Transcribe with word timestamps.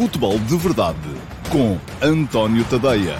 Futebol 0.00 0.38
de 0.38 0.56
Verdade 0.56 0.98
com 1.52 1.76
António 2.02 2.64
Tadeia. 2.64 3.18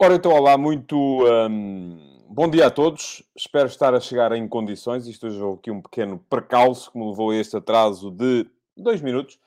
Ora, 0.00 0.16
então, 0.16 0.32
olá, 0.32 0.58
muito 0.58 0.96
hum, 0.96 2.11
bom 2.32 2.48
dia 2.48 2.66
a 2.66 2.70
todos. 2.70 3.22
Espero 3.36 3.66
estar 3.66 3.94
a 3.94 4.00
chegar 4.00 4.32
em 4.32 4.48
condições. 4.48 5.06
Isto 5.06 5.26
hoje 5.26 5.58
aqui 5.58 5.70
um 5.70 5.82
pequeno 5.82 6.18
percalço 6.30 6.90
que 6.90 6.98
me 6.98 7.06
levou 7.06 7.30
a 7.30 7.36
este 7.36 7.58
atraso 7.58 8.10
de 8.10 8.46
dois 8.74 9.02
minutos, 9.02 9.38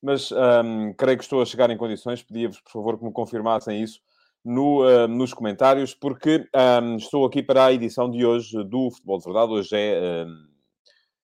mas 0.00 0.30
hum, 0.30 0.94
creio 0.96 1.18
que 1.18 1.24
estou 1.24 1.42
a 1.42 1.44
chegar 1.44 1.68
em 1.68 1.76
condições. 1.76 2.22
Pedia-vos, 2.22 2.60
por 2.60 2.70
favor, 2.70 2.96
que 2.96 3.04
me 3.04 3.10
confirmassem 3.10 3.82
isso 3.82 4.00
no, 4.44 4.86
hum, 4.86 5.08
nos 5.08 5.34
comentários, 5.34 5.94
porque 5.94 6.48
hum, 6.80 6.96
estou 6.96 7.26
aqui 7.26 7.42
para 7.42 7.64
a 7.64 7.72
edição 7.72 8.08
de 8.08 8.24
hoje 8.24 8.62
do 8.64 8.88
Futebol 8.92 9.18
de 9.18 9.24
Verdade. 9.24 9.52
Hoje 9.52 9.70
é 9.72 10.24
hum, 10.24 10.46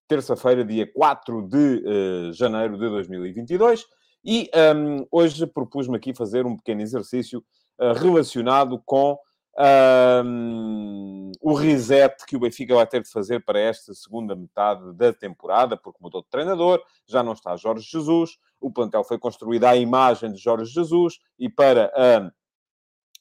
terça-feira, 0.08 0.64
dia 0.64 0.90
4 0.92 1.48
de 1.48 1.84
uh, 1.86 2.32
janeiro 2.32 2.76
de 2.76 2.88
2022, 2.88 3.86
e 4.24 4.50
hum, 4.76 5.06
hoje 5.12 5.46
propus-me 5.46 5.96
aqui 5.96 6.12
fazer 6.12 6.44
um 6.44 6.56
pequeno 6.56 6.82
exercício 6.82 7.44
Uh, 7.76 7.92
relacionado 7.92 8.80
com 8.86 9.18
um, 9.56 11.30
o 11.40 11.54
reset 11.54 12.24
que 12.26 12.36
o 12.36 12.40
Benfica 12.40 12.74
vai 12.74 12.86
ter 12.86 13.02
de 13.02 13.10
fazer 13.10 13.44
para 13.44 13.58
esta 13.58 13.94
segunda 13.94 14.34
metade 14.34 14.92
da 14.94 15.12
temporada, 15.12 15.76
porque 15.76 15.98
mudou 16.02 16.22
de 16.22 16.28
treinador, 16.28 16.82
já 17.06 17.22
não 17.22 17.32
está 17.32 17.56
Jorge 17.56 17.88
Jesus, 17.88 18.38
o 18.60 18.70
plantel 18.70 19.04
foi 19.04 19.18
construído 19.18 19.64
à 19.64 19.76
imagem 19.76 20.32
de 20.32 20.38
Jorge 20.38 20.72
Jesus 20.72 21.18
e 21.38 21.48
para, 21.48 21.92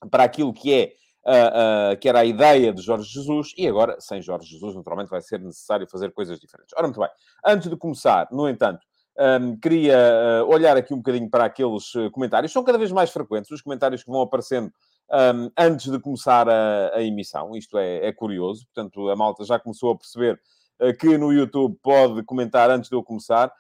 um, 0.02 0.10
para 0.10 0.24
aquilo 0.24 0.54
que 0.54 0.74
é 0.74 0.94
Uh, 1.26 1.94
uh, 1.94 1.98
que 2.02 2.10
era 2.10 2.20
a 2.20 2.26
ideia 2.26 2.74
de 2.74 2.82
Jorge 2.82 3.10
Jesus, 3.10 3.54
e 3.58 3.66
agora, 3.66 3.96
sem 3.98 4.22
Jorge 4.22 4.46
Jesus, 4.46 4.76
naturalmente 4.76 5.08
vai 5.08 5.22
ser 5.22 5.40
necessário 5.40 5.88
fazer 5.90 6.12
coisas 6.12 6.38
diferentes. 6.38 6.74
Ora, 6.76 6.86
muito 6.86 7.00
bem. 7.00 7.10
Antes 7.46 7.70
de 7.70 7.78
começar, 7.78 8.28
no 8.30 8.50
entanto, 8.50 8.86
um, 9.18 9.56
queria 9.58 9.98
uh, 10.44 10.50
olhar 10.50 10.76
aqui 10.76 10.94
um 10.94 10.98
bocadinho 10.98 11.30
para 11.30 11.46
aqueles 11.46 11.94
uh, 11.96 12.10
comentários. 12.12 12.52
São 12.52 12.64
cada 12.64 12.78
vez 12.78 12.92
mais 12.92 13.12
frequentes 13.12 13.50
os 13.52 13.62
comentários 13.62 14.04
que 14.04 14.10
vão 14.10 14.22
aparecendo 14.22 14.72
um, 15.12 15.52
antes 15.58 15.92
de 15.92 16.00
começar 16.00 16.48
a, 16.50 16.96
a 16.96 17.04
emissão. 17.04 17.56
Isto 17.56 17.78
é, 17.78 18.08
é, 18.08 18.12
curioso. 18.12 18.66
Portanto, 18.66 19.10
a 19.10 19.16
malta 19.16 19.44
já 19.44 19.60
começou 19.60 19.92
a 19.92 19.98
perceber 19.98 20.40
uh, 20.80 20.96
que 20.98 21.18
no 21.18 21.32
YouTube 21.32 21.78
pode 21.82 22.24
comentar 22.24 22.70
antes 22.70 22.90
de 22.90 22.96
eu 22.96 23.04
começar. 23.04 23.52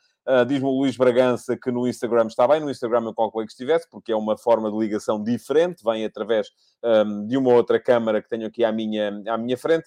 Diz-me 0.48 0.70
o 0.70 0.72
Luís 0.72 0.96
Bragança 0.96 1.58
que 1.58 1.70
no 1.70 1.86
Instagram 1.86 2.28
está 2.28 2.48
bem. 2.48 2.62
No 2.62 2.72
Instagram 2.72 3.04
eu 3.04 3.14
calculei 3.14 3.46
que 3.46 3.52
estivesse, 3.52 3.90
porque 3.90 4.10
é 4.10 4.16
uma 4.16 4.38
forma 4.38 4.72
de 4.72 4.78
ligação 4.78 5.22
diferente. 5.22 5.84
Vem 5.84 6.06
através 6.06 6.48
um, 6.82 7.28
de 7.28 7.36
uma 7.36 7.52
outra 7.52 7.78
câmara 7.78 8.22
que 8.22 8.30
tenho 8.30 8.48
aqui 8.48 8.64
à 8.64 8.72
minha, 8.72 9.22
à 9.28 9.38
minha 9.38 9.58
frente. 9.58 9.84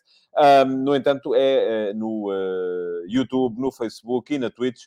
no 0.66 0.94
entanto, 0.94 1.34
é 1.34 1.94
no 1.94 2.30
YouTube, 3.08 3.58
no 3.58 3.72
Facebook 3.72 4.34
e 4.34 4.38
na 4.38 4.50
Twitch 4.50 4.82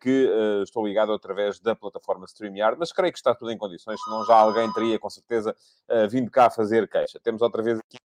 que 0.00 0.30
eh, 0.30 0.62
estou 0.62 0.86
ligado 0.86 1.12
através 1.12 1.60
da 1.60 1.74
plataforma 1.74 2.26
StreamYard, 2.26 2.78
mas 2.78 2.92
creio 2.92 3.12
que 3.12 3.18
está 3.18 3.34
tudo 3.34 3.50
em 3.50 3.58
condições, 3.58 4.00
senão 4.02 4.24
já 4.24 4.34
alguém 4.34 4.72
teria 4.72 4.98
com 4.98 5.10
certeza 5.10 5.54
eh, 5.88 6.06
vindo 6.06 6.30
cá 6.30 6.48
fazer 6.50 6.88
queixa. 6.88 7.20
Temos 7.22 7.42
outra 7.42 7.62
vez 7.62 7.78
aqui, 7.78 7.98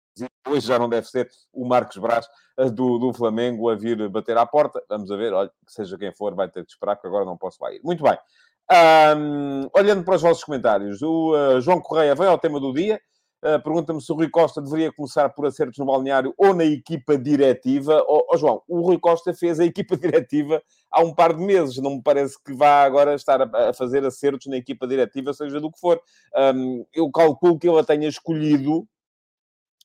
hoje 0.47 0.67
já 0.67 0.77
não 0.77 0.89
deve 0.89 1.07
ser 1.07 1.29
o 1.53 1.65
Marcos 1.65 1.97
Braz 1.97 2.27
do, 2.73 2.97
do 2.97 3.13
Flamengo 3.13 3.69
a 3.69 3.75
vir 3.75 4.09
bater 4.09 4.37
à 4.37 4.45
porta. 4.45 4.83
Vamos 4.89 5.09
a 5.11 5.15
ver, 5.15 5.33
olha, 5.33 5.51
seja 5.67 5.97
quem 5.97 6.13
for, 6.13 6.35
vai 6.35 6.49
ter 6.49 6.65
que 6.65 6.71
esperar, 6.71 6.95
porque 6.95 7.07
agora 7.07 7.25
não 7.25 7.37
posso 7.37 7.63
lá 7.63 7.73
ir. 7.73 7.81
Muito 7.83 8.03
bem. 8.03 8.17
Um, 9.17 9.69
olhando 9.73 10.03
para 10.03 10.15
os 10.15 10.21
vossos 10.21 10.43
comentários, 10.43 11.01
o 11.01 11.33
uh, 11.33 11.61
João 11.61 11.81
Correia 11.81 12.15
veio 12.15 12.29
ao 12.29 12.37
tema 12.37 12.59
do 12.59 12.73
dia. 12.73 12.99
Uh, 13.43 13.61
Pergunta-me 13.61 14.01
se 14.01 14.09
o 14.09 14.15
Rui 14.15 14.29
Costa 14.29 14.61
deveria 14.61 14.89
começar 14.89 15.27
por 15.31 15.45
acertos 15.45 15.77
no 15.77 15.85
balneário 15.85 16.33
ou 16.37 16.53
na 16.53 16.63
equipa 16.63 17.17
diretiva. 17.17 18.01
Oh, 18.07 18.25
oh, 18.31 18.37
João, 18.37 18.61
o 18.69 18.79
Rui 18.79 18.97
Costa 18.97 19.33
fez 19.33 19.59
a 19.59 19.65
equipa 19.65 19.97
diretiva 19.99 20.63
há 20.89 21.01
um 21.01 21.13
par 21.13 21.33
de 21.33 21.43
meses. 21.43 21.75
Não 21.79 21.95
me 21.95 22.01
parece 22.01 22.41
que 22.41 22.53
vá 22.53 22.85
agora 22.85 23.13
estar 23.15 23.41
a, 23.41 23.69
a 23.69 23.73
fazer 23.73 24.05
acertos 24.05 24.47
na 24.47 24.55
equipa 24.55 24.87
diretiva, 24.87 25.33
seja 25.33 25.59
do 25.59 25.69
que 25.69 25.77
for. 25.77 26.01
Um, 26.55 26.85
eu 26.93 27.11
calculo 27.11 27.59
que 27.59 27.67
ele 27.67 27.77
a 27.77 27.83
tenha 27.83 28.07
escolhido 28.07 28.87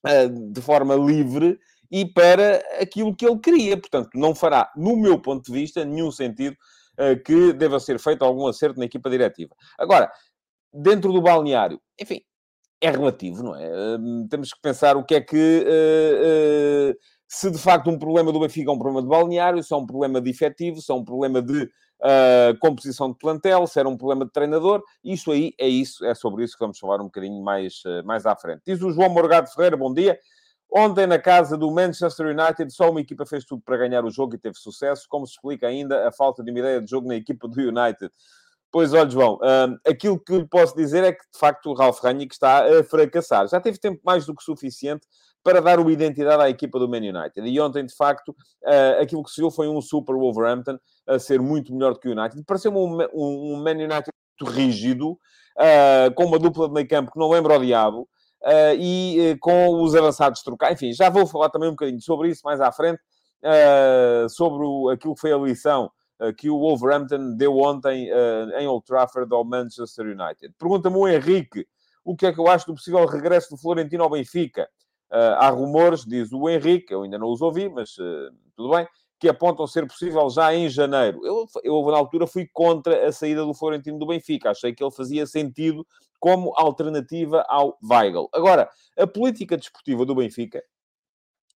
uh, 0.06 0.52
de 0.52 0.60
forma 0.60 0.94
livre 0.94 1.58
e 1.90 2.06
para 2.06 2.58
aquilo 2.80 3.12
que 3.16 3.26
ele 3.26 3.40
queria. 3.40 3.76
Portanto, 3.76 4.10
não 4.14 4.36
fará, 4.36 4.70
no 4.76 4.96
meu 4.96 5.20
ponto 5.20 5.44
de 5.46 5.52
vista, 5.52 5.84
nenhum 5.84 6.12
sentido 6.12 6.56
uh, 6.96 7.20
que 7.24 7.52
deva 7.52 7.80
ser 7.80 7.98
feito 7.98 8.24
algum 8.24 8.46
acerto 8.46 8.78
na 8.78 8.84
equipa 8.84 9.10
diretiva. 9.10 9.52
Agora, 9.76 10.08
dentro 10.72 11.12
do 11.12 11.20
balneário, 11.20 11.80
enfim, 12.00 12.22
é 12.80 12.90
relativo, 12.90 13.42
não 13.42 13.56
é? 13.56 13.68
Uh, 13.68 14.28
temos 14.28 14.52
que 14.52 14.60
pensar 14.60 14.96
o 14.96 15.04
que 15.04 15.14
é 15.14 15.20
que 15.20 15.64
uh, 15.66 16.92
uh, 16.92 16.96
se 17.26 17.50
de 17.50 17.58
facto 17.58 17.90
um 17.90 17.98
problema 17.98 18.32
do 18.32 18.40
Benfica 18.40 18.70
é 18.70 18.74
um 18.74 18.78
problema 18.78 19.02
de 19.02 19.08
balneário, 19.08 19.62
se 19.62 19.72
é 19.72 19.76
um 19.76 19.86
problema 19.86 20.20
de 20.20 20.30
efetivo, 20.30 20.80
se 20.80 20.90
é 20.90 20.94
um 20.94 21.04
problema 21.04 21.42
de 21.42 21.64
uh, 21.64 22.58
composição 22.60 23.10
de 23.10 23.18
plantel, 23.18 23.66
se 23.66 23.78
era 23.80 23.88
um 23.88 23.96
problema 23.96 24.24
de 24.24 24.32
treinador, 24.32 24.82
isso 25.04 25.32
aí 25.32 25.52
é 25.58 25.68
isso, 25.68 26.04
é 26.04 26.14
sobre 26.14 26.44
isso 26.44 26.54
que 26.54 26.64
vamos 26.64 26.78
falar 26.78 27.00
um 27.00 27.06
bocadinho 27.06 27.42
mais, 27.42 27.82
mais 28.04 28.24
à 28.24 28.36
frente. 28.36 28.62
Diz 28.66 28.80
o 28.80 28.92
João 28.92 29.10
Morgado 29.10 29.50
Ferreira, 29.50 29.76
bom 29.76 29.92
dia. 29.92 30.18
Ontem, 30.70 31.06
na 31.06 31.18
casa 31.18 31.56
do 31.56 31.70
Manchester 31.70 32.26
United, 32.26 32.70
só 32.72 32.90
uma 32.90 33.00
equipa 33.00 33.24
fez 33.24 33.44
tudo 33.44 33.62
para 33.62 33.78
ganhar 33.78 34.04
o 34.04 34.10
jogo 34.10 34.34
e 34.34 34.38
teve 34.38 34.56
sucesso. 34.56 35.06
Como 35.08 35.26
se 35.26 35.32
explica 35.32 35.66
ainda 35.66 36.06
a 36.06 36.12
falta 36.12 36.44
de 36.44 36.50
uma 36.50 36.58
ideia 36.58 36.80
de 36.80 36.90
jogo 36.90 37.08
na 37.08 37.14
equipa 37.14 37.48
do 37.48 37.58
United? 37.58 38.12
Pois 38.70 38.92
olha, 38.92 39.08
João, 39.08 39.36
uh, 39.36 39.78
aquilo 39.86 40.18
que 40.18 40.36
lhe 40.36 40.46
posso 40.46 40.76
dizer 40.76 41.02
é 41.02 41.12
que, 41.12 41.22
de 41.32 41.38
facto, 41.38 41.70
o 41.70 41.74
Ralf 41.74 42.02
Rangnick 42.02 42.34
está 42.34 42.66
a 42.66 42.84
fracassar. 42.84 43.48
Já 43.48 43.60
teve 43.60 43.78
tempo 43.78 44.00
mais 44.04 44.26
do 44.26 44.34
que 44.34 44.42
suficiente 44.42 45.06
para 45.42 45.62
dar 45.62 45.80
uma 45.80 45.90
identidade 45.90 46.42
à 46.42 46.50
equipa 46.50 46.78
do 46.78 46.86
Man 46.86 46.98
United. 46.98 47.40
E 47.48 47.58
ontem, 47.60 47.86
de 47.86 47.94
facto, 47.96 48.28
uh, 48.28 49.00
aquilo 49.00 49.22
que 49.22 49.30
se 49.30 49.40
viu 49.40 49.50
foi 49.50 49.68
um 49.68 49.80
super 49.80 50.14
Wolverhampton 50.14 50.78
a 51.06 51.18
ser 51.18 51.40
muito 51.40 51.72
melhor 51.72 51.94
do 51.94 52.00
que 52.00 52.08
o 52.08 52.12
United. 52.12 52.42
Pareceu-me 52.44 52.76
um, 52.76 52.98
um, 53.14 53.56
Man 53.56 53.70
United 53.70 54.10
muito 54.38 54.54
rígido, 54.54 55.12
uh, 55.12 56.14
com 56.14 56.26
uma 56.26 56.38
dupla 56.38 56.68
de 56.68 56.74
meio 56.74 56.88
campo 56.88 57.10
que 57.10 57.18
não 57.18 57.30
lembra 57.30 57.56
o 57.56 57.64
diabo, 57.64 58.06
e 58.78 59.36
com 59.40 59.82
os 59.82 59.96
avançados 59.96 60.42
trocar. 60.42 60.72
Enfim, 60.72 60.92
já 60.92 61.08
vou 61.08 61.26
falar 61.26 61.48
também 61.48 61.68
um 61.68 61.72
bocadinho 61.72 62.00
sobre 62.00 62.28
isso 62.28 62.42
mais 62.44 62.60
à 62.60 62.70
frente, 62.70 63.00
sobre 64.30 64.64
aquilo 64.92 65.14
que 65.14 65.20
foi 65.20 65.32
a 65.32 65.36
lição 65.38 65.90
que 66.36 66.50
o 66.50 66.58
Wolverhampton 66.58 67.36
deu 67.36 67.56
ontem 67.58 68.08
em 68.58 68.66
Old 68.66 68.84
Trafford 68.84 69.32
ao 69.32 69.44
Manchester 69.44 70.06
United. 70.06 70.54
Pergunta-me 70.58 70.96
o 70.96 71.06
Henrique 71.06 71.66
o 72.04 72.16
que 72.16 72.26
é 72.26 72.32
que 72.32 72.40
eu 72.40 72.48
acho 72.48 72.66
do 72.66 72.74
possível 72.74 73.04
regresso 73.04 73.50
do 73.50 73.58
Florentino 73.58 74.02
ao 74.02 74.08
Benfica. 74.08 74.66
Uh, 75.10 75.36
há 75.36 75.50
rumores, 75.50 76.06
diz 76.06 76.32
o 76.32 76.48
Henrique, 76.48 76.92
eu 76.92 77.02
ainda 77.02 77.18
não 77.18 77.30
os 77.30 77.42
ouvi, 77.42 77.68
mas 77.68 77.94
tudo 78.56 78.70
bem, 78.70 78.88
que 79.20 79.28
apontam 79.28 79.66
ser 79.66 79.86
possível 79.86 80.30
já 80.30 80.54
em 80.54 80.70
janeiro. 80.70 81.20
Eu, 81.24 81.46
eu, 81.62 81.82
na 81.90 81.98
altura, 81.98 82.26
fui 82.26 82.48
contra 82.50 83.06
a 83.06 83.12
saída 83.12 83.44
do 83.44 83.52
Florentino 83.52 83.98
do 83.98 84.06
Benfica. 84.06 84.50
Achei 84.50 84.72
que 84.72 84.82
ele 84.82 84.90
fazia 84.90 85.26
sentido 85.26 85.86
como 86.18 86.52
alternativa 86.56 87.44
ao 87.48 87.76
Weigl. 87.82 88.28
Agora, 88.32 88.70
a 88.96 89.06
política 89.06 89.56
desportiva 89.56 90.06
do 90.06 90.14
Benfica, 90.14 90.62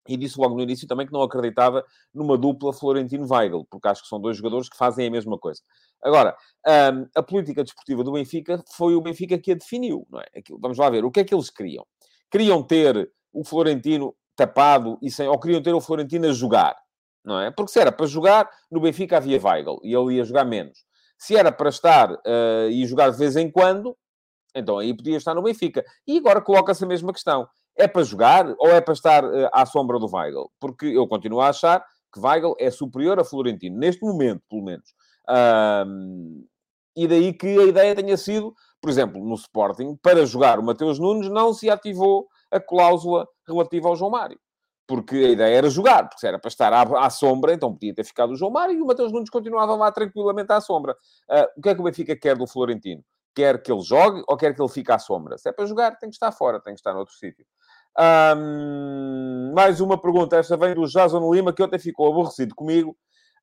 e 0.08 0.16
disse 0.16 0.38
logo 0.38 0.54
no 0.54 0.62
início 0.62 0.86
também 0.86 1.06
que 1.06 1.12
não 1.12 1.22
acreditava 1.22 1.84
numa 2.12 2.36
dupla 2.36 2.72
Florentino-Weigl, 2.72 3.66
porque 3.70 3.88
acho 3.88 4.02
que 4.02 4.08
são 4.08 4.20
dois 4.20 4.36
jogadores 4.36 4.68
que 4.68 4.76
fazem 4.76 5.06
a 5.06 5.10
mesma 5.10 5.38
coisa. 5.38 5.60
Agora, 6.02 6.36
um, 6.66 7.06
a 7.14 7.22
política 7.22 7.62
desportiva 7.62 8.02
do 8.02 8.12
Benfica 8.12 8.62
foi 8.76 8.94
o 8.94 9.00
Benfica 9.00 9.38
que 9.38 9.52
a 9.52 9.54
definiu, 9.54 10.06
não 10.10 10.20
é? 10.20 10.26
Vamos 10.60 10.78
lá 10.78 10.90
ver, 10.90 11.04
o 11.04 11.10
que 11.10 11.20
é 11.20 11.24
que 11.24 11.34
eles 11.34 11.50
queriam? 11.50 11.86
Queriam 12.30 12.62
ter 12.62 13.10
o 13.32 13.44
Florentino 13.44 14.14
tapado 14.34 14.98
e 15.00 15.10
sem, 15.10 15.28
ou 15.28 15.38
queriam 15.38 15.62
ter 15.62 15.74
o 15.74 15.80
Florentino 15.80 16.28
a 16.28 16.32
jogar, 16.32 16.76
não 17.24 17.38
é? 17.38 17.50
Porque 17.50 17.72
se 17.72 17.78
era 17.78 17.92
para 17.92 18.06
jogar, 18.06 18.50
no 18.70 18.80
Benfica 18.80 19.18
havia 19.18 19.40
Weigl 19.40 19.80
e 19.84 19.94
ele 19.94 20.16
ia 20.16 20.24
jogar 20.24 20.44
menos. 20.44 20.84
Se 21.16 21.36
era 21.36 21.52
para 21.52 21.68
estar 21.68 22.10
uh, 22.10 22.68
e 22.68 22.84
jogar 22.84 23.10
de 23.10 23.16
vez 23.16 23.36
em 23.36 23.48
quando, 23.48 23.96
então 24.54 24.78
aí 24.78 24.94
podia 24.94 25.16
estar 25.16 25.34
no 25.34 25.42
Benfica. 25.42 25.84
E 26.06 26.18
agora 26.18 26.40
coloca-se 26.40 26.82
a 26.84 26.86
mesma 26.86 27.12
questão. 27.12 27.48
É 27.76 27.88
para 27.88 28.02
jogar 28.02 28.54
ou 28.58 28.68
é 28.68 28.80
para 28.80 28.94
estar 28.94 29.24
uh, 29.24 29.48
à 29.52 29.64
sombra 29.64 29.98
do 29.98 30.10
Weigl? 30.12 30.50
Porque 30.60 30.86
eu 30.86 31.06
continuo 31.08 31.40
a 31.40 31.48
achar 31.48 31.84
que 32.12 32.20
Weigl 32.20 32.54
é 32.58 32.70
superior 32.70 33.18
a 33.18 33.24
Florentino, 33.24 33.78
neste 33.78 34.02
momento, 34.02 34.42
pelo 34.48 34.62
menos. 34.62 34.94
E 36.94 37.08
daí 37.08 37.32
que 37.32 37.46
a 37.58 37.64
ideia 37.64 37.94
tenha 37.94 38.16
sido, 38.16 38.54
por 38.80 38.90
exemplo, 38.90 39.24
no 39.24 39.34
Sporting, 39.34 39.96
para 40.02 40.26
jogar 40.26 40.58
o 40.58 40.62
Mateus 40.62 40.98
Nunes, 40.98 41.30
não 41.30 41.54
se 41.54 41.70
ativou 41.70 42.28
a 42.50 42.60
cláusula 42.60 43.26
relativa 43.48 43.88
ao 43.88 43.96
João 43.96 44.10
Mário. 44.10 44.38
Porque 44.86 45.16
a 45.16 45.28
ideia 45.30 45.56
era 45.56 45.70
jogar, 45.70 46.06
porque 46.06 46.20
se 46.20 46.26
era 46.26 46.38
para 46.38 46.48
estar 46.48 46.72
à, 46.72 47.06
à, 47.06 47.08
sombra, 47.08 47.54
então 47.54 47.72
podia 47.72 47.94
ter 47.94 48.04
ficado 48.04 48.32
o 48.32 48.36
João 48.36 48.50
Mário 48.50 48.76
e 48.76 48.82
o 48.82 48.86
Mateus 48.86 49.10
Nunes 49.10 49.30
continuava 49.30 49.74
lá 49.74 49.90
tranquilamente 49.90 50.52
à 50.52 50.60
sombra. 50.60 50.92
Uh, 51.30 51.46
o 51.56 51.62
que 51.62 51.68
é 51.70 51.74
que 51.74 51.80
o 51.80 51.84
Benfica 51.84 52.14
quer 52.14 52.36
do 52.36 52.46
Florentino? 52.46 53.02
Quer 53.34 53.62
que 53.62 53.72
ele 53.72 53.80
jogue 53.80 54.22
ou 54.28 54.36
quer 54.36 54.54
que 54.54 54.60
ele 54.60 54.68
fique 54.68 54.92
à 54.92 54.98
sombra? 54.98 55.38
Se 55.38 55.48
é 55.48 55.52
para 55.52 55.64
jogar, 55.64 55.96
tem 55.98 56.10
que 56.10 56.16
estar 56.16 56.30
fora, 56.30 56.60
tem 56.60 56.74
que 56.74 56.80
estar 56.80 56.92
noutro 56.92 57.14
sítio. 57.14 57.46
Um, 57.98 59.52
mais 59.54 59.80
uma 59.80 60.00
pergunta, 60.00 60.36
esta 60.36 60.56
vem 60.56 60.74
do 60.74 60.86
Jason 60.86 61.32
Lima, 61.32 61.52
que 61.52 61.62
ontem 61.62 61.78
ficou 61.78 62.10
aborrecido 62.10 62.54
comigo 62.54 62.96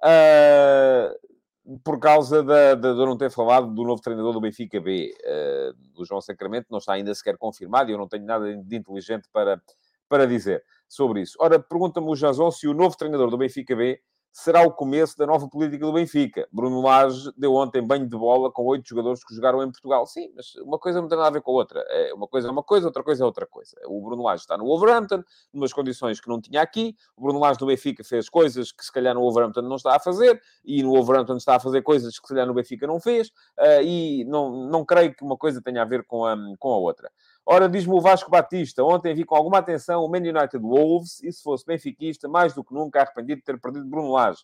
uh, 0.03 1.79
por 1.83 1.99
causa 1.99 2.41
de, 2.41 2.75
de, 2.77 2.93
não 3.05 3.15
ter 3.15 3.29
falado 3.29 3.71
do 3.71 3.83
novo 3.83 4.01
treinador 4.01 4.33
do 4.33 4.41
Benfica 4.41 4.81
B, 4.81 5.13
uh, 5.23 6.03
João 6.03 6.19
Sacramento, 6.19 6.67
não 6.71 6.79
está 6.79 6.93
ainda 6.93 7.13
sequer 7.13 7.37
confirmado 7.37 7.91
e 7.91 7.93
eu 7.93 7.97
não 7.97 8.07
tenho 8.07 8.25
nada 8.25 8.55
de 8.55 8.75
inteligente 8.75 9.29
para, 9.31 9.61
para 10.07 10.25
dizer 10.25 10.63
sobre 10.87 11.21
isso. 11.21 11.37
Ora, 11.39 11.59
pergunta-me 11.59 12.09
o 12.09 12.15
Jason 12.15 12.49
se 12.49 12.67
o 12.67 12.73
novo 12.73 12.97
treinador 12.97 13.29
do 13.29 13.37
Benfica 13.37 13.75
B 13.75 14.01
será 14.31 14.61
o 14.61 14.71
começo 14.71 15.17
da 15.17 15.25
nova 15.25 15.47
política 15.47 15.85
do 15.85 15.93
Benfica. 15.93 16.47
Bruno 16.51 16.81
Lage 16.81 17.31
deu 17.37 17.53
ontem 17.55 17.81
banho 17.81 18.07
de 18.07 18.17
bola 18.17 18.51
com 18.51 18.63
oito 18.65 18.87
jogadores 18.87 19.23
que 19.23 19.33
jogaram 19.33 19.61
em 19.63 19.71
Portugal. 19.71 20.05
Sim, 20.05 20.31
mas 20.35 20.55
uma 20.55 20.77
coisa 20.77 21.01
não 21.01 21.07
tem 21.07 21.17
nada 21.17 21.29
a 21.29 21.33
ver 21.33 21.41
com 21.41 21.51
a 21.51 21.55
outra. 21.55 21.83
É, 21.89 22.13
uma 22.13 22.27
coisa 22.27 22.47
é 22.47 22.51
uma 22.51 22.63
coisa, 22.63 22.87
outra 22.87 23.03
coisa 23.03 23.23
é 23.23 23.25
outra 23.25 23.45
coisa. 23.45 23.75
O 23.85 24.01
Bruno 24.01 24.23
Lage 24.23 24.43
está 24.43 24.57
no 24.57 24.65
Wolverhampton, 24.65 25.23
numas 25.53 25.73
condições 25.73 26.19
que 26.19 26.29
não 26.29 26.39
tinha 26.39 26.61
aqui. 26.61 26.95
O 27.17 27.21
Bruno 27.21 27.39
Lage 27.39 27.59
do 27.59 27.65
Benfica 27.65 28.03
fez 28.03 28.29
coisas 28.29 28.71
que 28.71 28.85
se 28.85 28.91
calhar 28.91 29.13
no 29.13 29.21
Wolverhampton 29.21 29.61
não 29.61 29.75
está 29.75 29.95
a 29.95 29.99
fazer, 29.99 30.41
e 30.63 30.83
no 30.83 30.91
Wolverhampton 30.91 31.37
está 31.37 31.55
a 31.55 31.59
fazer 31.59 31.81
coisas 31.81 32.19
que 32.19 32.27
se 32.27 32.33
calhar 32.33 32.47
no 32.47 32.53
Benfica 32.53 32.87
não 32.87 32.99
fez, 32.99 33.29
uh, 33.57 33.81
e 33.83 34.25
não, 34.25 34.67
não 34.67 34.85
creio 34.85 35.13
que 35.13 35.23
uma 35.23 35.37
coisa 35.37 35.61
tenha 35.61 35.81
a 35.81 35.85
ver 35.85 36.05
com 36.05 36.25
a, 36.25 36.35
com 36.57 36.71
a 36.71 36.77
outra. 36.77 37.11
Ora, 37.45 37.67
diz-me 37.67 37.93
o 37.93 38.01
Vasco 38.01 38.29
Batista, 38.29 38.83
ontem 38.83 39.15
vi 39.15 39.23
com 39.23 39.35
alguma 39.35 39.57
atenção 39.57 40.03
o 40.03 40.09
Man 40.09 40.19
United 40.19 40.59
Wolves, 40.59 41.23
e 41.23 41.31
se 41.31 41.41
fosse 41.41 41.65
benfiquista, 41.65 42.27
mais 42.27 42.53
do 42.53 42.63
que 42.63 42.73
nunca 42.73 43.01
arrependido 43.01 43.37
de 43.37 43.43
ter 43.43 43.59
perdido 43.59 43.85
Bruno 43.85 44.11
Lage 44.11 44.43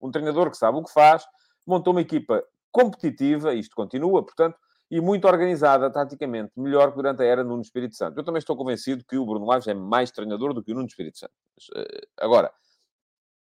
um 0.00 0.10
treinador 0.10 0.50
que 0.50 0.56
sabe 0.56 0.78
o 0.78 0.82
que 0.82 0.92
faz, 0.92 1.24
montou 1.66 1.92
uma 1.92 2.00
equipa 2.00 2.42
competitiva, 2.70 3.54
isto 3.54 3.74
continua, 3.74 4.22
portanto, 4.22 4.56
e 4.90 5.00
muito 5.00 5.26
organizada 5.26 5.90
taticamente, 5.90 6.52
melhor 6.56 6.90
que 6.90 6.96
durante 6.96 7.22
a 7.22 7.24
era 7.24 7.42
Nuno 7.42 7.62
Espírito 7.62 7.96
Santo. 7.96 8.18
Eu 8.18 8.24
também 8.24 8.38
estou 8.38 8.56
convencido 8.56 9.04
que 9.04 9.16
o 9.16 9.26
Bruno 9.26 9.46
Lage 9.46 9.70
é 9.70 9.74
mais 9.74 10.10
treinador 10.10 10.54
do 10.54 10.62
que 10.62 10.70
o 10.70 10.74
Nuno 10.74 10.86
Espírito 10.86 11.18
Santo. 11.18 11.32
Eh, 11.74 12.06
agora, 12.20 12.52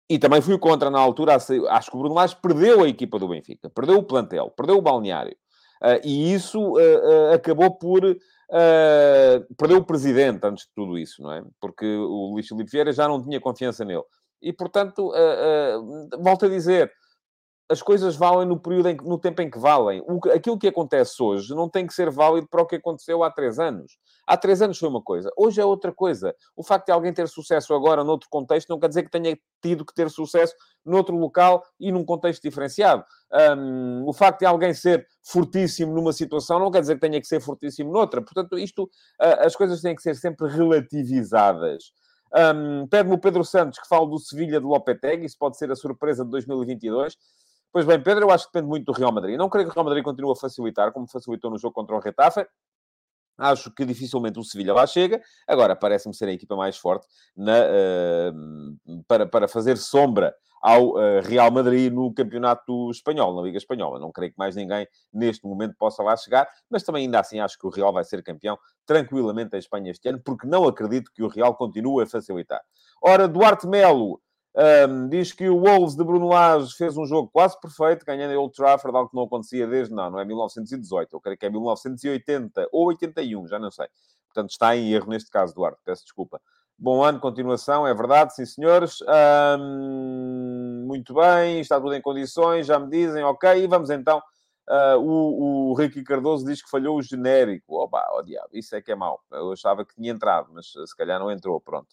e 0.08 0.18
também 0.18 0.40
fui 0.40 0.58
contra 0.58 0.90
na 0.90 1.00
altura, 1.00 1.34
acho 1.34 1.90
que 1.90 1.96
o 1.96 1.98
Bruno 1.98 2.14
Lage 2.14 2.36
perdeu 2.36 2.84
a 2.84 2.88
equipa 2.88 3.18
do 3.18 3.26
Benfica, 3.26 3.68
perdeu 3.70 3.98
o 3.98 4.02
plantel, 4.02 4.50
perdeu 4.50 4.76
o 4.76 4.82
balneário. 4.82 5.36
Uh, 5.84 6.00
e 6.02 6.32
isso 6.32 6.58
uh, 6.58 6.78
uh, 6.78 7.34
acabou 7.34 7.70
por. 7.76 8.00
perdeu 9.58 9.78
o 9.78 9.84
presidente 9.84 10.40
antes 10.46 10.64
de 10.64 10.70
tudo 10.74 10.96
isso, 10.96 11.22
não 11.22 11.30
é? 11.30 11.44
Porque 11.60 11.84
o 11.84 12.32
Luís 12.32 12.48
Filipe 12.48 12.70
Vieira 12.70 12.90
já 12.90 13.06
não 13.06 13.22
tinha 13.22 13.38
confiança 13.38 13.84
nele. 13.84 14.04
E, 14.40 14.52
portanto, 14.52 15.12
volto 16.18 16.46
a 16.46 16.48
dizer, 16.48 16.90
as 17.68 17.80
coisas 17.80 18.14
valem 18.14 18.46
no 18.46 18.58
período 18.58 18.88
em, 18.88 18.96
no 18.96 19.18
tempo 19.18 19.40
em 19.40 19.50
que 19.50 19.58
valem. 19.58 20.02
O, 20.06 20.20
aquilo 20.30 20.58
que 20.58 20.68
acontece 20.68 21.22
hoje 21.22 21.54
não 21.54 21.68
tem 21.68 21.86
que 21.86 21.94
ser 21.94 22.10
válido 22.10 22.46
para 22.48 22.62
o 22.62 22.66
que 22.66 22.76
aconteceu 22.76 23.24
há 23.24 23.30
três 23.30 23.58
anos. 23.58 23.96
Há 24.26 24.36
três 24.36 24.60
anos 24.62 24.78
foi 24.78 24.88
uma 24.88 25.02
coisa, 25.02 25.30
hoje 25.36 25.60
é 25.60 25.64
outra 25.64 25.92
coisa. 25.92 26.34
O 26.56 26.62
facto 26.62 26.86
de 26.86 26.92
alguém 26.92 27.12
ter 27.12 27.28
sucesso 27.28 27.74
agora 27.74 28.04
noutro 28.04 28.28
contexto 28.30 28.68
não 28.68 28.78
quer 28.78 28.88
dizer 28.88 29.02
que 29.02 29.10
tenha 29.10 29.38
tido 29.62 29.84
que 29.84 29.94
ter 29.94 30.10
sucesso 30.10 30.54
noutro 30.84 31.16
local 31.16 31.62
e 31.80 31.90
num 31.90 32.04
contexto 32.04 32.42
diferenciado. 32.42 33.04
Um, 33.56 34.04
o 34.06 34.12
facto 34.12 34.40
de 34.40 34.46
alguém 34.46 34.72
ser 34.74 35.06
fortíssimo 35.22 35.94
numa 35.94 36.12
situação 36.12 36.58
não 36.58 36.70
quer 36.70 36.80
dizer 36.80 36.94
que 36.94 37.00
tenha 37.00 37.20
que 37.20 37.26
ser 37.26 37.40
fortíssimo 37.40 37.90
noutra. 37.90 38.20
Portanto, 38.22 38.58
isto, 38.58 38.90
as 39.18 39.56
coisas 39.56 39.80
têm 39.80 39.94
que 39.94 40.02
ser 40.02 40.14
sempre 40.14 40.48
relativizadas. 40.48 41.92
Um, 42.34 42.86
Pede-me 42.88 43.14
o 43.14 43.18
Pedro 43.18 43.44
Santos 43.44 43.78
que 43.78 43.86
fala 43.86 44.08
do 44.08 44.18
Sevilha 44.18 44.58
de 44.58 44.66
Lopetegui, 44.66 45.24
isso 45.24 45.38
pode 45.38 45.56
ser 45.56 45.70
a 45.70 45.76
surpresa 45.76 46.24
de 46.24 46.30
2022. 46.30 47.16
Pois 47.74 47.84
bem, 47.84 48.00
Pedro, 48.00 48.26
eu 48.26 48.30
acho 48.30 48.46
que 48.46 48.52
depende 48.52 48.68
muito 48.68 48.84
do 48.84 48.96
Real 48.96 49.10
Madrid. 49.10 49.36
Não 49.36 49.48
creio 49.48 49.66
que 49.66 49.72
o 49.72 49.74
Real 49.74 49.84
Madrid 49.84 50.04
continue 50.04 50.30
a 50.30 50.36
facilitar, 50.36 50.92
como 50.92 51.08
facilitou 51.08 51.50
no 51.50 51.58
jogo 51.58 51.74
contra 51.74 51.96
o 51.96 51.98
Retafe. 51.98 52.46
Acho 53.36 53.68
que 53.74 53.84
dificilmente 53.84 54.38
o 54.38 54.44
Sevilha 54.44 54.72
lá 54.72 54.86
chega. 54.86 55.20
Agora, 55.44 55.74
parece-me 55.74 56.14
ser 56.14 56.28
a 56.28 56.32
equipa 56.32 56.54
mais 56.54 56.76
forte 56.76 57.04
na, 57.36 57.58
uh, 57.58 59.02
para, 59.08 59.26
para 59.26 59.48
fazer 59.48 59.76
sombra 59.76 60.32
ao 60.62 60.90
uh, 60.90 61.20
Real 61.24 61.50
Madrid 61.50 61.92
no 61.92 62.14
campeonato 62.14 62.92
espanhol, 62.92 63.34
na 63.34 63.42
Liga 63.42 63.58
Espanhola. 63.58 63.98
Não 63.98 64.12
creio 64.12 64.30
que 64.30 64.38
mais 64.38 64.54
ninguém 64.54 64.86
neste 65.12 65.44
momento 65.44 65.74
possa 65.76 66.00
lá 66.00 66.16
chegar, 66.16 66.48
mas 66.70 66.84
também 66.84 67.06
ainda 67.06 67.18
assim 67.18 67.40
acho 67.40 67.58
que 67.58 67.66
o 67.66 67.70
Real 67.70 67.92
vai 67.92 68.04
ser 68.04 68.22
campeão 68.22 68.56
tranquilamente 68.86 69.56
em 69.56 69.58
Espanha 69.58 69.90
este 69.90 70.08
ano, 70.08 70.20
porque 70.24 70.46
não 70.46 70.64
acredito 70.64 71.10
que 71.12 71.24
o 71.24 71.28
Real 71.28 71.56
continue 71.56 72.04
a 72.04 72.06
facilitar. 72.06 72.60
Ora, 73.02 73.26
Duarte 73.26 73.66
Melo 73.66 74.22
um, 74.56 75.08
diz 75.08 75.32
que 75.32 75.48
o 75.48 75.58
Wolves 75.58 75.96
de 75.96 76.04
Bruno 76.04 76.28
Lage 76.28 76.76
fez 76.76 76.96
um 76.96 77.04
jogo 77.04 77.28
quase 77.32 77.58
perfeito, 77.60 78.06
ganhando 78.06 78.32
em 78.32 78.36
Old 78.36 78.54
Trafford, 78.54 78.96
algo 78.96 79.10
que 79.10 79.16
não 79.16 79.24
acontecia 79.24 79.66
desde, 79.66 79.92
não, 79.92 80.10
não 80.10 80.20
é 80.20 80.24
1918, 80.24 81.14
eu 81.14 81.20
creio 81.20 81.36
que 81.36 81.46
é 81.46 81.50
1980 81.50 82.68
ou 82.70 82.86
81, 82.86 83.48
já 83.48 83.58
não 83.58 83.70
sei. 83.70 83.88
Portanto, 84.28 84.50
está 84.50 84.76
em 84.76 84.92
erro 84.92 85.10
neste 85.10 85.30
caso, 85.30 85.54
Duarte, 85.54 85.80
peço 85.84 86.04
desculpa. 86.04 86.40
Bom 86.76 87.02
ano, 87.02 87.20
continuação, 87.20 87.86
é 87.86 87.94
verdade, 87.94 88.34
sim 88.34 88.44
senhores. 88.44 88.98
muito 90.86 91.14
bem, 91.14 91.60
está 91.60 91.80
tudo 91.80 91.94
em 91.94 92.02
condições, 92.02 92.66
já 92.66 92.78
me 92.78 92.88
dizem, 92.88 93.24
ok. 93.24 93.62
E 93.62 93.66
vamos 93.66 93.90
então. 93.90 94.22
Uh, 94.68 94.98
o, 94.98 95.70
o 95.70 95.74
Ricky 95.74 96.02
Cardoso 96.02 96.44
diz 96.46 96.62
que 96.62 96.70
falhou 96.70 96.96
o 96.96 97.02
genérico. 97.02 97.76
Opa, 97.76 98.08
oh 98.12 98.22
diabo, 98.22 98.48
isso 98.52 98.74
é 98.74 98.80
que 98.82 98.90
é 98.90 98.94
mau. 98.94 99.20
Eu 99.30 99.52
achava 99.52 99.84
que 99.84 99.94
tinha 99.94 100.10
entrado, 100.10 100.48
mas 100.52 100.72
se 100.72 100.96
calhar 100.96 101.20
não 101.20 101.30
entrou, 101.30 101.60
pronto. 101.60 101.88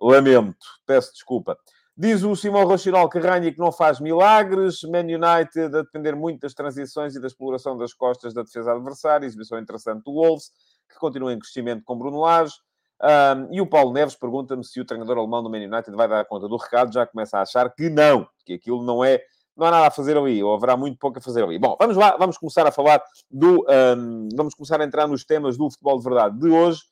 Lamento, 0.00 0.66
peço 0.86 1.12
desculpa. 1.12 1.58
Diz 1.96 2.24
o 2.24 2.34
Simão 2.34 2.66
Rochinol 2.66 3.08
que 3.08 3.20
Rangnick 3.20 3.56
não 3.56 3.70
faz 3.70 4.00
milagres. 4.00 4.82
Man 4.82 5.02
United 5.02 5.76
a 5.76 5.82
depender 5.82 6.16
muito 6.16 6.40
das 6.40 6.52
transições 6.52 7.14
e 7.14 7.20
da 7.20 7.28
exploração 7.28 7.78
das 7.78 7.94
costas 7.94 8.34
da 8.34 8.42
defesa 8.42 8.72
adversária. 8.72 9.24
Exibição 9.24 9.60
interessante 9.60 10.02
do 10.02 10.12
Wolves, 10.12 10.50
que 10.90 10.98
continua 10.98 11.32
em 11.32 11.38
crescimento 11.38 11.84
com 11.84 11.96
Bruno 11.96 12.18
Lage. 12.18 12.54
Um, 13.00 13.54
e 13.54 13.60
o 13.60 13.66
Paulo 13.66 13.92
Neves 13.92 14.16
pergunta-me 14.16 14.64
se 14.64 14.80
o 14.80 14.84
treinador 14.84 15.18
alemão 15.18 15.40
do 15.40 15.48
Man 15.48 15.58
United 15.58 15.92
vai 15.94 16.08
dar 16.08 16.24
conta 16.24 16.48
do 16.48 16.56
recado. 16.56 16.92
Já 16.92 17.06
começa 17.06 17.38
a 17.38 17.42
achar 17.42 17.72
que 17.72 17.88
não, 17.88 18.26
que 18.44 18.54
aquilo 18.54 18.82
não 18.82 19.04
é, 19.04 19.20
não 19.56 19.64
há 19.64 19.70
nada 19.70 19.86
a 19.86 19.90
fazer 19.90 20.16
ali, 20.16 20.42
ou 20.42 20.52
haverá 20.52 20.76
muito 20.76 20.98
pouco 20.98 21.18
a 21.18 21.22
fazer 21.22 21.44
ali. 21.44 21.60
Bom, 21.60 21.76
vamos 21.78 21.96
lá, 21.96 22.16
vamos 22.16 22.36
começar 22.36 22.66
a 22.66 22.72
falar 22.72 23.00
do, 23.30 23.64
um, 23.96 24.28
vamos 24.34 24.52
começar 24.54 24.80
a 24.80 24.84
entrar 24.84 25.06
nos 25.06 25.24
temas 25.24 25.56
do 25.56 25.70
futebol 25.70 25.96
de 25.96 26.04
verdade 26.04 26.38
de 26.40 26.48
hoje, 26.48 26.82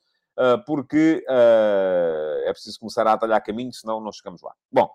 porque 0.66 1.24
uh, 1.28 2.48
é 2.48 2.52
preciso 2.52 2.80
começar 2.80 3.06
a 3.06 3.12
atalhar 3.12 3.42
caminho, 3.44 3.72
senão 3.72 4.00
não 4.00 4.12
chegamos 4.12 4.42
lá. 4.42 4.52
Bom, 4.70 4.90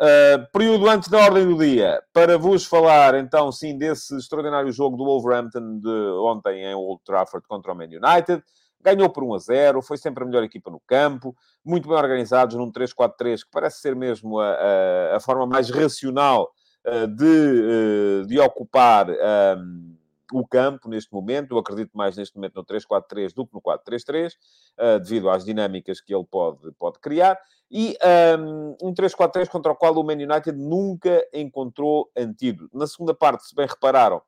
Uh, 0.00 0.50
período 0.52 0.88
antes 0.88 1.08
da 1.10 1.18
ordem 1.18 1.46
do 1.46 1.56
dia, 1.56 2.02
para 2.14 2.38
vos 2.38 2.64
falar 2.64 3.14
então 3.14 3.52
sim 3.52 3.76
desse 3.76 4.16
extraordinário 4.16 4.72
jogo 4.72 4.96
do 4.96 5.04
Wolverhampton 5.04 5.78
de 5.78 6.10
ontem 6.24 6.64
em 6.64 6.74
Old 6.74 7.02
Trafford 7.04 7.46
contra 7.46 7.72
o 7.72 7.76
Man 7.76 7.84
United 7.84 8.42
ganhou 8.82 9.08
por 9.08 9.22
1 9.22 9.34
a 9.34 9.38
0, 9.38 9.82
foi 9.82 9.96
sempre 9.96 10.24
a 10.24 10.26
melhor 10.26 10.42
equipa 10.42 10.70
no 10.70 10.80
campo, 10.80 11.36
muito 11.64 11.88
bem 11.88 11.96
organizados 11.96 12.56
num 12.56 12.70
3-4-3, 12.70 13.44
que 13.44 13.50
parece 13.50 13.80
ser 13.80 13.94
mesmo 13.94 14.40
a, 14.40 14.50
a, 14.50 15.16
a 15.16 15.20
forma 15.20 15.46
mais 15.46 15.70
racional 15.70 16.50
uh, 16.86 17.06
de, 17.06 17.24
uh, 18.22 18.26
de 18.26 18.40
ocupar 18.40 19.06
um, 19.08 19.96
o 20.32 20.46
campo 20.46 20.88
neste 20.88 21.12
momento. 21.12 21.52
Eu 21.52 21.58
acredito 21.58 21.90
mais 21.94 22.16
neste 22.16 22.36
momento 22.36 22.56
no 22.56 22.64
3-4-3 22.64 23.34
do 23.34 23.46
que 23.46 23.54
no 23.54 23.60
4-3-3, 23.60 24.30
uh, 24.30 24.32
eh, 24.78 24.98
devido 24.98 25.30
às 25.30 25.44
dinâmicas 25.44 26.00
que 26.00 26.14
ele 26.14 26.24
pode, 26.24 26.72
pode 26.72 26.98
criar. 26.98 27.38
E 27.70 27.96
um, 28.38 28.88
um 28.88 28.94
3-4-3 28.94 29.48
contra 29.48 29.72
o 29.72 29.76
qual 29.76 29.94
o 29.94 30.04
Man 30.04 30.14
United 30.14 30.52
nunca 30.52 31.26
encontrou 31.32 32.10
antídoto. 32.16 32.76
Na 32.76 32.86
segunda 32.86 33.14
parte, 33.14 33.46
se 33.46 33.54
bem 33.54 33.66
repararam, 33.66 34.20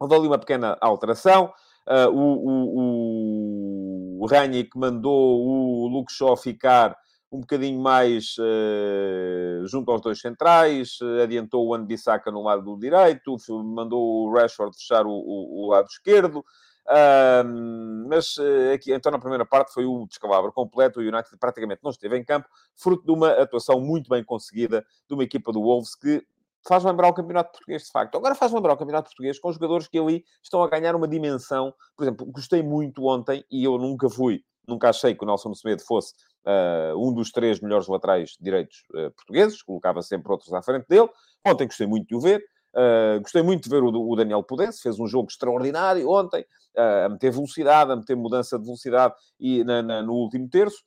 houve 0.00 0.14
ali 0.14 0.26
uma 0.26 0.38
pequena 0.38 0.76
alteração. 0.80 1.52
Uh, 1.86 2.10
o, 2.12 4.18
o, 4.18 4.24
o 4.24 4.26
Rangnick 4.26 4.76
mandou 4.76 5.46
o 5.46 5.88
Luke 5.88 6.12
Shaw 6.12 6.36
ficar 6.36 6.96
um 7.30 7.40
bocadinho 7.40 7.80
mais 7.80 8.36
uh, 8.38 9.66
junto 9.66 9.90
aos 9.90 10.00
dois 10.00 10.20
centrais, 10.20 10.98
adiantou 11.22 11.66
o 11.66 11.74
Anbissaka 11.74 12.30
no 12.30 12.42
lado 12.42 12.62
do 12.62 12.78
direito, 12.78 13.36
mandou 13.62 14.26
o 14.26 14.32
Rashford 14.32 14.76
fechar 14.76 15.06
o, 15.06 15.10
o, 15.10 15.64
o 15.64 15.68
lado 15.68 15.86
esquerdo. 15.88 16.44
Uh, 16.88 17.44
mas 18.08 18.38
uh, 18.38 18.72
aqui, 18.74 18.94
então, 18.94 19.12
na 19.12 19.18
primeira 19.18 19.44
parte 19.44 19.74
foi 19.74 19.84
o 19.84 20.06
descalabro 20.06 20.50
completo. 20.52 21.00
O 21.00 21.02
United 21.02 21.36
praticamente 21.38 21.82
não 21.84 21.90
esteve 21.90 22.16
em 22.16 22.24
campo, 22.24 22.48
fruto 22.74 23.04
de 23.04 23.12
uma 23.12 23.30
atuação 23.32 23.78
muito 23.78 24.08
bem 24.08 24.24
conseguida 24.24 24.84
de 25.06 25.14
uma 25.14 25.22
equipa 25.22 25.52
do 25.52 25.60
Wolves 25.60 25.94
que 25.94 26.24
faz 26.66 26.84
lembrar 26.84 27.08
o 27.08 27.14
Campeonato 27.14 27.52
Português, 27.52 27.84
de 27.84 27.90
facto. 27.90 28.16
Agora 28.16 28.34
faz 28.34 28.52
lembrar 28.52 28.72
o 28.72 28.76
Campeonato 28.76 29.10
Português 29.10 29.38
com 29.38 29.52
jogadores 29.52 29.86
que 29.86 29.98
ali 29.98 30.24
estão 30.42 30.62
a 30.62 30.68
ganhar 30.68 30.96
uma 30.96 31.06
dimensão. 31.06 31.74
Por 31.94 32.04
exemplo, 32.04 32.26
gostei 32.26 32.62
muito 32.62 33.04
ontem, 33.04 33.44
e 33.50 33.64
eu 33.64 33.76
nunca 33.76 34.08
fui, 34.08 34.42
nunca 34.66 34.88
achei 34.88 35.14
que 35.14 35.22
o 35.22 35.26
Nelson 35.26 35.54
Semedo 35.54 35.82
fosse 35.82 36.14
um 36.96 37.12
dos 37.12 37.30
três 37.30 37.60
melhores 37.60 37.86
laterais 37.88 38.36
direitos 38.40 38.84
uh, 38.94 39.10
portugueses, 39.12 39.62
colocava 39.62 40.02
sempre 40.02 40.32
outros 40.32 40.52
à 40.52 40.62
frente 40.62 40.86
dele. 40.88 41.08
Ontem 41.46 41.66
gostei 41.66 41.86
muito 41.86 42.08
de 42.08 42.14
o 42.14 42.20
ver. 42.20 42.42
Uh, 42.74 43.20
gostei 43.20 43.42
muito 43.42 43.64
de 43.64 43.70
ver 43.70 43.82
o, 43.82 43.88
o 43.88 44.16
Daniel 44.16 44.42
Pudense, 44.42 44.82
fez 44.82 44.98
um 45.00 45.06
jogo 45.06 45.28
extraordinário 45.30 46.08
ontem, 46.08 46.44
a 46.76 47.08
meter 47.08 47.32
velocidade, 47.32 47.90
a 47.90 47.96
meter 47.96 48.16
mudança 48.16 48.58
de 48.58 48.64
velocidade 48.64 49.14
e 49.40 49.64
na, 49.64 49.82
na, 49.82 50.02
no 50.02 50.12
último 50.12 50.48
terço. 50.48 50.78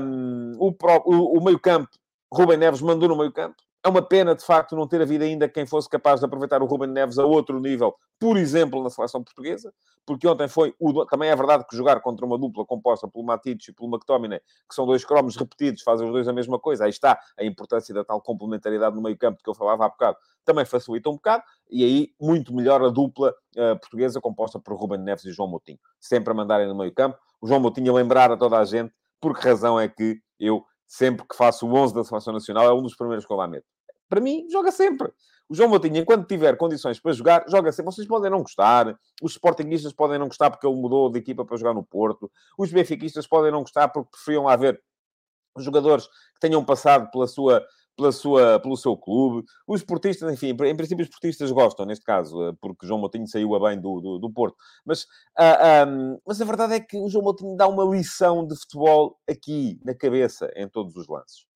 Um, 0.00 0.52
o, 0.58 0.68
o, 1.04 1.38
o 1.38 1.44
meio-campo, 1.44 1.88
Rubem 2.32 2.56
Neves 2.56 2.80
mandou 2.80 3.08
no 3.08 3.16
meio-campo, 3.16 3.56
É 3.86 3.88
uma 3.88 4.02
pena, 4.02 4.34
de 4.34 4.44
facto, 4.44 4.74
não 4.74 4.84
ter 4.84 5.00
havido 5.00 5.22
ainda 5.22 5.48
quem 5.48 5.64
fosse 5.64 5.88
capaz 5.88 6.18
de 6.18 6.26
aproveitar 6.26 6.60
o 6.60 6.66
Ruben 6.66 6.90
Neves 6.90 7.20
a 7.20 7.24
outro 7.24 7.60
nível, 7.60 7.94
por 8.18 8.36
exemplo, 8.36 8.82
na 8.82 8.90
seleção 8.90 9.22
portuguesa, 9.22 9.72
porque 10.04 10.26
ontem 10.26 10.48
foi... 10.48 10.74
O... 10.76 11.06
Também 11.06 11.30
é 11.30 11.36
verdade 11.36 11.64
que 11.70 11.76
jogar 11.76 12.00
contra 12.00 12.26
uma 12.26 12.36
dupla 12.36 12.66
composta 12.66 13.06
pelo 13.06 13.24
Matites 13.24 13.68
e 13.68 13.72
pelo 13.72 13.88
McTominay, 13.88 14.40
que 14.68 14.74
são 14.74 14.86
dois 14.86 15.04
cromos 15.04 15.36
repetidos, 15.36 15.84
fazem 15.84 16.04
os 16.04 16.12
dois 16.12 16.26
a 16.26 16.32
mesma 16.32 16.58
coisa. 16.58 16.82
Aí 16.82 16.90
está 16.90 17.16
a 17.38 17.44
importância 17.44 17.94
da 17.94 18.02
tal 18.02 18.20
complementaridade 18.20 18.96
no 18.96 19.00
meio 19.00 19.16
campo 19.16 19.40
que 19.40 19.48
eu 19.48 19.54
falava 19.54 19.84
há 19.84 19.88
bocado. 19.88 20.16
Também 20.44 20.64
facilita 20.64 21.08
um 21.08 21.14
bocado. 21.14 21.44
E 21.70 21.84
aí, 21.84 22.12
muito 22.20 22.52
melhor 22.52 22.82
a 22.82 22.88
dupla 22.88 23.32
uh, 23.56 23.78
portuguesa 23.78 24.20
composta 24.20 24.58
por 24.58 24.74
Ruben 24.76 24.98
Neves 24.98 25.24
e 25.26 25.30
João 25.30 25.48
Moutinho. 25.48 25.78
Sempre 26.00 26.32
a 26.32 26.34
mandarem 26.34 26.66
no 26.66 26.74
meio 26.74 26.92
campo. 26.92 27.18
O 27.40 27.46
João 27.46 27.60
Moutinho 27.60 27.92
a 27.92 27.94
lembrar 27.94 28.32
a 28.32 28.36
toda 28.36 28.58
a 28.58 28.64
gente 28.64 28.92
por 29.20 29.38
que 29.38 29.46
razão 29.46 29.78
é 29.78 29.88
que 29.88 30.20
eu, 30.40 30.64
sempre 30.88 31.24
que 31.24 31.36
faço 31.36 31.68
o 31.68 31.72
11 31.72 31.94
da 31.94 32.02
Seleção 32.02 32.32
Nacional, 32.32 32.66
é 32.66 32.74
um 32.74 32.82
dos 32.82 32.96
primeiros 32.96 33.24
que 33.24 33.32
eu 33.32 33.36
lá 33.36 33.46
meto. 33.46 33.75
Para 34.08 34.20
mim, 34.20 34.46
joga 34.50 34.70
sempre. 34.70 35.12
O 35.48 35.54
João 35.54 35.68
Moutinho, 35.68 35.98
enquanto 35.98 36.26
tiver 36.26 36.56
condições 36.56 36.98
para 36.98 37.12
jogar, 37.12 37.44
joga 37.48 37.70
sempre. 37.70 37.92
Vocês 37.92 38.06
podem 38.06 38.30
não 38.30 38.42
gostar, 38.42 38.98
os 39.22 39.32
sportinguistas 39.32 39.92
podem 39.92 40.18
não 40.18 40.26
gostar 40.26 40.50
porque 40.50 40.66
ele 40.66 40.76
mudou 40.76 41.10
de 41.10 41.18
equipa 41.20 41.44
para 41.44 41.56
jogar 41.56 41.72
no 41.72 41.84
Porto, 41.84 42.30
os 42.58 42.72
benfiquistas 42.72 43.26
podem 43.26 43.52
não 43.52 43.60
gostar 43.60 43.88
porque 43.88 44.10
preferiam 44.10 44.44
lá 44.44 44.56
ver 44.56 44.82
jogadores 45.56 46.06
que 46.06 46.40
tenham 46.40 46.64
passado 46.64 47.10
pela 47.12 47.28
sua, 47.28 47.64
pela 47.96 48.12
sua, 48.12 48.60
pelo 48.60 48.76
seu 48.76 48.96
clube. 48.96 49.46
Os 49.66 49.80
esportistas, 49.80 50.32
enfim, 50.32 50.48
em 50.48 50.76
princípio 50.76 51.02
os 51.02 51.08
esportistas 51.08 51.50
gostam, 51.50 51.86
neste 51.86 52.04
caso, 52.04 52.42
eh, 52.48 52.52
porque 52.60 52.86
João 52.86 53.00
Moutinho 53.00 53.26
saiu 53.26 53.54
a 53.54 53.60
bem 53.70 53.80
do, 53.80 54.00
do, 54.00 54.18
do 54.18 54.30
Porto. 54.30 54.56
Mas, 54.84 55.02
uh, 55.02 55.06
ah, 55.38 55.86
um, 55.88 56.18
mas 56.26 56.40
a 56.40 56.44
verdade 56.44 56.74
é 56.74 56.80
que 56.80 56.96
o 56.96 57.08
João 57.08 57.24
Moutinho 57.24 57.56
dá 57.56 57.66
uma 57.66 57.84
lição 57.84 58.46
de 58.46 58.56
futebol 58.56 59.18
aqui, 59.28 59.80
na 59.84 59.94
cabeça, 59.94 60.50
em 60.56 60.68
todos 60.68 60.96
os 60.96 61.08
lances. 61.08 61.46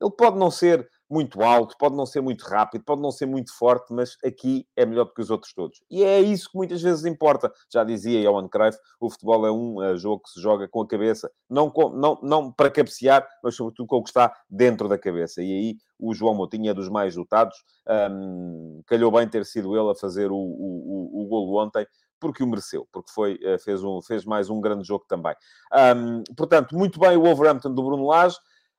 Ele 0.00 0.10
pode 0.10 0.36
não 0.36 0.50
ser 0.50 0.88
muito 1.12 1.42
alto, 1.42 1.76
pode 1.78 1.94
não 1.94 2.06
ser 2.06 2.22
muito 2.22 2.42
rápido, 2.42 2.84
pode 2.84 3.02
não 3.02 3.10
ser 3.10 3.26
muito 3.26 3.54
forte, 3.54 3.92
mas 3.92 4.16
aqui 4.24 4.66
é 4.74 4.86
melhor 4.86 5.04
do 5.04 5.12
que 5.12 5.20
os 5.20 5.30
outros 5.30 5.52
todos. 5.52 5.82
E 5.90 6.02
é 6.02 6.18
isso 6.18 6.50
que 6.50 6.56
muitas 6.56 6.80
vezes 6.80 7.04
importa. 7.04 7.52
Já 7.70 7.84
dizia 7.84 8.22
Johan 8.22 8.48
Cruyff, 8.48 8.78
o 8.98 9.10
futebol 9.10 9.46
é 9.46 9.52
um 9.52 9.76
uh, 9.76 9.96
jogo 9.98 10.22
que 10.22 10.30
se 10.30 10.40
joga 10.40 10.66
com 10.66 10.80
a 10.80 10.86
cabeça, 10.86 11.30
não, 11.50 11.70
com, 11.70 11.90
não, 11.90 12.18
não 12.22 12.50
para 12.50 12.70
cabecear, 12.70 13.28
mas 13.44 13.54
sobretudo 13.54 13.86
com 13.86 13.96
o 13.96 14.02
que 14.02 14.08
está 14.08 14.34
dentro 14.48 14.88
da 14.88 14.96
cabeça. 14.96 15.42
E 15.42 15.52
aí 15.52 15.76
o 15.98 16.14
João 16.14 16.34
Moutinho 16.34 16.70
é 16.70 16.74
dos 16.74 16.88
mais 16.88 17.14
dotados. 17.14 17.56
Um, 18.10 18.80
calhou 18.86 19.12
bem 19.12 19.28
ter 19.28 19.44
sido 19.44 19.76
ele 19.76 19.90
a 19.90 19.94
fazer 19.94 20.30
o, 20.30 20.36
o, 20.36 20.38
o, 20.38 21.24
o 21.24 21.28
golo 21.28 21.62
ontem, 21.62 21.86
porque 22.18 22.42
o 22.42 22.46
mereceu, 22.46 22.88
porque 22.92 23.10
foi, 23.12 23.38
eh, 23.42 23.58
fez, 23.58 23.82
um, 23.82 24.00
fez 24.00 24.24
mais 24.24 24.48
um 24.48 24.60
grande 24.60 24.86
jogo 24.86 25.04
também. 25.08 25.34
Um, 25.96 26.22
portanto, 26.36 26.74
muito 26.74 27.00
bem 27.00 27.16
o 27.16 27.22
Wolverhampton 27.22 27.74
do 27.74 27.82
Bruno 27.82 28.06
Lage. 28.06 28.36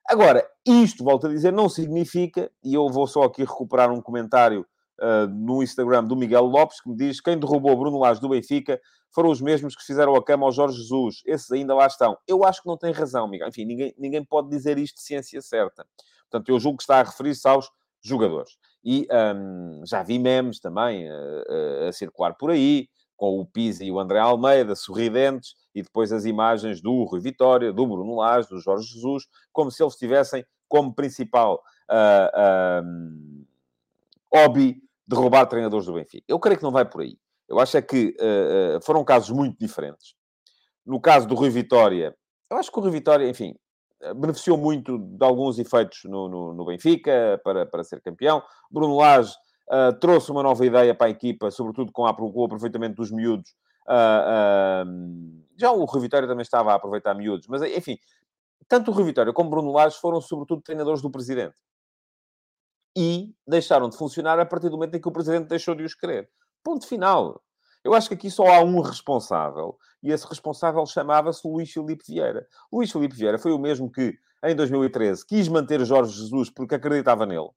Agora, 0.08 0.46
isto, 0.66 1.04
volto 1.04 1.28
a 1.28 1.30
dizer, 1.30 1.52
não 1.52 1.70
significa, 1.70 2.52
e 2.64 2.74
eu 2.74 2.90
vou 2.90 3.08
só 3.08 3.24
aqui 3.24 3.42
recuperar 3.44 3.92
um 3.92 4.02
comentário 4.02 4.66
uh, 5.00 5.28
no 5.28 5.64
Instagram 5.64 6.04
do 6.04 6.16
Miguel 6.16 6.44
Lopes, 6.44 6.82
que 6.82 6.90
me 6.90 6.96
diz, 6.96 7.22
quem 7.22 7.40
derrubou 7.40 7.78
Bruno 7.78 8.00
Lage 8.00 8.20
do 8.20 8.30
Benfica 8.30 8.80
foram 9.14 9.30
os 9.30 9.40
mesmos 9.40 9.76
que 9.76 9.84
fizeram 9.84 10.16
a 10.16 10.24
cama 10.24 10.46
ao 10.46 10.52
Jorge 10.52 10.78
Jesus. 10.78 11.22
Esses 11.26 11.52
ainda 11.52 11.76
lá 11.76 11.86
estão. 11.86 12.18
Eu 12.28 12.44
acho 12.44 12.62
que 12.62 12.68
não 12.68 12.78
tem 12.78 12.92
razão, 12.92 13.28
Miguel. 13.28 13.48
Enfim, 13.48 13.64
ninguém, 13.64 13.94
ninguém 13.98 14.26
pode 14.26 14.50
dizer 14.50 14.78
isto 14.78 14.96
de 14.96 15.04
ciência 15.04 15.42
certa. 15.42 15.86
Portanto, 16.30 16.50
eu 16.50 16.60
julgo 16.60 16.78
que 16.78 16.84
está 16.84 17.00
a 17.00 17.04
referir-se 17.04 17.48
aos 17.48 17.70
jogadores. 18.02 18.58
E 18.84 19.08
um, 19.36 19.82
já 19.86 20.04
vi 20.04 20.18
memes 20.18 20.60
também 20.60 21.08
uh, 21.08 21.14
uh, 21.14 21.88
a 21.88 21.94
circular 21.94 22.34
por 22.34 22.50
aí, 22.50 22.90
com 23.16 23.40
o 23.40 23.46
Pisa 23.46 23.84
e 23.84 23.92
o 23.92 24.00
André 24.00 24.20
Almeida, 24.20 24.76
sorridentes, 24.76 25.56
e 25.74 25.82
depois 25.82 26.12
as 26.12 26.26
imagens 26.26 26.82
do 26.82 27.04
Rui 27.04 27.20
Vitória, 27.20 27.74
do 27.74 27.88
Bruno 27.88 28.16
Lage, 28.16 28.50
do 28.50 28.60
Jorge 28.60 28.88
Jesus, 28.88 29.28
como 29.52 29.72
se 29.72 29.82
eles 29.84 29.96
tivessem 29.96 30.46
como 30.68 30.94
principal 30.94 31.62
uh, 31.90 32.84
uh, 32.84 33.46
hobby 34.34 34.82
de 35.08 35.16
roubar 35.16 35.46
treinadores 35.46 35.86
do 35.86 35.94
Benfica. 35.94 36.24
Eu 36.28 36.40
creio 36.40 36.58
que 36.58 36.64
não 36.64 36.72
vai 36.72 36.86
por 36.86 37.02
aí. 37.02 37.18
Eu 37.48 37.60
acho 37.60 37.78
é 37.78 37.82
que 37.82 38.16
uh, 38.20 38.82
foram 38.84 39.04
casos 39.04 39.30
muito 39.30 39.58
diferentes. 39.60 40.16
No 40.86 41.00
caso 41.00 41.28
do 41.28 41.36
Rui 41.36 41.50
Vitória, 41.50 42.16
eu 42.50 42.58
acho 42.58 42.72
que 42.72 42.80
o 42.80 42.82
Rui 42.82 42.92
Vitória, 42.92 43.28
enfim, 43.28 43.56
beneficiou 44.16 44.58
muito 44.58 44.98
de 44.98 45.26
alguns 45.26 45.60
efeitos 45.60 46.02
no, 46.06 46.28
no, 46.28 46.54
no 46.54 46.66
Benfica 46.66 47.40
para, 47.44 47.66
para 47.66 47.84
ser 47.84 48.02
campeão. 48.02 48.44
Bruno 48.70 48.98
Lage 48.98 49.34
uh, 49.70 49.98
trouxe 50.00 50.32
uma 50.32 50.44
nova 50.44 50.66
ideia 50.66 50.94
para 50.94 51.08
a 51.08 51.12
equipa, 51.12 51.52
sobretudo 51.52 51.92
com, 51.92 52.06
a, 52.06 52.12
o 52.12 52.46
aproveitamento 52.46 52.96
dos 52.96 53.12
miúdos. 53.12 53.54
Uh, 53.88 55.44
já 55.56 55.72
o 55.72 55.86
Rui 55.86 56.02
Vitória 56.02 56.28
também 56.28 56.42
estava 56.42 56.72
a 56.72 56.76
aproveitar 56.76 57.14
miúdos, 57.14 57.48
mas 57.48 57.62
enfim, 57.62 57.98
tanto 58.68 58.92
o 58.92 58.94
Rui 58.94 59.04
Vitória 59.04 59.34
como 59.34 59.50
Bruno 59.50 59.72
Lage 59.72 59.98
foram 59.98 60.22
sobretudo 60.22 60.62
treinadores 60.62 61.02
do 61.02 61.12
presidente. 61.12 61.56
E 62.96 63.34
deixaram 63.48 63.90
de 63.90 63.98
funcionar 63.98 64.40
a 64.40 64.46
partir 64.46 64.70
do 64.70 64.78
momento 64.78 64.96
em 64.96 65.02
que 65.02 65.08
o 65.08 65.12
presidente 65.12 65.48
deixou 65.48 65.74
de 65.74 65.84
os 65.84 65.96
querer. 65.96 66.30
Ponto 66.64 66.88
final. 66.88 67.42
Eu 67.84 67.94
acho 67.94 68.08
que 68.08 68.14
aqui 68.14 68.32
só 68.32 68.48
há 68.48 68.64
um 68.64 68.80
responsável, 68.80 69.78
e 70.02 70.12
esse 70.12 70.26
responsável 70.26 70.86
chamava-se 70.86 71.46
Luís 71.46 71.72
Filipe 71.72 72.04
Vieira. 72.08 72.48
Luís 72.72 72.92
Filipe 72.92 73.16
Vieira 73.16 73.38
foi 73.38 73.52
o 73.52 73.60
mesmo 73.60 73.92
que, 73.92 74.18
em 74.44 74.56
2013, 74.56 75.26
quis 75.26 75.48
manter 75.48 75.84
Jorge 75.86 76.14
Jesus 76.14 76.50
porque 76.50 76.76
acreditava 76.76 77.26
nele 77.26 77.50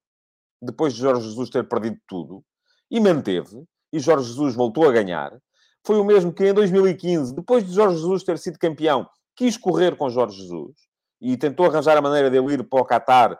depois 0.61 0.95
de 0.95 1.00
Jorge 1.00 1.23
Jesus 1.23 1.50
ter 1.50 1.68
perdido 1.68 1.99
tudo, 2.06 2.45
e 2.90 3.00
manteve, 3.00 3.64
e 3.92 3.99
Jorge 3.99 4.28
Jesus 4.28 4.54
voltou 4.54 4.88
a 4.88 4.92
ganhar. 4.92 5.38
Foi 5.87 6.00
o 6.00 6.05
mesmo 6.05 6.33
que 6.33 6.45
em 6.45 6.52
2015, 6.52 7.33
depois 7.33 7.64
de 7.64 7.73
Jorge 7.73 7.95
Jesus 7.95 8.25
ter 8.25 8.37
sido 8.38 8.59
campeão, 8.59 9.09
quis 9.37 9.57
correr 9.57 9.97
com 9.97 10.11
Jorge 10.11 10.43
Jesus 10.43 10.75
e 11.21 11.37
tentou 11.37 11.66
arranjar 11.66 11.97
a 11.97 12.02
maneira 12.02 12.28
de 12.28 12.37
ele 12.37 12.55
ir 12.55 12.64
para 12.64 12.81
o 12.81 12.85
Qatar, 12.85 13.38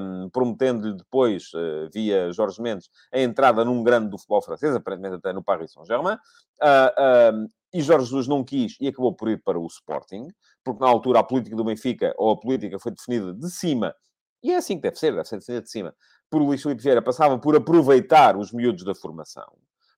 um, 0.00 0.30
prometendo-lhe 0.30 0.96
depois, 0.96 1.52
uh, 1.54 1.90
via 1.92 2.30
Jorge 2.32 2.62
Mendes, 2.62 2.88
a 3.12 3.18
entrada 3.18 3.64
num 3.64 3.82
grande 3.82 4.08
do 4.08 4.16
futebol 4.16 4.40
francês, 4.42 4.76
aparentemente 4.76 5.16
até 5.16 5.32
no 5.32 5.42
Paris 5.42 5.72
Saint-Germain. 5.72 6.14
Uh, 6.62 7.34
um, 7.34 7.48
e 7.74 7.82
Jorge 7.82 8.06
Jesus 8.06 8.28
não 8.28 8.44
quis 8.44 8.76
e 8.80 8.86
acabou 8.86 9.12
por 9.12 9.28
ir 9.28 9.42
para 9.42 9.58
o 9.58 9.66
Sporting, 9.66 10.28
porque 10.62 10.84
na 10.84 10.88
altura 10.88 11.18
a 11.18 11.24
política 11.24 11.56
do 11.56 11.64
Benfica, 11.64 12.14
ou 12.16 12.30
a 12.30 12.38
política 12.38 12.78
foi 12.78 12.92
definida 12.92 13.34
de 13.34 13.50
cima, 13.50 13.92
e 14.40 14.52
é 14.52 14.56
assim 14.56 14.76
que 14.76 14.82
deve 14.82 15.00
ser, 15.00 15.12
deve 15.12 15.26
ser 15.26 15.38
definida 15.38 15.64
de 15.64 15.70
cima, 15.70 15.92
por 16.30 16.40
Luís 16.40 16.62
Filipe 16.62 16.82
Vieira 16.82 17.02
passava 17.02 17.38
por 17.40 17.56
aproveitar 17.56 18.36
os 18.36 18.52
miúdos 18.52 18.84
da 18.84 18.94
formação. 18.94 19.52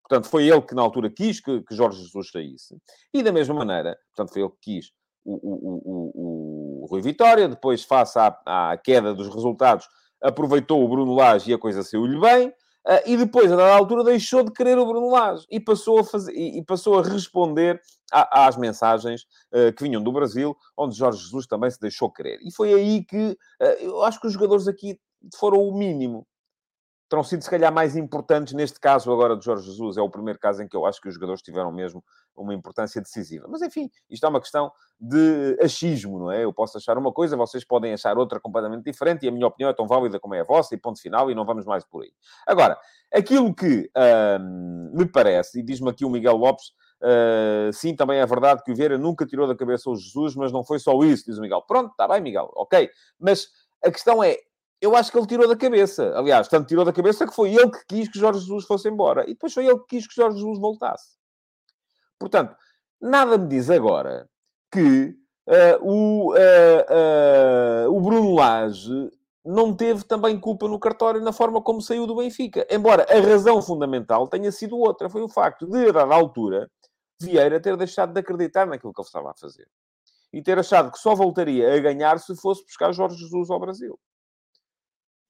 Portanto, 0.07 0.29
foi 0.29 0.47
ele 0.47 0.61
que 0.63 0.75
na 0.75 0.83
altura 0.83 1.11
quis 1.11 1.41
que, 1.41 1.63
que 1.63 1.75
Jorge 1.75 2.03
Jesus 2.03 2.31
saísse. 2.31 2.77
E 3.13 3.23
da 3.23 3.33
mesma 3.33 3.55
maneira, 3.55 3.97
portanto, 4.15 4.33
foi 4.33 4.43
ele 4.43 4.51
que 4.51 4.59
quis 4.61 4.93
o, 5.25 5.35
o, 5.35 5.83
o, 5.85 6.83
o 6.83 6.87
Rui 6.87 7.01
Vitória. 7.01 7.49
Depois, 7.49 7.83
face 7.83 8.19
à, 8.19 8.39
à, 8.47 8.77
queda 8.77 9.15
dos 9.15 9.29
resultados, 9.35 9.89
aproveitou 10.23 10.85
o 10.85 10.89
Bruno 10.89 11.15
Lage 11.15 11.51
e 11.51 11.55
a 11.55 11.59
coisa 11.59 11.83
saiu-lhe 11.83 12.21
bem. 12.21 12.49
Uh, 12.87 13.01
e 13.07 13.17
depois, 13.17 13.51
a 13.51 13.57
dada 13.57 13.75
altura, 13.75 14.05
deixou 14.05 14.43
de 14.43 14.53
querer 14.53 14.79
o 14.79 14.85
Bruno 14.85 15.09
Lage 15.09 15.47
e 15.51 15.59
passou 15.59 16.01
a, 16.01 16.05
e, 16.31 16.59
e 16.59 16.63
passou 16.63 16.99
a 16.99 17.03
responder 17.03 17.81
a, 18.13 18.47
às 18.47 18.59
mensagens 18.59 19.23
uh, 19.55 19.73
que 19.73 19.85
vinham 19.85 20.03
do 20.03 20.13
Brasil, 20.13 20.55
onde 20.77 20.95
Jorge 20.95 21.23
Jesus 21.23 21.47
também 21.47 21.71
se 21.71 21.81
deixou 21.81 22.11
querer. 22.11 22.39
E 22.43 22.53
foi 22.53 22.75
aí 22.75 23.03
que 23.03 23.39
uh, 23.63 23.65
eu 23.81 24.03
acho 24.03 24.21
que 24.21 24.27
os 24.27 24.35
jogadores 24.35 24.69
aqui 24.69 25.01
foram 25.35 25.67
o 25.67 25.75
mínimo. 25.75 26.27
Terão 27.15 27.23
sido, 27.23 27.45
se 27.45 27.51
calhar, 27.51 27.73
mais 27.73 27.95
importantes 27.95 28.55
neste 28.55 28.81
caso 28.81 29.13
agora 29.13 29.37
de 29.37 29.45
Jorge 29.45 29.71
Jesus. 29.71 29.97
É 29.97 30.03
o 30.03 30.11
primeiro 30.11 30.37
caso 30.37 30.61
em 30.65 30.67
que 30.67 30.77
eu 30.77 30.85
acho 30.85 31.01
que 31.01 31.07
os 31.07 31.15
jogadores 31.15 31.41
tiveram 31.43 31.71
mesmo 31.71 32.03
uma 32.35 32.53
importância 32.53 33.01
decisiva. 33.01 33.47
Mas, 33.49 33.63
enfim, 33.63 33.89
isto 34.11 34.27
é 34.27 34.29
uma 34.29 34.41
questão 34.41 34.73
de 35.01 35.57
achismo, 35.63 36.19
não 36.19 36.33
é? 36.33 36.43
Eu 36.43 36.53
posso 36.53 36.77
achar 36.77 36.99
uma 36.99 37.13
coisa, 37.13 37.37
vocês 37.37 37.65
podem 37.65 37.93
achar 37.93 38.19
outra 38.19 38.41
completamente 38.41 38.83
diferente 38.83 39.25
e 39.25 39.29
a 39.29 39.31
minha 39.31 39.47
opinião 39.47 39.71
é 39.71 39.73
tão 39.73 39.87
válida 39.87 40.19
como 40.19 40.35
é 40.35 40.41
a 40.41 40.45
vossa 40.45 40.75
e 40.75 40.77
ponto 40.77 41.01
final 41.01 41.31
e 41.31 41.37
não 41.37 41.45
vamos 41.45 41.65
mais 41.65 41.85
por 41.85 42.03
aí. 42.03 42.11
Agora, 42.49 42.77
aquilo 43.13 43.55
que 43.55 43.89
hum, 44.41 44.91
me 44.93 45.07
parece, 45.07 45.61
e 45.61 45.63
diz-me 45.63 45.91
aqui 45.91 46.05
o 46.05 46.11
Miguel 46.11 46.37
Lopes, 46.37 46.73
Uh, 47.03 47.71
sim, 47.71 47.95
também 47.95 48.19
é 48.19 48.25
verdade 48.25 48.63
que 48.65 48.73
o 48.73 48.75
Vieira 48.75 48.97
nunca 48.97 49.27
tirou 49.27 49.47
da 49.47 49.55
cabeça 49.55 49.91
o 49.91 49.97
Jesus, 49.97 50.35
mas 50.35 50.51
não 50.51 50.65
foi 50.65 50.79
só 50.79 50.99
isso, 51.03 51.27
diz 51.27 51.37
o 51.37 51.43
Miguel. 51.43 51.61
Pronto, 51.61 51.91
está 51.91 52.09
bem, 52.09 52.19
Miguel, 52.23 52.51
ok. 52.55 52.89
Mas 53.21 53.49
a 53.85 53.91
questão 53.91 54.25
é, 54.25 54.39
eu 54.81 54.95
acho 54.95 55.11
que 55.11 55.19
ele 55.19 55.27
tirou 55.27 55.49
da 55.49 55.57
cabeça. 55.57 56.13
Aliás, 56.17 56.49
tanto 56.49 56.69
tirou 56.69 56.85
da 56.85 56.93
cabeça 56.93 57.27
que 57.27 57.35
foi 57.35 57.55
ele 57.55 57.71
que 57.71 57.85
quis 57.87 58.09
que 58.09 58.19
Jorge 58.19 58.41
Jesus 58.41 58.65
fosse 58.65 58.89
embora. 58.89 59.25
E 59.25 59.35
depois 59.35 59.53
foi 59.53 59.67
ele 59.67 59.79
que 59.81 59.97
quis 59.97 60.07
que 60.07 60.15
Jorge 60.15 60.39
Jesus 60.39 60.59
voltasse. 60.59 61.17
Portanto, 62.19 62.57
nada 63.01 63.39
me 63.39 63.49
diz 63.49 63.71
agora 63.71 64.29
que 64.71 65.17
uh, 65.47 65.83
o, 65.83 66.33
uh, 66.33 67.89
uh, 67.89 67.97
o 67.97 68.01
Bruno 68.01 68.35
Lage 68.35 69.11
não 69.45 69.75
teve 69.75 70.05
também 70.05 70.41
culpa 70.41 70.67
no 70.67 70.79
cartório 70.79 71.21
na 71.21 71.33
forma 71.33 71.61
como 71.61 71.83
saiu 71.83 72.07
do 72.07 72.17
Benfica. 72.17 72.67
Embora 72.71 73.07
a 73.09 73.21
razão 73.21 73.61
fundamental 73.61 74.27
tenha 74.27 74.51
sido 74.51 74.79
outra. 74.79 75.11
Foi 75.11 75.23
o 75.23 75.29
facto 75.29 75.67
de, 75.67 75.89
a 75.89 75.93
dada 75.93 76.15
altura, 76.15 76.71
Vieira 77.21 77.61
ter 77.61 77.77
deixado 77.77 78.13
de 78.13 78.21
acreditar 78.21 78.67
naquilo 78.67 78.93
que 78.93 79.01
ele 79.01 79.07
estava 79.07 79.31
a 79.31 79.35
fazer. 79.35 79.69
E 80.33 80.43
ter 80.43 80.59
achado 80.59 80.91
que 80.91 80.99
só 80.99 81.15
voltaria 81.15 81.75
a 81.75 81.79
ganhar 81.79 82.19
se 82.19 82.35
fosse 82.37 82.65
buscar 82.65 82.93
Jorge 82.93 83.17
Jesus 83.17 83.51
ao 83.51 83.61
Brasil. 83.61 83.99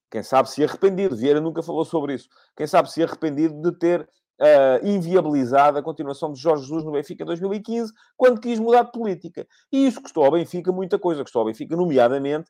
Quem 0.09 0.23
sabe 0.23 0.49
se 0.49 0.63
arrependido, 0.63 1.15
Vieira 1.15 1.41
nunca 1.41 1.61
falou 1.61 1.83
sobre 1.83 2.13
isso. 2.13 2.29
Quem 2.55 2.67
sabe 2.67 2.91
se 2.91 3.03
arrependido 3.03 3.61
de 3.61 3.77
ter 3.77 4.01
uh, 4.39 4.85
inviabilizado 4.85 5.77
a 5.77 5.83
continuação 5.83 6.31
de 6.31 6.39
Jorge 6.39 6.63
Jesus 6.63 6.83
no 6.83 6.91
Benfica 6.91 7.23
em 7.23 7.25
2015, 7.25 7.91
quando 8.15 8.39
quis 8.39 8.59
mudar 8.59 8.83
de 8.83 8.91
política. 8.91 9.47
E 9.71 9.87
isso 9.87 10.01
custou 10.01 10.23
ao 10.23 10.31
Benfica 10.31 10.71
muita 10.71 10.99
coisa. 10.99 11.23
Custou 11.23 11.41
ao 11.41 11.45
Benfica, 11.45 11.75
nomeadamente, 11.75 12.49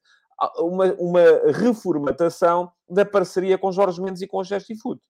uma, 0.60 0.94
uma 0.94 1.22
reformatação 1.54 2.72
da 2.90 3.06
parceria 3.06 3.58
com 3.58 3.72
Jorge 3.72 4.02
Mendes 4.02 4.22
e 4.22 4.28
com 4.28 4.40
a 4.40 4.44
Gesti 4.44 4.76
Food. 4.76 5.02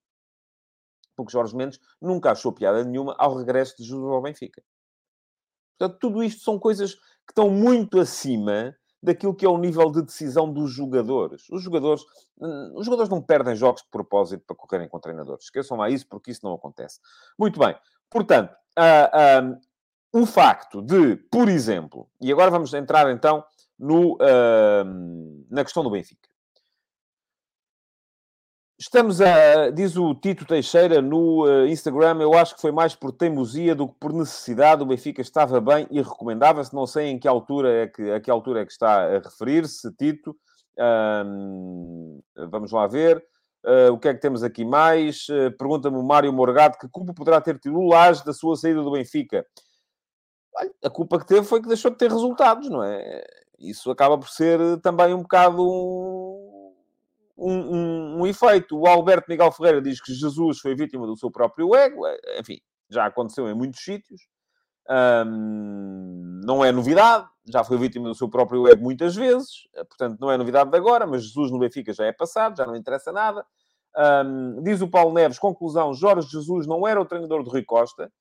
Porque 1.16 1.32
Jorge 1.32 1.56
Mendes 1.56 1.80
nunca 2.00 2.32
achou 2.32 2.52
piada 2.52 2.84
nenhuma 2.84 3.14
ao 3.18 3.34
regresso 3.36 3.76
de 3.76 3.84
Jesus 3.84 4.12
ao 4.12 4.22
Benfica. 4.22 4.62
Portanto, 5.78 5.98
tudo 5.98 6.22
isto 6.22 6.42
são 6.42 6.58
coisas 6.58 6.94
que 6.94 7.32
estão 7.32 7.50
muito 7.50 7.98
acima 7.98 8.74
daquilo 9.06 9.32
que 9.32 9.46
é 9.46 9.48
o 9.48 9.56
nível 9.56 9.88
de 9.92 10.02
decisão 10.02 10.52
dos 10.52 10.72
jogadores. 10.72 11.46
Os 11.48 11.62
jogadores, 11.62 12.02
hum, 12.40 12.72
os 12.74 12.84
jogadores 12.84 13.08
não 13.08 13.22
perdem 13.22 13.54
jogos 13.54 13.82
de 13.82 13.88
propósito 13.88 14.42
para 14.44 14.56
correrem 14.56 14.88
com 14.88 14.98
treinadores. 14.98 15.44
Esqueçam 15.44 15.76
lá 15.76 15.88
isso, 15.88 16.08
porque 16.08 16.32
isso 16.32 16.40
não 16.42 16.52
acontece. 16.52 16.98
Muito 17.38 17.60
bem. 17.60 17.76
Portanto, 18.10 18.52
uh, 18.76 19.54
uh, 19.54 20.20
o 20.20 20.26
facto 20.26 20.82
de, 20.82 21.14
por 21.30 21.48
exemplo, 21.48 22.08
e 22.20 22.32
agora 22.32 22.50
vamos 22.50 22.74
entrar 22.74 23.08
então 23.12 23.44
no, 23.78 24.14
uh, 24.14 25.46
na 25.48 25.62
questão 25.62 25.84
do 25.84 25.90
Benfica. 25.90 26.25
Estamos 28.78 29.22
a, 29.22 29.70
diz 29.70 29.96
o 29.96 30.14
Tito 30.14 30.44
Teixeira 30.44 31.00
no 31.00 31.46
uh, 31.46 31.66
Instagram, 31.66 32.18
eu 32.20 32.34
acho 32.34 32.54
que 32.54 32.60
foi 32.60 32.70
mais 32.70 32.94
por 32.94 33.10
teimosia 33.10 33.74
do 33.74 33.88
que 33.88 33.94
por 33.98 34.12
necessidade. 34.12 34.82
O 34.82 34.86
Benfica 34.86 35.22
estava 35.22 35.58
bem 35.62 35.86
e 35.90 36.02
recomendava-se. 36.02 36.74
Não 36.74 36.86
sei 36.86 37.06
em 37.06 37.18
que 37.18 37.26
altura 37.26 37.84
é 37.84 37.86
que, 37.86 38.10
a 38.10 38.20
que 38.20 38.30
altura 38.30 38.60
é 38.60 38.66
que 38.66 38.72
está 38.72 39.16
a 39.16 39.18
referir-se, 39.18 39.90
Tito. 39.96 40.36
Vamos 42.50 42.70
lá 42.70 42.86
ver. 42.86 43.24
Uh, 43.64 43.92
o 43.92 43.98
que 43.98 44.08
é 44.08 44.14
que 44.14 44.20
temos 44.20 44.44
aqui 44.44 44.64
mais? 44.64 45.26
Uh, 45.28 45.50
Pergunta-me 45.56 45.96
o 45.96 46.02
Mário 46.02 46.32
Morgado 46.32 46.78
que 46.78 46.88
culpa 46.88 47.14
poderá 47.14 47.40
ter 47.40 47.58
tido 47.58 47.78
o 47.78 47.88
Laje 47.88 48.24
da 48.24 48.32
sua 48.32 48.56
saída 48.56 48.82
do 48.82 48.92
Benfica. 48.92 49.44
A 50.84 50.90
culpa 50.90 51.18
que 51.18 51.26
teve 51.26 51.44
foi 51.44 51.60
que 51.60 51.66
deixou 51.66 51.90
de 51.90 51.96
ter 51.96 52.10
resultados, 52.10 52.68
não 52.68 52.84
é? 52.84 53.24
Isso 53.58 53.90
acaba 53.90 54.18
por 54.18 54.28
ser 54.28 54.60
também 54.82 55.14
um 55.14 55.22
bocado 55.22 55.62
um, 55.66 56.35
um, 57.36 58.20
um, 58.20 58.26
efeito. 58.26 58.78
O 58.78 58.86
Alberto 58.86 59.26
Miguel 59.28 59.52
Ferreira 59.52 59.82
diz 59.82 60.00
que 60.00 60.12
Jesus 60.12 60.58
foi 60.58 60.74
vítima 60.74 61.06
do 61.06 61.16
seu 61.16 61.30
próprio 61.30 61.74
ego. 61.74 62.06
É, 62.06 62.40
enfim, 62.40 62.58
já 62.88 63.06
aconteceu 63.06 63.48
em 63.48 63.54
muitos 63.54 63.80
sítios. 63.82 64.22
Um, 64.88 66.40
não 66.44 66.64
é 66.64 66.72
novidade. 66.72 67.26
Já 67.48 67.62
foi 67.62 67.76
vítima 67.76 68.08
do 68.08 68.14
seu 68.14 68.28
próprio 68.28 68.66
ego 68.68 68.82
muitas 68.82 69.14
vezes. 69.14 69.68
Portanto, 69.74 70.18
não 70.20 70.30
é 70.30 70.36
novidade 70.36 70.70
de 70.70 70.76
agora. 70.76 71.06
Mas 71.06 71.24
Jesus 71.24 71.50
no 71.50 71.58
Benfica 71.58 71.92
já 71.92 72.06
é 72.06 72.12
passado, 72.12 72.56
já 72.56 72.66
não 72.66 72.76
interessa 72.76 73.12
nada. 73.12 73.44
Um, 73.96 74.62
diz 74.62 74.82
o 74.82 74.88
Paulo 74.88 75.14
Neves, 75.14 75.38
conclusão, 75.38 75.94
Jorge 75.94 76.28
Jesus 76.28 76.66
não 76.66 76.86
era 76.86 77.00
o 77.00 77.04
treinador 77.06 77.42
do 77.42 77.50
Rui 77.50 77.64
Costa. 77.64 78.12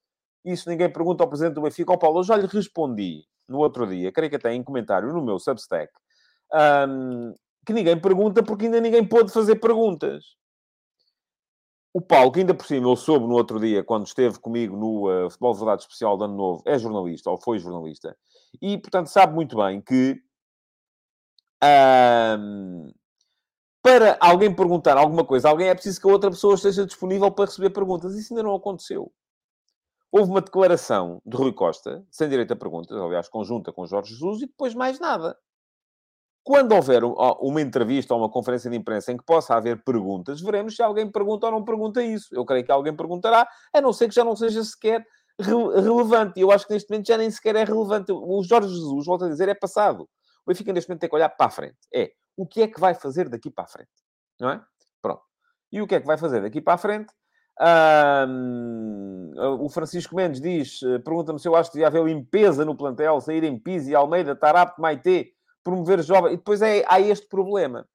Isso 0.43 0.69
ninguém 0.69 0.89
pergunta 0.89 1.23
ao 1.23 1.27
presidente 1.27 1.55
do 1.55 1.61
Benfica. 1.61 1.91
Oh, 1.91 1.97
Paulo, 1.97 2.19
eu 2.19 2.23
já 2.23 2.37
lhe 2.37 2.47
respondi 2.47 3.25
no 3.47 3.57
outro 3.59 3.85
dia, 3.85 4.11
creio 4.11 4.29
que 4.29 4.35
até 4.37 4.53
em 4.53 4.63
comentário 4.63 5.11
no 5.11 5.21
meu 5.21 5.37
Substack, 5.37 5.91
um, 6.87 7.33
que 7.65 7.73
ninguém 7.73 7.99
pergunta 7.99 8.43
porque 8.43 8.65
ainda 8.65 8.79
ninguém 8.79 9.05
pôde 9.05 9.31
fazer 9.31 9.55
perguntas. 9.55 10.35
O 11.93 12.01
Paulo, 12.01 12.31
que 12.31 12.39
ainda 12.39 12.53
por 12.53 12.65
cima 12.65 12.89
eu 12.89 12.95
soube 12.95 13.25
no 13.25 13.35
outro 13.35 13.59
dia, 13.59 13.83
quando 13.83 14.05
esteve 14.05 14.37
comigo 14.39 14.75
no 14.75 15.09
uh, 15.09 15.29
Futebol 15.29 15.55
Verdade 15.55 15.81
Especial 15.83 16.17
do 16.17 16.25
Ano 16.25 16.35
Novo, 16.35 16.63
é 16.65 16.77
jornalista, 16.77 17.29
ou 17.29 17.37
foi 17.37 17.57
jornalista, 17.57 18.17
e, 18.61 18.77
portanto, 18.77 19.07
sabe 19.07 19.33
muito 19.33 19.55
bem 19.55 19.81
que 19.81 20.21
para 23.81 24.17
alguém 24.19 24.53
perguntar 24.53 24.97
alguma 24.97 25.23
coisa, 25.23 25.49
alguém 25.49 25.69
é 25.69 25.73
preciso 25.73 26.01
que 26.01 26.07
a 26.07 26.11
outra 26.11 26.29
pessoa 26.29 26.55
esteja 26.55 26.85
disponível 26.85 27.31
para 27.31 27.45
receber 27.45 27.69
perguntas. 27.69 28.15
Isso 28.15 28.33
ainda 28.33 28.43
não 28.43 28.55
aconteceu. 28.55 29.11
Houve 30.11 30.31
uma 30.31 30.41
declaração 30.41 31.21
de 31.25 31.35
Rui 31.35 31.53
Costa, 31.53 32.05
sem 32.09 32.29
direito 32.29 32.53
a 32.53 32.55
perguntas, 32.55 32.97
aliás, 32.97 33.27
conjunta 33.27 33.71
com 33.71 33.85
Jorge 33.85 34.13
Jesus, 34.13 34.41
e 34.41 34.47
depois 34.47 34.73
mais 34.73 34.99
nada. 34.99 35.37
Quando 36.45 36.73
houver 36.73 37.03
uma 37.03 37.59
entrevista 37.59 38.13
ou 38.13 38.19
uma 38.19 38.29
conferência 38.29 38.69
de 38.69 38.77
imprensa 38.77 39.11
em 39.11 39.17
que 39.17 39.25
possa 39.25 39.55
haver 39.55 39.83
perguntas, 39.83 40.39
veremos 40.39 40.75
se 40.75 40.83
alguém 40.83 41.11
pergunta 41.11 41.47
ou 41.47 41.51
não 41.51 41.63
pergunta 41.63 42.03
isso. 42.03 42.27
Eu 42.31 42.45
creio 42.45 42.63
que 42.63 42.71
alguém 42.71 42.95
perguntará, 42.95 43.47
a 43.73 43.81
não 43.81 43.91
ser 43.91 44.07
que 44.07 44.13
já 44.13 44.23
não 44.23 44.35
seja 44.35 44.63
sequer 44.63 45.03
relevante. 45.39 46.39
E 46.39 46.43
eu 46.43 46.51
acho 46.51 46.67
que 46.67 46.73
neste 46.73 46.87
momento 46.87 47.07
já 47.07 47.17
nem 47.17 47.31
sequer 47.31 47.55
é 47.55 47.63
relevante. 47.63 48.11
O 48.11 48.43
Jorge 48.43 48.69
Jesus, 48.69 49.07
volto 49.07 49.25
a 49.25 49.27
dizer, 49.27 49.49
é 49.49 49.55
passado. 49.55 50.03
O 50.03 50.07
Benfica 50.51 50.71
neste 50.71 50.87
momento 50.87 51.01
tem 51.01 51.09
que 51.09 51.15
olhar 51.15 51.29
para 51.29 51.47
a 51.47 51.49
frente. 51.49 51.77
É, 51.91 52.11
o 52.37 52.45
que 52.45 52.61
é 52.61 52.67
que 52.67 52.79
vai 52.79 52.93
fazer 52.93 53.27
daqui 53.27 53.49
para 53.49 53.63
a 53.63 53.67
frente? 53.67 53.89
Não 54.39 54.51
é? 54.51 54.61
Pronto. 55.01 55.23
E 55.71 55.81
o 55.81 55.87
que 55.87 55.95
é 55.95 55.99
que 55.99 56.05
vai 56.05 56.17
fazer 56.17 56.43
daqui 56.43 56.61
para 56.61 56.75
a 56.75 56.77
frente? 56.77 57.11
Um, 57.59 59.31
o 59.61 59.67
Francisco 59.69 60.15
Mendes 60.15 60.39
diz, 60.39 60.83
eh, 60.83 60.99
pergunta-me 60.99 61.39
se 61.39 61.47
eu 61.47 61.55
acho 61.55 61.71
que 61.71 61.77
devia 61.77 61.87
haver 61.87 62.03
limpeza 62.03 62.63
no 62.63 62.77
plantel, 62.77 63.19
sair 63.19 63.43
em 63.45 63.57
Pizzi, 63.57 63.95
Almeida, 63.95 64.35
Tarap, 64.35 64.79
Maite, 64.79 65.33
promover 65.65 66.01
jovens. 66.03 66.33
E 66.33 66.37
depois 66.37 66.61
é, 66.61 66.85
há 66.87 67.01
este 67.01 67.27
problema, 67.27 67.85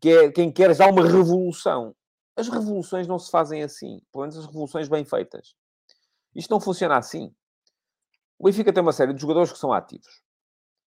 que 0.00 0.10
é 0.10 0.32
quem 0.32 0.52
quer 0.52 0.74
já 0.74 0.86
uma 0.90 1.06
revolução. 1.06 1.94
As 2.36 2.48
revoluções 2.48 3.06
não 3.06 3.18
se 3.18 3.30
fazem 3.30 3.62
assim. 3.62 4.02
Pelo 4.12 4.22
menos 4.22 4.36
as 4.36 4.46
revoluções 4.46 4.88
bem 4.88 5.04
feitas. 5.04 5.54
Isto 6.34 6.50
não 6.50 6.60
funciona 6.60 6.96
assim. 6.96 7.32
O 8.38 8.44
Benfica 8.44 8.72
tem 8.72 8.82
uma 8.82 8.92
série 8.92 9.14
de 9.14 9.20
jogadores 9.20 9.52
que 9.52 9.58
são 9.58 9.72
ativos. 9.72 10.20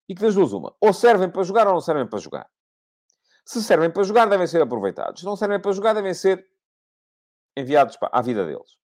E 0.10 0.14
que 0.14 0.22
das 0.22 0.36
duas 0.36 0.52
uma. 0.52 0.76
Ou 0.82 0.94
servem 0.94 1.30
para 1.30 1.44
jogar 1.44 1.66
ou 1.68 1.74
não 1.74 1.82
servem 1.82 2.06
para 2.06 2.20
jogar. 2.20 2.50
Se 3.46 3.64
servem 3.64 3.90
para 3.90 4.04
jogar, 4.04 4.28
devem 4.28 4.48
ser 4.48 4.62
aproveitados. 4.62 5.22
Se 5.22 5.26
não 5.26 5.36
servem 5.36 5.62
para 5.62 5.72
jogar, 5.72 5.94
devem 5.94 6.14
ser 6.14 6.46
enviados 7.56 7.98
à 8.02 8.22
vida 8.22 8.46
deles. 8.46 8.78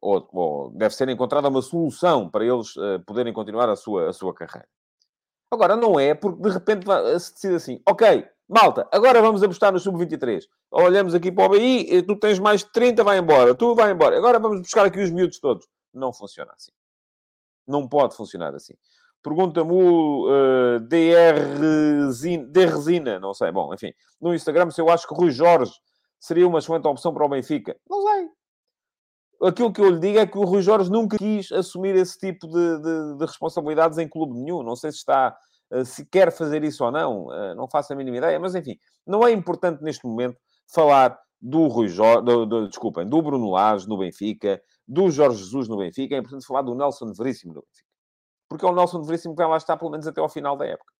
Ou, 0.00 0.28
ou 0.32 0.70
deve 0.72 0.94
ser 0.94 1.08
encontrada 1.08 1.48
uma 1.48 1.62
solução 1.62 2.28
para 2.28 2.44
eles 2.44 2.76
uh, 2.76 3.00
poderem 3.06 3.32
continuar 3.32 3.70
a 3.70 3.76
sua, 3.76 4.10
a 4.10 4.12
sua 4.12 4.34
carreira. 4.34 4.68
Agora, 5.54 5.76
não 5.76 5.98
é 5.98 6.14
porque 6.14 6.42
de 6.42 6.50
repente 6.50 6.86
se 7.20 7.32
decide 7.32 7.54
assim, 7.54 7.82
ok, 7.88 8.26
malta, 8.48 8.86
agora 8.92 9.20
vamos 9.20 9.42
apostar 9.42 9.72
no 9.72 9.78
sub-23. 9.78 10.42
Olhamos 10.70 11.14
aqui 11.14 11.30
para 11.30 11.46
o 11.46 11.48
BI, 11.50 12.02
tu 12.02 12.16
tens 12.16 12.38
mais 12.38 12.60
de 12.62 12.72
30, 12.72 13.02
vai 13.04 13.18
embora, 13.18 13.54
tu 13.54 13.74
vai 13.74 13.92
embora. 13.92 14.16
Agora 14.16 14.38
vamos 14.38 14.60
buscar 14.60 14.84
aqui 14.86 15.00
os 15.00 15.10
miúdos 15.10 15.38
todos. 15.38 15.66
Não 15.92 16.12
funciona 16.12 16.52
assim. 16.52 16.72
Não 17.66 17.88
pode 17.88 18.16
funcionar 18.16 18.54
assim. 18.54 18.74
Pergunta-me 19.22 19.72
o 19.72 20.26
uh, 20.28 20.80
DR, 20.80 21.56
Resina, 22.54 23.18
não 23.18 23.32
sei, 23.32 23.50
bom, 23.50 23.72
enfim, 23.72 23.90
no 24.20 24.34
Instagram 24.34 24.70
se 24.70 24.82
eu 24.82 24.90
acho 24.90 25.08
que 25.08 25.14
Rui 25.14 25.30
Jorge 25.30 25.72
seria 26.20 26.46
uma 26.46 26.58
excelente 26.58 26.86
opção 26.86 27.14
para 27.14 27.24
o 27.24 27.28
Benfica. 27.28 27.74
Não 27.88 28.02
sei. 28.02 28.28
Aquilo 29.44 29.72
que 29.72 29.80
eu 29.80 29.90
lhe 29.90 29.98
digo 29.98 30.18
é 30.18 30.26
que 30.26 30.38
o 30.38 30.44
Rui 30.44 30.62
Jorge 30.62 30.90
nunca 30.90 31.16
quis 31.18 31.50
assumir 31.52 31.94
esse 31.96 32.18
tipo 32.18 32.46
de, 32.48 32.78
de, 32.80 33.18
de 33.18 33.24
responsabilidades 33.24 33.98
em 33.98 34.08
clube 34.08 34.34
nenhum. 34.34 34.62
Não 34.62 34.76
sei 34.76 34.90
se 34.90 34.98
está, 34.98 35.36
uh, 35.72 35.84
se 35.84 36.06
quer 36.06 36.32
fazer 36.32 36.64
isso 36.64 36.84
ou 36.84 36.90
não, 36.90 37.26
uh, 37.26 37.54
não 37.54 37.68
faço 37.68 37.92
a 37.92 37.96
mínima 37.96 38.16
ideia, 38.16 38.38
mas 38.40 38.54
enfim, 38.54 38.76
não 39.06 39.26
é 39.26 39.32
importante 39.32 39.82
neste 39.82 40.06
momento 40.06 40.36
falar 40.72 41.18
do 41.40 41.66
Rui 41.66 41.88
Jorge, 41.88 42.24
do, 42.24 42.46
do, 42.46 42.68
desculpem, 42.68 43.06
do 43.06 43.20
Bruno 43.20 43.50
Lage 43.50 43.86
no 43.88 43.98
Benfica, 43.98 44.62
do 44.88 45.10
Jorge 45.10 45.38
Jesus 45.38 45.68
no 45.68 45.76
Benfica, 45.76 46.14
é 46.14 46.18
importante 46.18 46.46
falar 46.46 46.62
do 46.62 46.74
Nelson 46.74 47.12
Veríssimo 47.12 47.52
no 47.52 47.60
Benfica 47.60 47.84
porque 48.54 48.64
é 48.64 48.68
o 48.68 48.74
Nelson 48.74 49.02
Veríssimo 49.02 49.34
que 49.34 49.42
vai 49.42 49.50
lá 49.50 49.56
estar 49.56 49.76
pelo 49.76 49.90
menos 49.90 50.06
até 50.06 50.20
ao 50.20 50.28
final 50.28 50.56
da 50.56 50.64
época. 50.64 50.93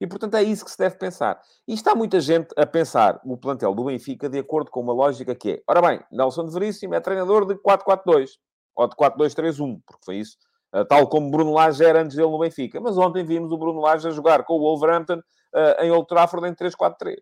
E, 0.00 0.06
portanto, 0.06 0.34
é 0.34 0.42
isso 0.42 0.64
que 0.64 0.70
se 0.70 0.78
deve 0.78 0.96
pensar. 0.96 1.40
E 1.66 1.72
está 1.72 1.94
muita 1.94 2.20
gente 2.20 2.48
a 2.56 2.66
pensar 2.66 3.20
o 3.24 3.36
plantel 3.36 3.74
do 3.74 3.84
Benfica 3.84 4.28
de 4.28 4.38
acordo 4.38 4.70
com 4.70 4.80
uma 4.80 4.92
lógica 4.92 5.34
que 5.34 5.52
é, 5.52 5.62
ora 5.66 5.80
bem, 5.80 6.04
Nelson 6.12 6.46
Veríssimo 6.48 6.94
é 6.94 7.00
treinador 7.00 7.46
de 7.46 7.54
4-4-2, 7.54 8.32
ou 8.74 8.86
de 8.88 8.94
4-2-3-1, 8.94 9.80
porque 9.86 10.04
foi 10.04 10.16
isso, 10.16 10.36
eh, 10.74 10.84
tal 10.84 11.08
como 11.08 11.30
Bruno 11.30 11.52
Lage 11.52 11.82
era 11.82 12.02
antes 12.02 12.14
dele 12.14 12.30
no 12.30 12.38
Benfica. 12.38 12.80
Mas 12.80 12.98
ontem 12.98 13.24
vimos 13.24 13.50
o 13.50 13.56
Bruno 13.56 13.80
Lage 13.80 14.06
a 14.06 14.10
jogar 14.10 14.44
com 14.44 14.54
o 14.54 14.60
Wolverhampton 14.60 15.18
uh, 15.18 15.82
em 15.82 15.90
Old 15.90 16.06
Trafford 16.06 16.46
em 16.46 16.54
3-4-3. 16.54 17.16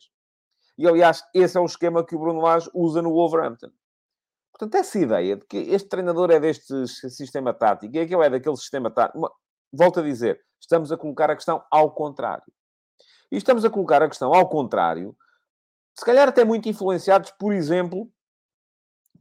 E, 0.77 0.89
aliás, 0.89 1.23
esse 1.33 1.57
é 1.57 1.61
o 1.61 1.65
esquema 1.65 2.05
que 2.05 2.17
o 2.17 2.19
Bruno 2.19 2.41
Lage 2.41 2.69
usa 2.75 3.01
no 3.01 3.13
Wolverhampton. 3.13 3.71
Portanto, 4.53 4.75
essa 4.77 4.99
ideia 4.99 5.37
de 5.37 5.45
que 5.47 5.57
este 5.57 5.89
treinador 5.89 6.31
é 6.31 6.41
deste 6.41 6.87
sistema 6.89 7.53
tático 7.53 7.95
e 7.97 8.01
aquele 8.01 8.25
é 8.25 8.31
daquele 8.31 8.57
sistema 8.57 8.91
tático, 8.91 9.31
volto 9.73 10.01
a 10.01 10.03
dizer, 10.03 10.41
estamos 10.61 10.91
a 10.93 10.97
colocar 10.97 11.31
a 11.31 11.35
questão 11.35 11.63
ao 11.71 11.93
contrário. 11.93 12.45
E 13.35 13.37
estamos 13.37 13.65
a 13.65 13.71
colocar 13.71 14.01
a 14.01 14.09
questão 14.09 14.33
ao 14.33 14.49
contrário, 14.49 15.17
se 15.93 16.05
calhar 16.05 16.29
até 16.29 16.45
muito 16.45 16.69
influenciados, 16.69 17.33
por 17.33 17.53
exemplo, 17.53 18.09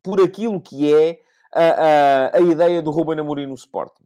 por 0.04 0.22
aquilo 0.22 0.62
que 0.62 0.94
é 0.94 1.20
a, 1.52 1.64
a, 1.64 2.38
a 2.38 2.42
ideia 2.42 2.80
do 2.80 2.92
Ruben 2.92 3.20
Amorim 3.20 3.48
no 3.48 3.56
Sporting. 3.56 4.04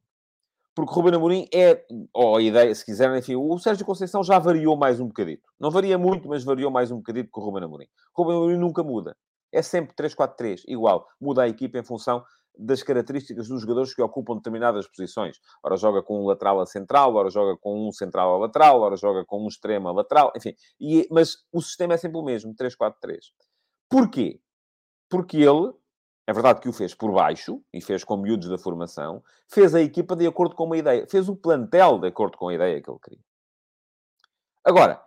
Porque 0.73 0.93
Ruben 0.93 1.15
Amorim 1.15 1.49
é, 1.53 1.85
ou 2.13 2.37
a 2.37 2.41
ideia, 2.41 2.73
se 2.73 2.85
quiserem, 2.85 3.19
enfim, 3.19 3.35
o 3.35 3.59
Sérgio 3.59 3.85
Conceição 3.85 4.23
já 4.23 4.39
variou 4.39 4.77
mais 4.77 5.01
um 5.01 5.07
bocadito. 5.07 5.51
Não 5.59 5.69
varia 5.69 5.97
muito, 5.97 6.29
mas 6.29 6.41
variou 6.41 6.71
mais 6.71 6.89
um 6.89 6.97
bocadito 6.97 7.29
com 7.29 7.41
o 7.41 7.43
Ruben 7.43 7.65
Amorim. 7.65 7.87
O 8.15 8.23
Ruben 8.23 8.37
Amorim 8.37 8.57
nunca 8.57 8.83
muda. 8.83 9.13
É 9.51 9.61
sempre 9.61 9.93
3-4-3, 9.93 10.61
igual. 10.69 11.05
Muda 11.19 11.43
a 11.43 11.49
equipa 11.49 11.79
em 11.79 11.83
função 11.83 12.23
das 12.59 12.83
características 12.83 13.47
dos 13.47 13.61
jogadores 13.61 13.93
que 13.93 14.01
ocupam 14.01 14.35
determinadas 14.35 14.87
posições. 14.87 15.39
Ora 15.63 15.77
joga 15.77 16.01
com 16.01 16.21
um 16.21 16.25
lateral 16.27 16.59
a 16.59 16.65
central, 16.65 17.15
ora 17.15 17.29
joga 17.29 17.57
com 17.57 17.87
um 17.87 17.91
central 17.91 18.35
a 18.35 18.37
lateral, 18.37 18.81
ora 18.81 18.95
joga 18.95 19.25
com 19.25 19.43
um 19.43 19.47
extremo 19.47 19.87
a 19.87 19.91
lateral, 19.91 20.31
enfim. 20.35 20.53
E, 20.79 21.07
mas 21.11 21.37
o 21.51 21.61
sistema 21.61 21.93
é 21.93 21.97
sempre 21.97 22.17
o 22.17 22.23
mesmo, 22.23 22.53
3-4-3. 22.55 23.19
Porquê? 23.89 24.41
Porque 25.09 25.37
ele, 25.37 25.73
é 26.27 26.33
verdade 26.33 26.59
que 26.59 26.69
o 26.69 26.73
fez 26.73 26.93
por 26.93 27.11
baixo, 27.11 27.61
e 27.73 27.81
fez 27.81 28.03
com 28.03 28.17
miúdos 28.17 28.49
da 28.49 28.57
formação, 28.57 29.23
fez 29.47 29.73
a 29.73 29.81
equipa 29.81 30.15
de 30.15 30.27
acordo 30.27 30.55
com 30.55 30.65
uma 30.65 30.77
ideia, 30.77 31.07
fez 31.07 31.29
o 31.29 31.35
plantel 31.35 31.99
de 31.99 32.07
acordo 32.07 32.37
com 32.37 32.49
a 32.49 32.53
ideia 32.53 32.81
que 32.81 32.89
ele 32.89 32.99
queria. 32.99 33.23
Agora, 34.63 35.01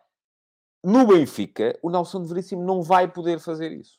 no 0.83 1.07
Benfica, 1.07 1.79
o 1.83 1.91
Nelson 1.91 2.23
de 2.23 2.29
Veríssimo 2.29 2.65
não 2.65 2.83
vai 2.83 3.07
poder 3.07 3.39
fazer 3.39 3.71
isso. 3.73 3.99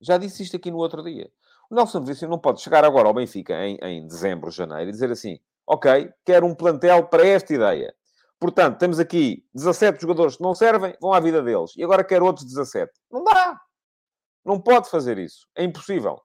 Já 0.00 0.16
disse 0.16 0.42
isto 0.42 0.56
aqui 0.56 0.70
no 0.70 0.78
outro 0.78 1.02
dia. 1.02 1.30
O 1.70 1.74
Nelson 1.74 2.02
Veríssimo 2.02 2.30
não 2.30 2.38
pode 2.38 2.60
chegar 2.60 2.84
agora 2.84 3.08
ao 3.08 3.14
Benfica 3.14 3.54
em, 3.64 3.78
em 3.82 4.06
dezembro, 4.06 4.50
janeiro, 4.50 4.90
e 4.90 4.92
dizer 4.92 5.10
assim, 5.10 5.38
ok, 5.66 6.10
quero 6.24 6.46
um 6.46 6.54
plantel 6.54 7.06
para 7.06 7.26
esta 7.26 7.54
ideia. 7.54 7.94
Portanto, 8.38 8.78
temos 8.78 8.98
aqui 8.98 9.44
17 9.54 10.02
jogadores 10.02 10.36
que 10.36 10.42
não 10.42 10.54
servem, 10.54 10.94
vão 11.00 11.12
à 11.12 11.20
vida 11.20 11.42
deles. 11.42 11.72
E 11.76 11.82
agora 11.82 12.04
quero 12.04 12.26
outros 12.26 12.44
17. 12.44 12.92
Não 13.10 13.24
dá. 13.24 13.60
Não 14.44 14.60
pode 14.60 14.90
fazer 14.90 15.18
isso. 15.18 15.48
É 15.56 15.64
impossível. 15.64 16.20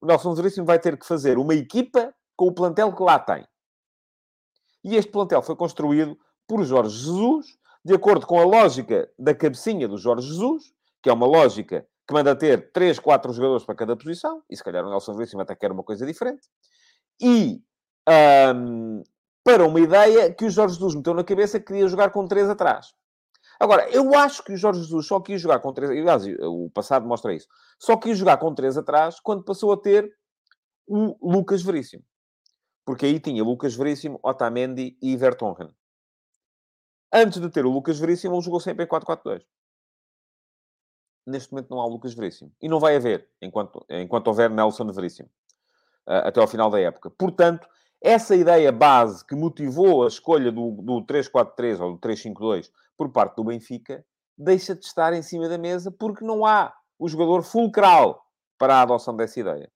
O 0.00 0.06
Nelson 0.06 0.34
Veríssimo 0.34 0.64
vai 0.64 0.78
ter 0.78 0.96
que 0.96 1.06
fazer 1.06 1.38
uma 1.38 1.54
equipa 1.54 2.14
com 2.36 2.46
o 2.46 2.54
plantel 2.54 2.94
que 2.94 3.02
lá 3.02 3.18
tem. 3.18 3.44
E 4.84 4.94
este 4.94 5.10
plantel 5.10 5.42
foi 5.42 5.56
construído 5.56 6.16
por 6.46 6.62
Jorge 6.64 6.96
Jesus, 6.96 7.46
de 7.84 7.94
acordo 7.94 8.26
com 8.26 8.38
a 8.40 8.44
lógica 8.44 9.10
da 9.18 9.34
cabecinha 9.34 9.88
do 9.88 9.98
Jorge 9.98 10.28
Jesus, 10.28 10.72
que 11.02 11.10
é 11.10 11.12
uma 11.12 11.26
lógica 11.26 11.86
que 12.08 12.14
manda 12.14 12.34
ter 12.34 12.72
3, 12.72 12.98
4 12.98 13.32
jogadores 13.34 13.64
para 13.64 13.74
cada 13.74 13.94
posição, 13.94 14.42
e 14.48 14.56
se 14.56 14.64
calhar 14.64 14.82
o 14.82 14.88
Nelson 14.88 15.12
Veríssimo 15.12 15.42
até 15.42 15.54
quer 15.54 15.70
uma 15.70 15.84
coisa 15.84 16.06
diferente. 16.06 16.48
E 17.20 17.62
um, 18.56 19.02
para 19.44 19.66
uma 19.66 19.78
ideia 19.78 20.32
que 20.32 20.46
o 20.46 20.50
Jorge 20.50 20.76
Jesus 20.76 20.94
meteu 20.94 21.12
na 21.12 21.22
cabeça 21.22 21.60
que 21.60 21.66
queria 21.66 21.86
jogar 21.86 22.10
com 22.10 22.26
três 22.26 22.48
atrás. 22.48 22.94
Agora, 23.60 23.90
eu 23.90 24.14
acho 24.14 24.42
que 24.42 24.54
o 24.54 24.56
Jorge 24.56 24.80
Jesus 24.80 25.06
só 25.06 25.20
quis 25.20 25.38
jogar 25.40 25.58
com 25.58 25.70
três... 25.72 25.90
Aliás, 25.90 26.24
o 26.40 26.70
passado 26.70 27.06
mostra 27.06 27.34
isso. 27.34 27.46
Só 27.78 27.96
quis 27.96 28.16
jogar 28.16 28.38
com 28.38 28.54
três 28.54 28.78
atrás 28.78 29.20
quando 29.20 29.44
passou 29.44 29.70
a 29.72 29.76
ter 29.76 30.10
o 30.86 31.14
Lucas 31.20 31.62
Veríssimo. 31.62 32.04
Porque 32.86 33.04
aí 33.04 33.20
tinha 33.20 33.44
Lucas 33.44 33.74
Veríssimo, 33.74 34.18
Otamendi 34.22 34.96
e 35.02 35.14
Vertonghen. 35.14 35.74
Antes 37.12 37.38
de 37.38 37.50
ter 37.50 37.66
o 37.66 37.70
Lucas 37.70 37.98
Veríssimo, 37.98 38.34
ele 38.34 38.42
jogou 38.42 38.60
sempre 38.60 38.84
em 38.84 38.88
4-4-2. 38.88 39.42
Neste 41.28 41.52
momento 41.52 41.70
não 41.70 41.80
há 41.80 41.86
Lucas 41.86 42.14
Veríssimo. 42.14 42.50
E 42.60 42.68
não 42.68 42.80
vai 42.80 42.96
haver, 42.96 43.28
enquanto, 43.40 43.84
enquanto 43.88 44.28
houver 44.28 44.50
Nelson 44.50 44.90
Veríssimo. 44.92 45.28
Uh, 46.06 46.24
até 46.24 46.40
ao 46.40 46.46
final 46.46 46.70
da 46.70 46.80
época. 46.80 47.10
Portanto, 47.10 47.68
essa 48.00 48.34
ideia 48.34 48.72
base 48.72 49.24
que 49.24 49.34
motivou 49.34 50.04
a 50.04 50.08
escolha 50.08 50.50
do, 50.50 50.70
do 50.82 51.02
3-4-3 51.02 51.80
ou 51.80 51.92
do 51.92 51.98
3-5-2 51.98 52.70
por 52.96 53.10
parte 53.10 53.36
do 53.36 53.44
Benfica 53.44 54.04
deixa 54.36 54.74
de 54.74 54.84
estar 54.84 55.12
em 55.12 55.22
cima 55.22 55.48
da 55.48 55.58
mesa 55.58 55.90
porque 55.90 56.24
não 56.24 56.46
há 56.46 56.72
o 56.98 57.08
jogador 57.08 57.42
fulcral 57.42 58.24
para 58.56 58.76
a 58.76 58.82
adoção 58.82 59.16
dessa 59.16 59.38
ideia. 59.38 59.70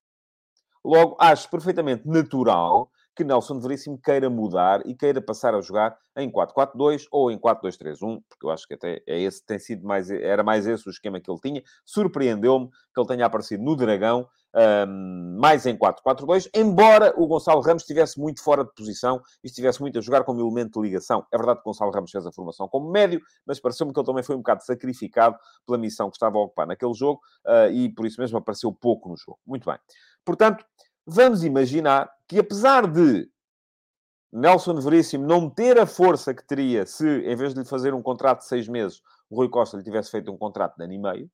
Logo, 0.85 1.17
acho 1.19 1.51
perfeitamente 1.51 2.07
natural 2.07 2.91
que 3.15 3.25
Nelson 3.25 3.61
Veríssimo 3.61 3.99
queira 3.99 4.31
mudar 4.31 4.81
e 4.87 4.95
queira 4.95 5.21
passar 5.21 5.55
a 5.55 5.61
jogar 5.61 5.97
em 6.17 6.31
4-4-2 6.31 7.07
ou 7.11 7.31
em 7.31 7.39
4-2-3-1, 7.39 8.23
porque 8.29 8.47
eu 8.47 8.51
acho 8.51 8.67
que 8.67 8.75
até 8.75 9.03
é 9.07 9.21
esse 9.21 9.45
tem 9.45 9.59
sido 9.59 9.87
mais, 9.87 10.11
era 10.11 10.43
mais 10.43 10.67
esse 10.67 10.87
o 10.89 10.91
esquema 10.91 11.21
que 11.21 11.31
ele 11.31 11.41
tinha. 11.41 11.63
Surpreendeu-me 11.85 12.69
que 12.69 13.01
ele 13.01 13.09
tenha 13.09 13.27
aparecido 13.27 13.63
no 13.63 13.77
Dragão, 13.77 14.27
um, 14.55 15.39
mais 15.41 15.65
em 15.67 15.77
4-4-2, 15.77 16.51
embora 16.55 17.15
o 17.17 17.27
Gonçalo 17.27 17.61
Ramos 17.61 17.83
estivesse 17.83 18.21
muito 18.21 18.43
fora 18.43 18.65
de 18.65 18.73
posição 18.75 19.21
e 19.43 19.47
estivesse 19.47 19.81
muito 19.81 19.99
a 19.99 20.03
jogar 20.03 20.25
como 20.25 20.41
elemento 20.41 20.81
de 20.81 20.89
ligação. 20.89 21.25
É 21.33 21.37
verdade 21.37 21.61
que 21.61 21.69
o 21.69 21.71
Gonçalo 21.71 21.91
Ramos 21.91 22.11
fez 22.11 22.27
a 22.27 22.33
formação 22.33 22.69
como 22.69 22.91
médio, 22.91 23.21
mas 23.47 23.61
pareceu-me 23.61 23.93
que 23.93 23.99
ele 23.99 24.07
também 24.07 24.23
foi 24.23 24.35
um 24.35 24.39
bocado 24.39 24.65
sacrificado 24.65 25.37
pela 25.67 25.79
missão 25.79 26.11
que 26.11 26.17
estava 26.17 26.37
a 26.39 26.43
ocupar 26.43 26.67
naquele 26.67 26.95
jogo 26.95 27.21
uh, 27.47 27.73
e 27.73 27.89
por 27.95 28.07
isso 28.07 28.21
mesmo 28.21 28.39
apareceu 28.39 28.73
pouco 28.73 29.09
no 29.09 29.17
jogo. 29.17 29.39
Muito 29.47 29.65
bem. 29.65 29.79
Portanto, 30.25 30.65
vamos 31.07 31.45
imaginar 31.45 32.11
que 32.33 32.39
apesar 32.39 32.91
de 32.91 33.31
Nelson 34.33 34.81
Veríssimo 34.81 35.27
não 35.27 35.51
ter 35.51 35.79
a 35.79 35.85
força 35.85 36.33
que 36.33 36.43
teria 36.43 36.87
se, 36.87 37.07
em 37.07 37.37
vez 37.37 37.53
de 37.53 37.61
lhe 37.61 37.67
fazer 37.67 37.93
um 37.93 38.01
contrato 38.01 38.39
de 38.39 38.47
seis 38.47 38.67
meses, 38.67 39.03
o 39.29 39.37
Rui 39.37 39.51
Costa 39.51 39.77
lhe 39.77 39.83
tivesse 39.83 40.11
feito 40.11 40.33
um 40.33 40.39
contrato 40.39 40.75
de 40.79 40.83
ano 40.83 40.95
e 40.95 40.99
meio, 40.99 41.31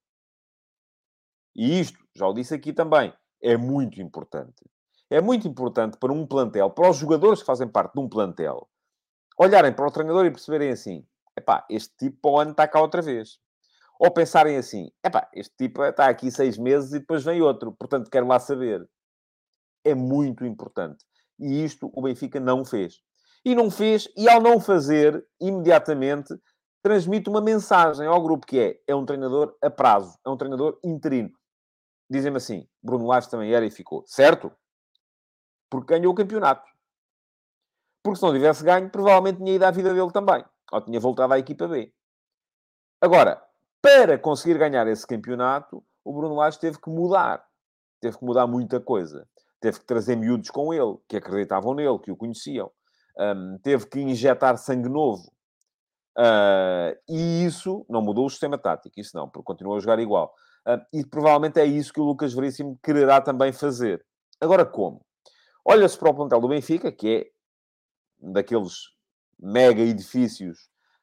e 1.54 1.78
isto, 1.78 1.96
já 2.16 2.26
o 2.26 2.34
disse 2.34 2.52
aqui 2.52 2.72
também, 2.72 3.14
é 3.40 3.56
muito 3.56 4.02
importante. 4.02 4.68
É 5.08 5.20
muito 5.20 5.46
importante 5.46 5.96
para 5.98 6.12
um 6.12 6.26
plantel, 6.26 6.68
para 6.68 6.90
os 6.90 6.96
jogadores 6.96 7.42
que 7.42 7.46
fazem 7.46 7.68
parte 7.68 7.94
de 7.94 8.00
um 8.00 8.08
plantel, 8.08 8.68
olharem 9.38 9.72
para 9.72 9.87
o 9.87 9.92
treinador 9.92 10.26
e 10.26 10.32
perceberem 10.32 10.70
assim: 10.70 11.06
epá, 11.37 11.64
este 11.70 11.94
tipo 11.96 12.18
para 12.20 12.30
o 12.32 12.40
ano 12.40 12.50
está 12.50 12.66
cá 12.66 12.80
outra 12.80 13.00
vez. 13.00 13.38
Ou 14.00 14.11
pensarem 14.11 14.56
assim: 14.56 14.90
epá, 15.04 15.30
este 15.32 15.54
tipo 15.56 15.80
está 15.84 16.08
aqui 16.08 16.28
seis 16.32 16.58
meses 16.58 16.92
e 16.92 16.98
depois 16.98 17.22
vem 17.22 17.40
outro, 17.40 17.70
portanto 17.70 18.11
quero 18.11 18.26
lá 18.26 18.40
saber 18.40 18.84
é 19.88 19.94
muito 19.94 20.44
importante. 20.44 21.05
E 21.38 21.64
isto 21.64 21.90
o 21.94 22.03
Benfica 22.03 22.40
não 22.40 22.64
fez. 22.64 23.01
E 23.44 23.55
não 23.55 23.70
fez, 23.70 24.09
e 24.16 24.29
ao 24.29 24.40
não 24.40 24.61
fazer, 24.61 25.24
imediatamente 25.40 26.35
transmite 26.83 27.29
uma 27.29 27.40
mensagem 27.40 28.07
ao 28.07 28.22
grupo 28.22 28.46
que 28.46 28.59
é, 28.59 28.81
é 28.87 28.94
um 28.94 29.05
treinador 29.05 29.57
a 29.62 29.70
prazo, 29.70 30.18
é 30.24 30.29
um 30.29 30.37
treinador 30.37 30.79
interino. 30.85 31.31
Dizem-me 32.11 32.38
assim, 32.38 32.68
Bruno 32.83 33.07
Lage 33.07 33.31
também 33.31 33.53
era 33.53 33.64
e 33.64 33.70
ficou. 33.70 34.03
Certo? 34.07 34.51
Porque 35.70 35.94
ganhou 35.94 36.12
o 36.12 36.16
campeonato. 36.16 36.66
Porque 38.03 38.18
se 38.18 38.22
não 38.24 38.33
tivesse 38.33 38.64
ganho, 38.64 38.90
provavelmente 38.90 39.38
tinha 39.38 39.55
ido 39.55 39.64
à 39.64 39.70
vida 39.70 39.92
dele 39.92 40.11
também. 40.11 40.44
Ou 40.72 40.81
tinha 40.81 40.98
voltado 40.98 41.35
à 41.35 41.38
equipa 41.38 41.68
B. 41.68 41.92
Agora, 43.01 43.42
para 43.83 44.18
conseguir 44.18 44.59
ganhar 44.59 44.87
esse 44.87 45.07
campeonato, 45.07 45.85
o 46.05 46.12
Bruno 46.12 46.37
Lage 46.37 46.59
teve 46.59 46.81
que 46.81 46.88
mudar. 46.88 47.46
Teve 48.01 48.16
que 48.16 48.24
mudar 48.24 48.46
muita 48.46 48.81
coisa 48.81 49.29
teve 49.60 49.80
que 49.80 49.86
trazer 49.86 50.16
miúdos 50.16 50.50
com 50.50 50.72
ele, 50.72 50.96
que 51.08 51.16
acreditavam 51.16 51.74
nele, 51.74 51.98
que 51.98 52.10
o 52.10 52.16
conheciam. 52.16 52.70
Um, 53.18 53.58
teve 53.62 53.86
que 53.86 54.00
injetar 54.00 54.56
sangue 54.58 54.88
novo. 54.88 55.32
Uh, 56.16 56.94
e 57.08 57.44
isso 57.44 57.84
não 57.88 58.02
mudou 58.02 58.26
o 58.26 58.30
sistema 58.30 58.58
tático, 58.58 58.98
isso 58.98 59.16
não, 59.16 59.28
porque 59.28 59.44
continua 59.44 59.76
a 59.76 59.80
jogar 59.80 59.98
igual. 59.98 60.34
Uh, 60.66 60.80
e 60.92 61.06
provavelmente 61.06 61.60
é 61.60 61.64
isso 61.64 61.92
que 61.92 62.00
o 62.00 62.04
Lucas 62.04 62.34
Veríssimo 62.34 62.78
quererá 62.82 63.20
também 63.20 63.52
fazer. 63.52 64.04
Agora, 64.40 64.64
como? 64.64 65.04
Olha-se 65.64 65.98
para 65.98 66.10
o 66.10 66.14
plantel 66.14 66.40
do 66.40 66.48
Benfica, 66.48 66.90
que 66.90 67.08
é 67.08 67.26
daqueles 68.20 68.74
mega 69.38 69.80
edifícios 69.80 70.58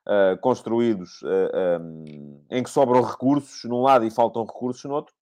uh, 0.06 0.38
construídos 0.42 1.22
um, 1.24 2.44
em 2.50 2.62
que 2.62 2.70
sobram 2.70 3.02
recursos 3.02 3.64
num 3.64 3.82
lado 3.82 4.06
e 4.06 4.12
faltam 4.12 4.44
recursos 4.44 4.84
no 4.84 4.96
outro 4.96 5.15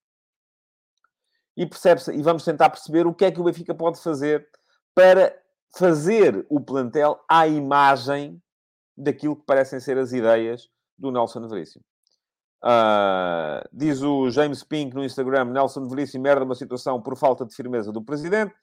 e, 1.55 1.65
percebe 1.65 2.01
e 2.13 2.21
vamos 2.21 2.43
tentar 2.43 2.69
perceber 2.69 3.05
o 3.05 3.13
que 3.13 3.25
é 3.25 3.31
que 3.31 3.39
o 3.39 3.43
Benfica 3.43 3.73
pode 3.73 4.01
fazer 4.01 4.47
para 4.95 5.35
fazer 5.75 6.45
o 6.49 6.59
plantel 6.59 7.19
à 7.29 7.47
imagem 7.47 8.41
daquilo 8.95 9.35
que 9.35 9.45
parecem 9.45 9.79
ser 9.79 9.97
as 9.97 10.11
ideias 10.13 10.69
do 10.97 11.11
Nelson 11.11 11.47
Veríssimo. 11.47 11.83
Uh, 12.63 13.67
diz 13.73 14.01
o 14.01 14.29
James 14.29 14.63
Pink 14.63 14.95
no 14.95 15.03
Instagram: 15.03 15.45
Nelson 15.45 15.87
Veríssimo 15.87 16.23
merda 16.23 16.45
uma 16.45 16.55
situação 16.55 17.01
por 17.01 17.17
falta 17.17 17.45
de 17.45 17.53
firmeza 17.53 17.91
do 17.91 18.01
presidente. 18.01 18.53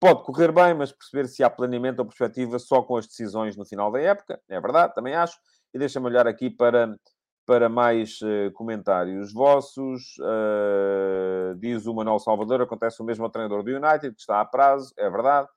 Pode 0.00 0.24
correr 0.24 0.50
bem, 0.50 0.74
mas 0.74 0.90
perceber 0.90 1.28
se 1.28 1.44
há 1.44 1.50
planeamento 1.50 2.00
ou 2.00 2.06
perspectiva 2.06 2.58
só 2.58 2.82
com 2.82 2.96
as 2.96 3.06
decisões 3.06 3.56
no 3.56 3.64
final 3.64 3.92
da 3.92 4.00
época. 4.00 4.40
É 4.48 4.60
verdade, 4.60 4.94
também 4.94 5.14
acho. 5.14 5.36
E 5.72 5.78
deixa-me 5.78 6.06
olhar 6.06 6.26
aqui 6.26 6.50
para 6.50 6.96
para 7.44 7.68
mais 7.68 8.20
uh, 8.22 8.52
comentários 8.52 9.32
vossos. 9.32 10.16
Uh, 10.18 11.54
diz 11.56 11.86
o 11.86 11.94
Manuel 11.94 12.18
Salvador, 12.18 12.62
acontece 12.62 13.02
o 13.02 13.04
mesmo 13.04 13.24
ao 13.24 13.30
treinador 13.30 13.62
do 13.62 13.70
United, 13.70 14.14
que 14.14 14.20
está 14.20 14.40
a 14.40 14.44
prazo, 14.44 14.92
é 14.96 15.10
verdade. 15.10 15.48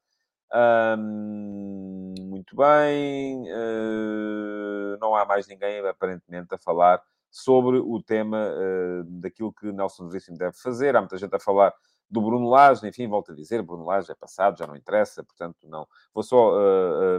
Um, 0.98 2.13
muito 2.21 2.56
bem. 2.56 3.43
Uh, 3.43 4.98
não 5.00 5.15
há 5.15 5.26
mais 5.26 5.48
ninguém, 5.48 5.86
aparentemente, 5.88 6.54
a 6.54 6.58
falar 6.58 7.02
sobre 7.30 7.78
o 7.78 8.02
tema 8.02 8.50
daquilo 9.06 9.52
que 9.52 9.69
Nelson 9.69 10.08
Veríssimo 10.08 10.38
deve 10.38 10.56
fazer. 10.58 10.95
Há 10.95 11.02
muita 11.02 11.17
gente 11.17 11.36
a 11.36 11.39
falar 11.39 11.74
do 12.10 12.21
Bruno 12.21 12.48
Lage, 12.48 12.88
enfim, 12.88 13.10
volto 13.10 13.34
a 13.34 13.36
dizer, 13.36 13.62
Bruno 13.62 13.84
Lage 13.84 14.10
é 14.10 14.15
passado, 14.15 14.58
já 14.58 14.65
não 14.65 14.78
interessa, 14.78 15.21
portanto, 15.21 15.58
não. 15.63 15.86
Vou 16.13 16.24
só 16.24 16.54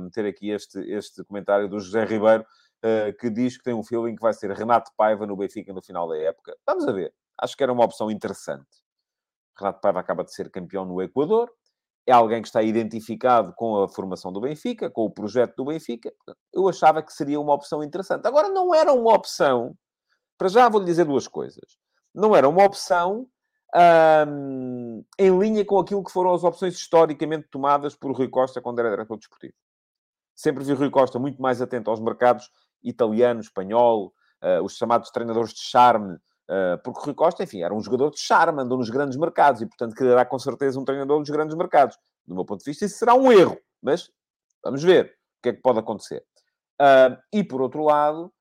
meter 0.01 0.25
aqui 0.25 0.49
este, 0.49 0.81
este 0.91 1.23
comentário 1.23 1.69
do 1.69 1.79
José 1.79 2.03
Ribeiro, 2.07 2.47
que 3.19 3.31
diz 3.31 3.57
que 3.57 3.65
tem 3.65 3.75
um 3.75 3.83
feeling 3.83 4.15
que 4.15 4.23
vai 4.23 4.33
ser 4.33 4.51
Renato 4.53 4.91
Paiva 4.97 5.27
no 5.27 5.37
Benfica 5.37 5.73
no 5.73 5.83
final 5.83 6.09
da 6.09 6.17
época. 6.17 6.57
Vamos 6.67 6.87
a 6.87 6.93
ver. 6.93 7.13
Acho 7.39 7.57
que 7.57 7.63
era 7.63 7.73
uma 7.73 7.85
opção 7.85 8.11
interessante. 8.11 8.67
Renato 9.59 9.81
Paiva 9.81 10.01
acaba 10.01 10.25
de 10.25 10.35
ser 10.35 10.51
campeão 10.51 10.85
no 10.85 11.01
Equador. 11.03 11.51
É 12.07 12.13
alguém 12.13 12.41
que 12.41 12.49
está 12.49 12.63
identificado 12.63 13.53
com 13.55 13.83
a 13.83 13.89
formação 13.89 14.33
do 14.33 14.41
Benfica, 14.41 14.89
com 14.89 15.07
o 15.07 15.11
projeto 15.11 15.57
do 15.57 15.65
Benfica. 15.65 16.13
Eu 16.53 16.69
achava 16.69 17.03
que 17.03 17.13
seria 17.13 17.41
uma 17.41 17.53
opção 17.53 17.83
interessante. 17.83 18.27
Agora, 18.27 18.49
não 18.49 18.75
era 18.75 18.93
uma 18.93 19.13
opção. 19.13 19.77
Para 20.39 20.49
já, 20.49 20.69
vou-lhe 20.69 20.87
dizer 20.87 21.05
duas 21.05 21.27
coisas. 21.27 21.79
Não 22.15 22.37
era 22.37 22.49
uma 22.49 22.65
opção 22.65 23.27
em 25.19 25.39
linha 25.39 25.65
com 25.65 25.79
aquilo 25.79 26.05
que 26.05 26.13
foram 26.13 26.33
as 26.33 26.45
opções 26.45 26.75
historicamente 26.75 27.49
tomadas 27.51 27.97
por 27.97 28.17
Rui 28.17 28.29
Costa 28.29 28.63
quando 28.63 28.79
era 28.79 28.91
diretor 28.91 29.17
desportivo. 29.19 29.55
Sempre 30.35 30.65
vi 30.65 30.75
Rui 30.75 30.91
Costa 30.91 31.19
muito 31.19 31.43
mais 31.43 31.61
atento 31.61 31.91
aos 31.91 31.99
mercados 31.99 32.51
italiano, 32.87 33.41
espanhol, 33.41 34.15
uh, 34.43 34.63
os 34.65 34.77
chamados 34.77 35.11
treinadores 35.11 35.53
de 35.53 35.61
charme, 35.61 36.15
uh, 36.15 36.81
porque 36.85 37.01
Rui 37.01 37.15
Costa, 37.15 37.43
enfim, 37.43 37.63
era 37.63 37.75
um 37.75 37.81
jogador 37.81 38.11
de 38.11 38.21
charme, 38.21 38.63
andou 38.63 38.79
nos 38.79 38.89
grandes 38.89 39.17
mercados 39.17 39.61
e, 39.61 39.67
portanto, 39.67 39.95
quererá 39.95 40.25
com 40.25 40.39
certeza 40.39 40.79
um 40.79 40.85
treinador 40.85 41.19
dos 41.19 41.31
grandes 41.31 41.57
mercados. 41.57 41.99
Do 42.25 42.35
meu 42.35 42.45
ponto 42.45 42.61
de 42.61 42.71
vista, 42.71 42.85
isso 42.85 42.99
será 42.99 43.15
um 43.15 43.31
erro, 43.31 43.59
mas 43.83 44.11
vamos 44.63 44.83
ver 44.83 45.07
o 45.39 45.43
que 45.43 45.49
é 45.51 45.53
que 45.53 45.61
pode 45.61 45.79
acontecer. 45.79 46.25
Uh, 46.81 47.17
e, 47.33 47.45
por 47.45 47.61
outro 47.61 47.83
lado, 47.83 48.33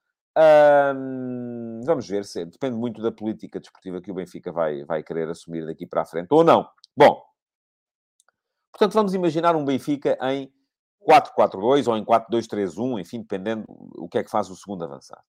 vamos 1.85 2.05
ver 2.09 2.25
se 2.25 2.43
depende 2.43 2.75
muito 2.75 3.01
da 3.01 3.09
política 3.09 3.57
desportiva 3.57 4.01
que 4.01 4.11
o 4.11 4.13
Benfica 4.13 4.51
vai, 4.51 4.83
vai 4.83 5.01
querer 5.01 5.29
assumir 5.29 5.65
daqui 5.65 5.87
para 5.87 6.01
a 6.01 6.05
frente 6.05 6.27
ou 6.31 6.43
não. 6.43 6.67
Bom, 6.97 7.23
portanto, 8.69 8.93
vamos 8.93 9.13
imaginar 9.13 9.55
um 9.55 9.63
Benfica 9.63 10.17
em 10.23 10.51
4-4-2 11.05 11.87
ou 11.87 11.97
em 11.97 12.03
4-2-3-1, 12.03 12.99
enfim, 12.99 13.21
dependendo 13.21 13.65
o 13.67 14.07
que 14.09 14.17
é 14.17 14.23
que 14.23 14.29
faz 14.29 14.49
o 14.49 14.55
segundo 14.55 14.83
avançado. 14.83 15.21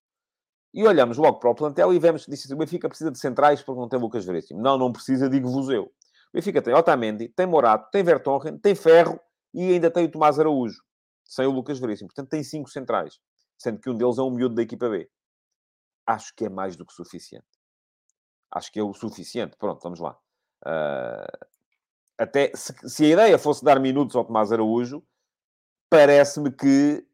E 0.74 0.86
olhamos 0.86 1.16
logo 1.16 1.38
para 1.38 1.50
o 1.50 1.54
plantel 1.54 1.92
e 1.92 1.98
vemos 1.98 2.24
que 2.24 2.30
disse, 2.30 2.52
o 2.52 2.56
Benfica 2.56 2.88
precisa 2.88 3.10
de 3.10 3.18
centrais 3.18 3.62
porque 3.62 3.80
não 3.80 3.88
tem 3.88 3.98
Lucas 3.98 4.24
Veríssimo. 4.24 4.60
Não, 4.60 4.76
não 4.76 4.92
precisa, 4.92 5.28
digo-vos 5.28 5.68
eu. 5.68 5.84
O 5.84 5.90
Benfica 6.34 6.60
tem 6.60 6.74
Otamendi, 6.74 7.28
tem 7.28 7.46
Morato, 7.46 7.88
tem 7.90 8.02
Vertonghen, 8.02 8.58
tem 8.58 8.74
Ferro 8.74 9.18
e 9.54 9.72
ainda 9.72 9.90
tem 9.90 10.04
o 10.04 10.10
Tomás 10.10 10.38
Araújo, 10.38 10.82
sem 11.24 11.46
o 11.46 11.50
Lucas 11.50 11.78
Veríssimo. 11.78 12.08
Portanto, 12.08 12.28
tem 12.28 12.42
cinco 12.42 12.68
centrais 12.68 13.18
sendo 13.58 13.80
que 13.80 13.90
um 13.90 13.96
deles 13.96 14.18
é 14.18 14.22
um 14.22 14.30
miúdo 14.30 14.54
da 14.54 14.62
equipa 14.62 14.88
B. 14.88 15.10
Acho 16.06 16.34
que 16.34 16.44
é 16.44 16.48
mais 16.48 16.76
do 16.76 16.84
que 16.84 16.92
suficiente. 16.92 17.46
Acho 18.50 18.70
que 18.70 18.78
é 18.78 18.82
o 18.82 18.94
suficiente. 18.94 19.56
Pronto, 19.56 19.80
vamos 19.82 19.98
lá. 19.98 20.16
Uh, 20.64 21.46
até 22.18 22.52
se, 22.54 22.74
se, 22.88 23.04
a 23.04 23.08
ideia 23.08 23.38
fosse 23.38 23.64
dar 23.64 23.80
minutos 23.80 24.14
ao 24.14 24.24
Tomás 24.24 24.52
Araújo, 24.52 25.02
parece-me 25.90 26.51
que 26.51 27.05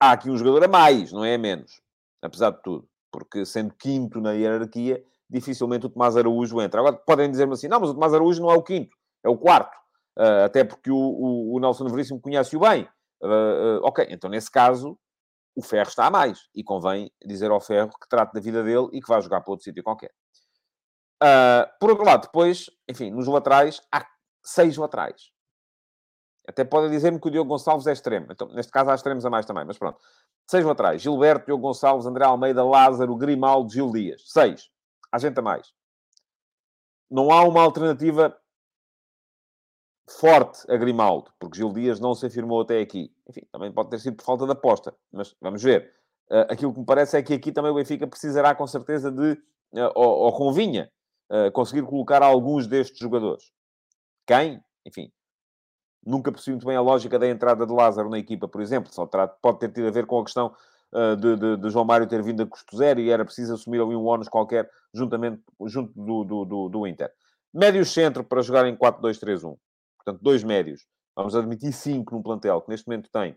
há 0.00 0.12
aqui 0.12 0.30
um 0.30 0.36
jogador 0.36 0.64
a 0.64 0.68
mais, 0.68 1.12
não 1.12 1.24
é 1.24 1.34
a 1.34 1.38
menos. 1.38 1.80
Apesar 2.22 2.50
de 2.50 2.62
tudo. 2.62 2.88
Porque 3.10 3.44
sendo 3.44 3.74
quinto 3.74 4.20
na 4.20 4.32
hierarquia, 4.32 5.04
dificilmente 5.28 5.86
o 5.86 5.88
Tomás 5.88 6.16
Araújo 6.16 6.60
entra. 6.60 6.80
Agora, 6.80 6.96
podem 6.96 7.30
dizer-me 7.30 7.54
assim, 7.54 7.68
não, 7.68 7.80
mas 7.80 7.90
o 7.90 7.94
Tomás 7.94 8.12
Araújo 8.14 8.42
não 8.42 8.50
é 8.50 8.54
o 8.54 8.62
quinto, 8.62 8.96
é 9.22 9.28
o 9.28 9.36
quarto. 9.36 9.76
Uh, 10.16 10.44
até 10.44 10.62
porque 10.62 10.90
o, 10.90 10.96
o, 10.96 11.56
o 11.56 11.60
Nelson 11.60 11.88
Veríssimo 11.88 12.20
conhece-o 12.20 12.60
bem. 12.60 12.88
Uh, 13.22 13.80
ok, 13.82 14.06
então 14.10 14.30
nesse 14.30 14.50
caso, 14.50 14.98
o 15.56 15.62
Ferro 15.62 15.88
está 15.88 16.06
a 16.06 16.10
mais. 16.10 16.48
E 16.54 16.62
convém 16.62 17.10
dizer 17.24 17.50
ao 17.50 17.60
Ferro 17.60 17.90
que 18.00 18.08
trate 18.08 18.32
da 18.32 18.40
vida 18.40 18.62
dele 18.62 18.88
e 18.92 19.00
que 19.00 19.08
vá 19.08 19.20
jogar 19.20 19.40
para 19.40 19.50
outro 19.50 19.64
sítio 19.64 19.82
qualquer. 19.82 20.12
Uh, 21.22 21.66
por 21.80 21.90
outro 21.90 22.04
lado, 22.04 22.22
depois, 22.22 22.70
enfim, 22.88 23.10
nos 23.10 23.26
laterais, 23.26 23.80
há 23.90 24.06
seis 24.44 24.76
laterais. 24.76 25.33
Até 26.46 26.62
podem 26.64 26.90
dizer-me 26.90 27.18
que 27.18 27.28
o 27.28 27.30
Diogo 27.30 27.48
Gonçalves 27.48 27.86
é 27.86 27.92
extremo. 27.92 28.26
Então, 28.30 28.48
neste 28.48 28.70
caso, 28.70 28.90
há 28.90 28.94
extremos 28.94 29.24
a 29.24 29.30
mais 29.30 29.46
também, 29.46 29.64
mas 29.64 29.78
pronto. 29.78 29.98
Seis 30.48 30.64
laterais. 30.64 31.00
Gilberto, 31.00 31.46
Diogo 31.46 31.62
Gonçalves, 31.62 32.06
André 32.06 32.24
Almeida, 32.24 32.62
Lázaro, 32.62 33.16
Grimaldo, 33.16 33.72
Gil 33.72 33.90
Dias. 33.90 34.22
Seis. 34.26 34.68
Há 35.10 35.18
gente 35.18 35.38
a 35.38 35.42
mais. 35.42 35.72
Não 37.10 37.30
há 37.30 37.42
uma 37.44 37.62
alternativa 37.62 38.36
forte 40.08 40.70
a 40.70 40.76
Grimaldo, 40.76 41.32
porque 41.38 41.56
Gil 41.56 41.72
Dias 41.72 41.98
não 41.98 42.14
se 42.14 42.26
afirmou 42.26 42.60
até 42.60 42.80
aqui. 42.80 43.14
Enfim, 43.28 43.42
também 43.50 43.72
pode 43.72 43.90
ter 43.90 43.98
sido 43.98 44.16
por 44.16 44.24
falta 44.24 44.44
de 44.44 44.52
aposta, 44.52 44.94
mas 45.12 45.34
vamos 45.40 45.62
ver. 45.62 45.92
Uh, 46.30 46.50
aquilo 46.50 46.72
que 46.72 46.80
me 46.80 46.86
parece 46.86 47.16
é 47.16 47.22
que 47.22 47.34
aqui 47.34 47.52
também 47.52 47.70
o 47.70 47.74
Benfica 47.74 48.06
precisará 48.06 48.54
com 48.54 48.66
certeza 48.66 49.10
de, 49.10 49.32
uh, 49.32 49.92
ou, 49.94 50.08
ou, 50.20 50.32
convinha, 50.32 50.90
uh, 51.30 51.50
conseguir 51.52 51.82
colocar 51.86 52.22
alguns 52.22 52.66
destes 52.66 52.98
jogadores. 52.98 53.52
Quem? 54.26 54.62
Enfim, 54.86 55.12
nunca 56.06 56.30
percebi 56.30 56.52
muito 56.52 56.66
bem 56.66 56.76
a 56.76 56.80
lógica 56.80 57.18
da 57.18 57.28
entrada 57.28 57.66
de 57.66 57.72
Lázaro 57.72 58.08
na 58.08 58.18
equipa, 58.18 58.46
por 58.48 58.60
exemplo. 58.60 58.92
Só 58.92 59.06
pode 59.40 59.58
ter 59.58 59.72
tido 59.72 59.88
a 59.88 59.90
ver 59.90 60.06
com 60.06 60.20
a 60.20 60.24
questão 60.24 60.54
de, 61.18 61.36
de, 61.36 61.56
de, 61.56 61.70
João 61.70 61.84
Mário 61.84 62.06
ter 62.06 62.22
vindo 62.22 62.42
a 62.42 62.46
custo 62.46 62.76
zero 62.76 63.00
e 63.00 63.10
era 63.10 63.24
preciso 63.24 63.54
assumir 63.54 63.80
ali 63.80 63.96
um 63.96 64.06
ónus 64.06 64.28
qualquer 64.28 64.70
juntamente, 64.92 65.42
junto 65.66 65.92
do, 65.94 66.24
do, 66.24 66.44
do, 66.44 66.68
do 66.68 66.86
Inter. 66.86 67.10
Médio 67.52 67.84
centro 67.84 68.22
para 68.22 68.42
jogar 68.42 68.66
em 68.66 68.76
4-2-3-1 68.76 69.56
portanto, 70.04 70.22
dois 70.22 70.44
médios. 70.44 70.86
Vamos 71.16 71.34
admitir 71.34 71.72
cinco 71.72 72.14
no 72.14 72.22
plantel, 72.22 72.60
que 72.60 72.68
neste 72.68 72.86
momento 72.86 73.08
tem 73.10 73.36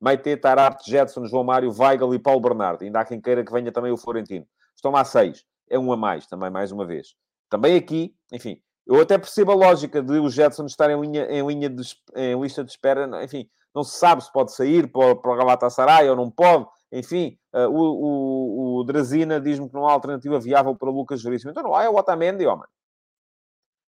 Maite, 0.00 0.36
Tarapte, 0.36 0.90
Jetson, 0.90 1.26
João 1.26 1.44
Mário, 1.44 1.70
Weigl 1.70 2.14
e 2.14 2.18
Paulo 2.18 2.40
Bernardo. 2.40 2.82
Ainda 2.82 3.00
há 3.00 3.04
quem 3.04 3.20
queira 3.20 3.44
que 3.44 3.52
venha 3.52 3.70
também 3.70 3.92
o 3.92 3.96
Florentino. 3.96 4.46
Estão 4.74 4.90
lá 4.90 5.04
seis. 5.04 5.44
É 5.68 5.78
um 5.78 5.92
a 5.92 5.96
mais, 5.96 6.26
também, 6.26 6.50
mais 6.50 6.72
uma 6.72 6.86
vez. 6.86 7.14
Também 7.50 7.76
aqui, 7.76 8.14
enfim, 8.32 8.60
eu 8.90 9.00
até 9.00 9.16
percebo 9.16 9.52
a 9.52 9.54
lógica 9.54 10.02
de 10.02 10.18
o 10.18 10.28
Jetson 10.28 10.66
estar 10.66 10.90
em, 10.90 11.00
linha, 11.00 11.24
em, 11.26 11.46
linha 11.46 11.70
de, 11.70 11.82
em 12.16 12.40
lista 12.40 12.64
de 12.64 12.72
espera. 12.72 13.08
Enfim, 13.22 13.48
não 13.72 13.84
se 13.84 13.96
sabe 13.96 14.24
se 14.24 14.32
pode 14.32 14.52
sair 14.52 14.90
para, 14.90 15.14
para 15.14 15.32
o 15.32 15.36
Galatasaray 15.36 16.10
ou 16.10 16.16
não 16.16 16.28
pode. 16.28 16.66
Enfim, 16.90 17.38
uh, 17.54 17.68
o, 17.68 17.78
o, 17.78 18.76
o 18.78 18.84
Drazina 18.84 19.40
diz-me 19.40 19.68
que 19.68 19.74
não 19.74 19.86
há 19.86 19.92
alternativa 19.92 20.40
viável 20.40 20.74
para 20.74 20.90
Lucas 20.90 21.22
Veríssimo. 21.22 21.52
Então 21.52 21.62
não 21.62 21.72
há, 21.72 21.84
é 21.84 21.88
o 21.88 21.94
Otamendi, 21.94 22.44
homem. 22.46 22.66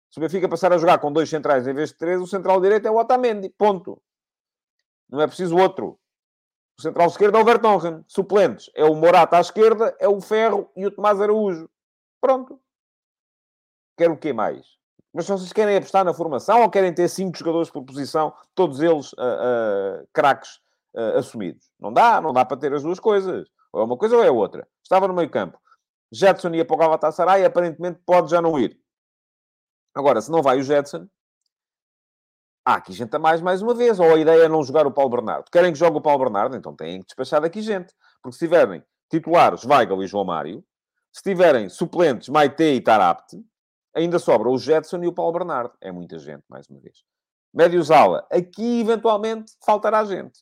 Se 0.09 0.19
o 0.19 0.21
Benfica 0.21 0.49
passar 0.49 0.73
a 0.73 0.79
jogar 0.79 0.99
com 0.99 1.11
dois 1.11 1.29
centrais 1.29 1.67
em 1.67 1.75
vez 1.75 1.89
de 1.89 1.97
três, 1.97 2.21
o 2.21 2.27
central 2.27 2.61
direito 2.61 2.87
é 2.87 2.91
o 2.91 2.97
Otamendi. 2.97 3.49
Ponto. 3.51 4.01
Não 5.11 5.21
é 5.21 5.27
preciso 5.27 5.57
outro. 5.57 5.99
O 6.79 6.83
central 6.83 7.09
esquerdo 7.09 7.39
é 7.39 7.41
o 7.41 7.45
Vertonghen. 7.45 8.05
Suplentes. 8.07 8.71
É 8.73 8.85
o 8.85 8.95
Morata 8.95 9.37
à 9.37 9.41
esquerda, 9.41 9.97
é 9.99 10.07
o 10.07 10.21
Ferro 10.21 10.71
e 10.77 10.87
o 10.87 10.93
Tomás 10.93 11.21
Araújo. 11.21 11.69
Pronto. 12.21 12.61
Quero 13.97 14.15
o 14.15 14.17
quê 14.17 14.33
mais? 14.33 14.81
Mas 15.13 15.29
vocês 15.29 15.53
querem 15.53 15.77
apostar 15.77 16.05
na 16.05 16.15
formação 16.15 16.63
ou 16.63 16.71
querem 16.71 16.93
ter 16.93 17.09
cinco 17.09 17.37
jogadores 17.37 17.71
por 17.71 17.85
posição, 17.85 18.33
todos 18.55 18.81
eles 18.81 19.13
uh, 19.13 19.17
uh, 19.17 20.09
craques 20.13 20.57
uh, 20.95 21.19
assumidos? 21.19 21.71
Não 21.79 21.93
dá, 21.93 22.21
não 22.21 22.33
dá 22.33 22.45
para 22.45 22.57
ter 22.57 22.73
as 22.73 22.83
duas 22.83 22.99
coisas. 22.99 23.47
Ou 23.73 23.83
é 23.83 23.85
uma 23.85 23.97
coisa 23.97 24.17
ou 24.17 24.25
é 24.25 24.31
outra. 24.31 24.67
Estava 24.83 25.07
no 25.07 25.15
meio 25.15 25.31
campo. 25.31 25.59
Jetson 26.11 26.51
ia 26.51 26.65
para 26.65 26.75
o 26.75 26.79
Galatasaray 26.79 27.45
aparentemente 27.45 28.01
pode 28.05 28.31
já 28.31 28.41
não 28.41 28.59
ir. 28.59 28.79
Agora, 29.95 30.21
se 30.21 30.31
não 30.31 30.43
vai 30.43 30.59
o 30.59 30.63
Jetson, 30.63 31.07
há 32.65 32.75
aqui 32.75 32.93
gente 32.93 33.15
a 33.15 33.19
mais, 33.19 33.41
mais 33.41 33.61
uma 33.61 33.75
vez. 33.75 33.99
Ou 33.99 34.15
a 34.15 34.19
ideia 34.19 34.45
é 34.45 34.49
não 34.49 34.63
jogar 34.63 34.87
o 34.87 34.93
Paulo 34.93 35.11
Bernardo. 35.11 35.51
Querem 35.51 35.73
que 35.73 35.79
jogue 35.79 35.99
o 35.99 36.03
Paulo 36.03 36.25
Bernardo? 36.25 36.57
Então 36.57 36.75
têm 36.75 37.01
que 37.01 37.07
despachar 37.07 37.41
daqui 37.41 37.61
gente. 37.61 37.95
Porque 38.23 38.37
se 38.37 38.45
tiverem 38.47 38.83
titulares 39.11 39.65
Weigl 39.65 40.03
e 40.03 40.07
João 40.07 40.25
Mário, 40.25 40.65
se 41.13 41.23
tiverem 41.23 41.69
suplentes 41.69 42.29
Maite 42.29 42.63
e 42.63 42.81
Tarapte, 42.81 43.43
ainda 43.95 44.19
sobra 44.19 44.49
o 44.49 44.59
Jetson 44.59 45.03
e 45.03 45.07
o 45.07 45.13
Paulo 45.13 45.33
Bernardo. 45.33 45.73
É 45.81 45.91
muita 45.93 46.19
gente, 46.19 46.45
mais 46.49 46.69
uma 46.69 46.81
vez. 46.81 47.05
Médios 47.53 47.91
ala. 47.91 48.27
Aqui, 48.31 48.81
eventualmente, 48.81 49.53
faltará 49.65 50.05
gente. 50.05 50.41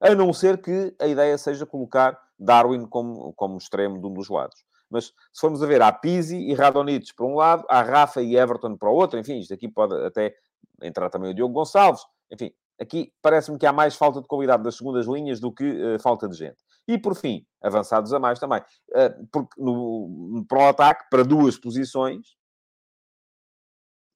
A 0.00 0.14
não 0.14 0.32
ser 0.32 0.60
que 0.60 0.94
a 1.00 1.06
ideia 1.06 1.38
seja 1.38 1.64
colocar 1.64 2.18
Darwin 2.38 2.86
como, 2.86 3.32
como 3.34 3.56
extremo 3.56 4.00
de 4.00 4.06
um 4.06 4.12
dos 4.12 4.28
lados. 4.28 4.64
Mas 4.90 5.06
se 5.06 5.40
formos 5.40 5.62
a 5.62 5.66
ver, 5.66 5.80
há 5.80 5.92
Pizzi 5.92 6.36
e 6.36 6.54
Radonich 6.54 7.14
para 7.14 7.24
um 7.24 7.36
lado, 7.36 7.64
há 7.70 7.80
Rafa 7.82 8.20
e 8.20 8.36
Everton 8.36 8.76
para 8.76 8.90
o 8.90 8.94
outro. 8.94 9.18
Enfim, 9.18 9.38
isto 9.38 9.54
aqui 9.54 9.68
pode 9.68 9.94
até 10.04 10.34
entrar 10.82 11.08
também 11.08 11.30
o 11.30 11.34
Diogo 11.34 11.54
Gonçalves. 11.54 12.02
Enfim, 12.30 12.52
aqui 12.80 13.12
parece-me 13.22 13.58
que 13.58 13.64
há 13.64 13.72
mais 13.72 13.94
falta 13.94 14.20
de 14.20 14.26
qualidade 14.26 14.62
das 14.62 14.76
segundas 14.76 15.06
linhas 15.06 15.40
do 15.40 15.52
que 15.52 15.64
uh, 15.64 15.98
falta 15.98 16.28
de 16.28 16.36
gente. 16.36 16.58
E, 16.86 16.98
por 16.98 17.14
fim, 17.14 17.46
avançados 17.62 18.12
a 18.12 18.18
mais 18.18 18.38
também. 18.38 18.60
Uh, 18.90 19.26
porque 19.30 19.60
no, 19.62 20.44
para 20.48 20.58
o 20.58 20.68
ataque, 20.68 21.04
para 21.08 21.22
duas 21.22 21.56
posições, 21.56 22.36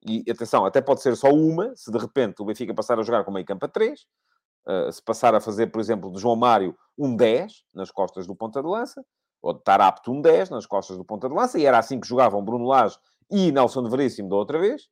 e 0.09 0.31
atenção, 0.31 0.65
até 0.65 0.81
pode 0.81 1.01
ser 1.01 1.15
só 1.15 1.29
uma, 1.29 1.75
se 1.75 1.91
de 1.91 1.97
repente 1.97 2.41
o 2.41 2.45
Benfica 2.45 2.73
passar 2.73 2.99
a 2.99 3.03
jogar 3.03 3.23
com 3.23 3.31
meio 3.31 3.45
campo 3.45 3.65
a 3.65 3.69
três, 3.69 4.05
uh, 4.67 4.91
se 4.91 5.01
passar 5.01 5.33
a 5.35 5.39
fazer, 5.39 5.67
por 5.67 5.79
exemplo, 5.79 6.11
de 6.11 6.19
João 6.19 6.35
Mário 6.35 6.77
um 6.97 7.15
10 7.15 7.63
nas 7.73 7.91
costas 7.91 8.25
do 8.27 8.35
ponta 8.35 8.61
de 8.61 8.67
lança, 8.67 9.03
ou 9.41 9.53
de 9.53 9.59
estar 9.59 9.79
apto 9.81 10.11
um 10.11 10.21
10 10.21 10.49
nas 10.49 10.65
costas 10.65 10.97
do 10.97 11.05
ponta 11.05 11.27
de 11.29 11.35
lança, 11.35 11.59
e 11.59 11.65
era 11.65 11.77
assim 11.77 11.99
que 11.99 12.07
jogavam 12.07 12.43
Bruno 12.43 12.65
Lage 12.65 12.97
e 13.29 13.51
Nelson 13.51 13.83
de 13.83 13.89
Veríssimo 13.89 14.29
da 14.29 14.35
outra 14.35 14.59
vez. 14.59 14.83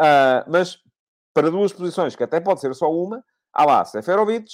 Uh, 0.00 0.44
mas 0.48 0.78
para 1.34 1.50
duas 1.50 1.72
posições, 1.72 2.14
que 2.14 2.22
até 2.22 2.40
pode 2.40 2.60
ser 2.60 2.74
só 2.74 2.90
uma, 2.90 3.24
há 3.52 3.64
lá 3.64 3.84
Seferovic, 3.84 4.50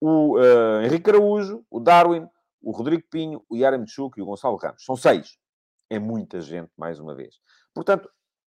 o 0.00 0.38
uh, 0.38 0.82
Henrique 0.82 1.10
Araújo, 1.10 1.64
o 1.70 1.80
Darwin, 1.80 2.26
o 2.62 2.70
Rodrigo 2.70 3.04
Pinho, 3.10 3.42
o 3.48 3.56
Yaramchuk 3.56 4.18
e 4.18 4.22
o 4.22 4.26
Gonçalo 4.26 4.56
Ramos. 4.56 4.84
São 4.84 4.96
seis. 4.96 5.38
É 5.88 5.98
muita 5.98 6.40
gente, 6.40 6.70
mais 6.76 6.98
uma 6.98 7.14
vez. 7.14 7.36
Portanto, 7.74 8.08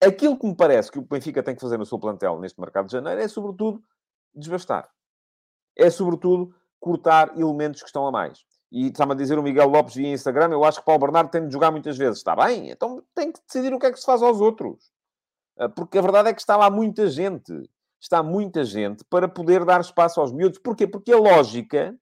aquilo 0.05 0.39
que 0.39 0.47
me 0.47 0.57
parece 0.57 0.91
que 0.91 0.99
o 0.99 1.03
Benfica 1.03 1.43
tem 1.43 1.55
que 1.55 1.61
fazer 1.61 1.79
no 1.79 1.87
seu 1.87 1.99
plantel 1.99 2.39
neste 2.39 2.61
mercado 2.61 2.87
de 2.87 2.93
janeiro 2.93 3.21
é, 3.21 3.29
sobretudo, 3.29 3.83
desbastar. 4.35 4.89
É, 5.77 5.91
sobretudo, 5.91 6.55
cortar 6.79 7.39
elementos 7.39 7.81
que 7.81 7.89
estão 7.89 8.07
a 8.07 8.13
mais. 8.13 8.45
E 8.71 8.89
está-me 8.89 9.13
a 9.13 9.15
dizer 9.17 9.39
o 9.39 9.43
Miguel 9.43 9.69
Lopes 9.69 9.95
via 9.95 10.13
Instagram, 10.13 10.51
eu 10.51 10.65
acho 10.65 10.81
que 10.81 10.85
Paulo 10.85 11.01
Bernardo 11.01 11.31
tem 11.31 11.47
de 11.47 11.53
jogar 11.53 11.71
muitas 11.71 11.97
vezes. 11.97 12.19
Está 12.19 12.35
bem, 12.35 12.71
então 12.71 13.03
tem 13.15 13.31
que 13.31 13.41
decidir 13.47 13.73
o 13.73 13.79
que 13.79 13.87
é 13.87 13.93
que 13.93 13.99
se 13.99 14.05
faz 14.05 14.23
aos 14.23 14.41
outros. 14.41 14.93
Ah, 15.57 15.69
porque 15.69 15.99
a 15.99 16.03
verdade 16.03 16.29
é 16.29 16.35
que 16.35 16.41
está 16.41 16.57
lá 16.57 16.69
muita 16.69 17.07
gente. 17.09 17.53
Está 18.01 18.23
muita 18.23 18.65
gente 18.65 19.05
para 19.05 19.29
poder 19.29 19.65
dar 19.65 19.81
espaço 19.81 20.21
aos 20.21 20.33
miúdos. 20.33 20.59
Porquê? 20.59 20.87
Porque 20.87 21.13
a 21.13 21.19
lógica 21.19 21.97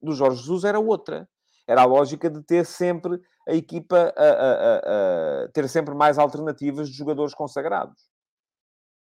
do 0.00 0.12
Jorge 0.12 0.38
Jesus 0.38 0.64
era 0.64 0.78
outra. 0.78 1.28
Era 1.68 1.82
a 1.82 1.84
lógica 1.84 2.30
de 2.30 2.42
ter 2.42 2.64
sempre 2.64 3.20
a 3.46 3.54
equipa 3.54 4.12
a, 4.16 4.24
a, 4.24 5.44
a, 5.44 5.48
ter 5.52 5.68
sempre 5.68 5.94
mais 5.94 6.18
alternativas 6.18 6.88
de 6.88 6.96
jogadores 6.96 7.34
consagrados. 7.34 8.08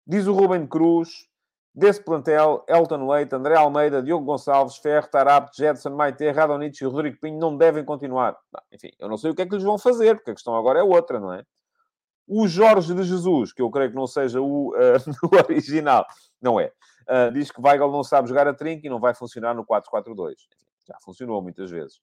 Diz 0.06 0.26
o 0.26 0.32
Ruben 0.32 0.66
Cruz, 0.66 1.28
Desse 1.78 2.02
plantel, 2.02 2.64
Elton 2.66 3.08
Leite, 3.08 3.36
André 3.36 3.54
Almeida, 3.54 4.02
Diogo 4.02 4.24
Gonçalves, 4.24 4.78
Ferro, 4.78 5.06
Tarap, 5.06 5.48
Jetson, 5.54 5.90
Maite, 5.90 6.28
Radonich 6.28 6.82
e 6.82 6.84
Rodrigo 6.84 7.20
Pinho 7.20 7.38
não 7.38 7.56
devem 7.56 7.84
continuar. 7.84 8.36
Enfim, 8.72 8.90
eu 8.98 9.08
não 9.08 9.16
sei 9.16 9.30
o 9.30 9.34
que 9.34 9.42
é 9.42 9.46
que 9.46 9.54
lhes 9.54 9.62
vão 9.62 9.78
fazer, 9.78 10.16
porque 10.16 10.32
a 10.32 10.34
questão 10.34 10.56
agora 10.56 10.80
é 10.80 10.82
outra, 10.82 11.20
não 11.20 11.32
é? 11.32 11.44
O 12.26 12.48
Jorge 12.48 12.92
de 12.92 13.04
Jesus, 13.04 13.52
que 13.52 13.62
eu 13.62 13.70
creio 13.70 13.90
que 13.90 13.96
não 13.96 14.08
seja 14.08 14.40
o, 14.40 14.70
uh, 14.74 15.44
original, 15.48 16.04
não 16.42 16.58
é? 16.58 16.72
Uh, 17.02 17.32
diz 17.32 17.52
que 17.52 17.60
Weigl 17.60 17.92
não 17.92 18.02
sabe 18.02 18.28
jogar 18.28 18.48
a 18.48 18.54
trinca 18.54 18.84
e 18.84 18.90
não 18.90 18.98
vai 18.98 19.14
funcionar 19.14 19.54
no 19.54 19.64
4-4-2. 19.64 20.34
Já 20.84 20.98
funcionou 21.00 21.40
muitas 21.40 21.70
vezes. 21.70 22.00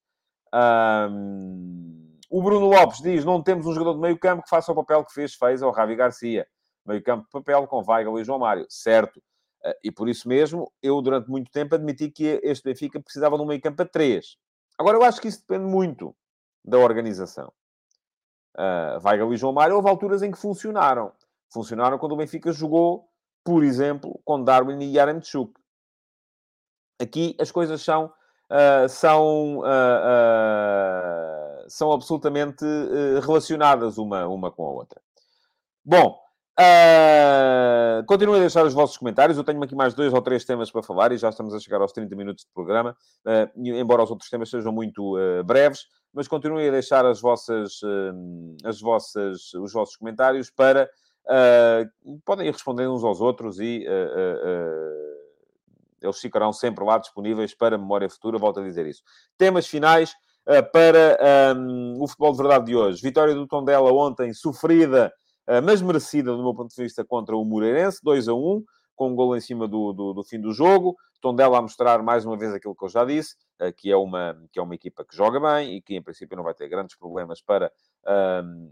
Um, 0.55 2.17
o 2.29 2.41
Bruno 2.41 2.67
Lopes 2.67 3.01
diz: 3.01 3.25
não 3.25 3.43
temos 3.43 3.65
um 3.65 3.73
jogador 3.73 3.95
de 3.95 3.99
meio 3.99 4.17
campo 4.17 4.43
que 4.43 4.49
faça 4.49 4.71
o 4.71 4.75
papel 4.75 5.03
que 5.03 5.13
fez, 5.13 5.33
fez 5.33 5.61
ao 5.61 5.71
Ravi 5.71 5.95
Garcia. 5.95 6.47
Meio 6.85 7.03
campo 7.03 7.25
de 7.25 7.31
papel 7.31 7.67
com 7.67 7.83
Weigl 7.85 8.19
e 8.19 8.23
João 8.23 8.39
Mário. 8.39 8.65
Certo. 8.69 9.17
Uh, 9.63 9.73
e 9.83 9.91
por 9.91 10.07
isso 10.07 10.27
mesmo, 10.27 10.71
eu 10.81 11.01
durante 11.01 11.29
muito 11.29 11.51
tempo 11.51 11.75
admiti 11.75 12.09
que 12.09 12.39
este 12.43 12.63
Benfica 12.63 13.01
precisava 13.01 13.35
de 13.35 13.43
um 13.43 13.45
meio 13.45 13.61
campo 13.61 13.81
a 13.81 13.85
três. 13.85 14.37
Agora, 14.77 14.97
eu 14.97 15.03
acho 15.03 15.19
que 15.19 15.27
isso 15.27 15.39
depende 15.39 15.65
muito 15.65 16.15
da 16.63 16.77
organização. 16.77 17.51
Uh, 18.57 19.05
Weigl 19.05 19.33
e 19.33 19.37
João 19.37 19.53
Mário, 19.53 19.75
houve 19.75 19.89
alturas 19.89 20.21
em 20.21 20.31
que 20.31 20.37
funcionaram. 20.37 21.11
Funcionaram 21.51 21.97
quando 21.97 22.13
o 22.13 22.17
Benfica 22.17 22.51
jogou, 22.51 23.09
por 23.43 23.63
exemplo, 23.63 24.19
com 24.23 24.43
Darwin 24.43 24.79
e 24.81 24.95
Yaremchuk. 24.95 25.53
Aqui 26.99 27.35
as 27.39 27.51
coisas 27.51 27.81
são, 27.81 28.11
uh, 28.49 28.89
são, 28.89 29.59
uh, 29.59 29.63
uh, 29.63 29.69
são 31.69 31.91
absolutamente 31.91 32.65
relacionadas 33.23 33.97
uma, 33.97 34.27
uma 34.27 34.51
com 34.51 34.65
a 34.65 34.71
outra. 34.71 35.01
Bom, 35.83 36.17
uh, 36.59 38.05
continuem 38.05 38.37
a 38.37 38.41
deixar 38.41 38.65
os 38.65 38.73
vossos 38.73 38.97
comentários. 38.97 39.37
Eu 39.37 39.43
tenho 39.43 39.61
aqui 39.63 39.75
mais 39.75 39.93
dois 39.93 40.13
ou 40.13 40.21
três 40.21 40.45
temas 40.45 40.71
para 40.71 40.83
falar 40.83 41.11
e 41.11 41.17
já 41.17 41.29
estamos 41.29 41.53
a 41.53 41.59
chegar 41.59 41.81
aos 41.81 41.91
30 41.91 42.15
minutos 42.15 42.45
de 42.45 42.51
programa, 42.53 42.95
embora 43.55 44.03
os 44.03 44.09
outros 44.09 44.29
temas 44.29 44.49
sejam 44.49 44.71
muito 44.71 45.15
breves. 45.45 45.85
Mas 46.13 46.27
continuem 46.27 46.69
a 46.69 46.71
deixar 46.71 47.05
as 47.05 47.19
vossas, 47.19 47.81
as 48.63 48.79
vossas, 48.79 49.53
os 49.53 49.73
vossos 49.73 49.97
comentários 49.97 50.49
para 50.49 50.89
podem 52.23 52.47
ir 52.47 52.51
respondendo 52.51 52.93
uns 52.93 53.03
aos 53.03 53.19
outros 53.19 53.59
e 53.59 53.85
eles 56.01 56.19
ficarão 56.19 56.51
sempre 56.53 56.83
lá 56.83 56.97
disponíveis 56.97 57.53
para 57.55 57.77
memória 57.77 58.09
futura, 58.09 58.37
volto 58.37 58.59
a 58.59 58.63
dizer 58.63 58.85
isso. 58.85 59.01
Temas 59.37 59.67
finais 59.67 60.11
uh, 60.47 60.71
para 60.71 61.17
um, 61.57 62.01
o 62.01 62.07
futebol 62.07 62.31
de 62.31 62.37
verdade 62.37 62.65
de 62.65 62.75
hoje. 62.75 63.01
Vitória 63.01 63.33
do 63.33 63.47
Tondela 63.47 63.91
ontem, 63.91 64.33
sofrida, 64.33 65.11
uh, 65.47 65.61
mas 65.63 65.81
merecida, 65.81 66.31
do 66.31 66.43
meu 66.43 66.53
ponto 66.53 66.73
de 66.73 66.81
vista, 66.81 67.03
contra 67.03 67.35
o 67.35 67.43
Moreirense, 67.43 67.99
2 68.03 68.27
a 68.27 68.33
1, 68.33 68.63
com 68.95 69.09
um 69.09 69.15
gol 69.15 69.35
em 69.35 69.41
cima 69.41 69.67
do, 69.67 69.93
do, 69.93 70.13
do, 70.13 70.23
fim 70.23 70.39
do 70.39 70.53
jogo. 70.53 70.95
Tondela 71.21 71.57
a 71.57 71.61
mostrar 71.61 72.03
mais 72.03 72.25
uma 72.25 72.37
vez 72.37 72.53
aquilo 72.53 72.75
que 72.75 72.85
eu 72.85 72.89
já 72.89 73.03
disse, 73.03 73.35
uh, 73.61 73.73
que, 73.75 73.91
é 73.91 73.97
uma, 73.97 74.37
que 74.51 74.59
é 74.59 74.61
uma 74.61 74.75
equipa 74.75 75.03
que 75.03 75.15
joga 75.15 75.39
bem 75.39 75.75
e 75.75 75.81
que, 75.81 75.95
em 75.95 76.01
princípio, 76.01 76.37
não 76.37 76.43
vai 76.43 76.53
ter 76.53 76.67
grandes 76.67 76.95
problemas 76.97 77.41
para 77.41 77.71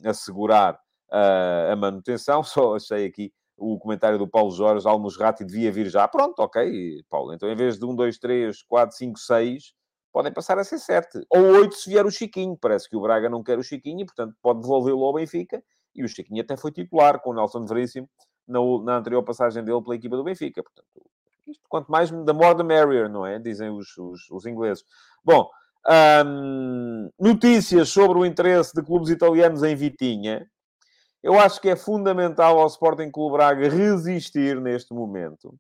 assegurar 0.06 0.80
a 1.10 1.76
manutenção. 1.76 2.44
Só 2.46 2.76
achei 2.76 3.06
aqui 3.06 3.32
o 3.58 3.78
comentário 3.78 4.18
do 4.18 4.28
Paulo 4.28 4.52
Jorge, 4.52 4.88
Almusrati 4.88 5.46
devia 5.46 5.72
vir 5.72 5.88
já. 5.90 6.08
Pronto, 6.08 6.40
ok, 6.40 7.04
Paulo. 7.10 7.34
Então, 7.34 7.50
em 7.50 7.56
vez 7.56 7.78
de 7.78 7.86
1, 7.86 7.96
2, 7.96 8.18
3, 8.18 8.64
4, 8.64 8.96
5, 8.96 9.20
6, 9.20 9.74
podem 10.12 10.34
passar 10.34 10.58
a 10.60 10.64
ser 10.64 10.80
7. 10.80 11.26
Ou 11.30 11.42
8 11.60 11.76
se 11.76 11.90
vier 11.90 12.06
o 12.06 12.12
Chiquinho. 12.12 12.58
Parece 12.60 12.90
que 12.90 12.96
o 12.96 13.02
Braga 13.02 13.30
não 13.30 13.44
quer 13.44 13.58
o 13.58 13.64
Chiquinho 13.64 14.02
e, 14.02 14.06
portanto, 14.06 14.36
pode 14.42 14.62
devolvê-lo 14.62 15.04
ao 15.04 15.14
Benfica. 15.14 15.64
E 15.96 16.04
o 16.04 16.08
Chiquinho 16.08 16.42
até 16.42 16.58
foi 16.58 16.72
titular 16.72 17.20
com 17.22 17.32
o 17.32 17.34
Nelson 17.34 17.66
Veríssimo 17.66 18.10
na, 18.48 18.60
na 18.84 18.98
anterior 18.98 19.24
passagem 19.24 19.64
dele 19.64 19.82
pela 19.82 19.96
equipa 19.96 20.16
do 20.16 20.24
Benfica. 20.24 20.62
Portanto, 20.62 20.88
isto, 21.48 21.64
quanto 21.68 21.92
mais, 21.92 22.10
the 22.10 22.34
more 22.34 22.56
the 22.56 22.64
merrier, 22.64 23.10
não 23.10 23.26
é? 23.26 23.40
Dizem 23.40 23.70
os, 23.70 23.98
os, 23.98 24.30
os 24.32 24.46
ingleses. 24.46 24.84
Bom, 25.24 25.50
hum, 26.26 27.10
notícias 27.20 27.90
sobre 27.90 28.18
o 28.18 28.26
interesse 28.26 28.74
de 28.74 28.84
clubes 28.84 29.10
italianos 29.10 29.64
em 29.64 29.76
Vitinha. 29.76 30.48
Eu 31.24 31.40
acho 31.40 31.62
que 31.62 31.70
é 31.70 31.76
fundamental 31.78 32.60
ao 32.60 32.68
Sporting 32.68 33.10
Clube 33.10 33.38
Braga 33.38 33.70
resistir 33.70 34.60
neste 34.60 34.94
momento. 34.94 35.58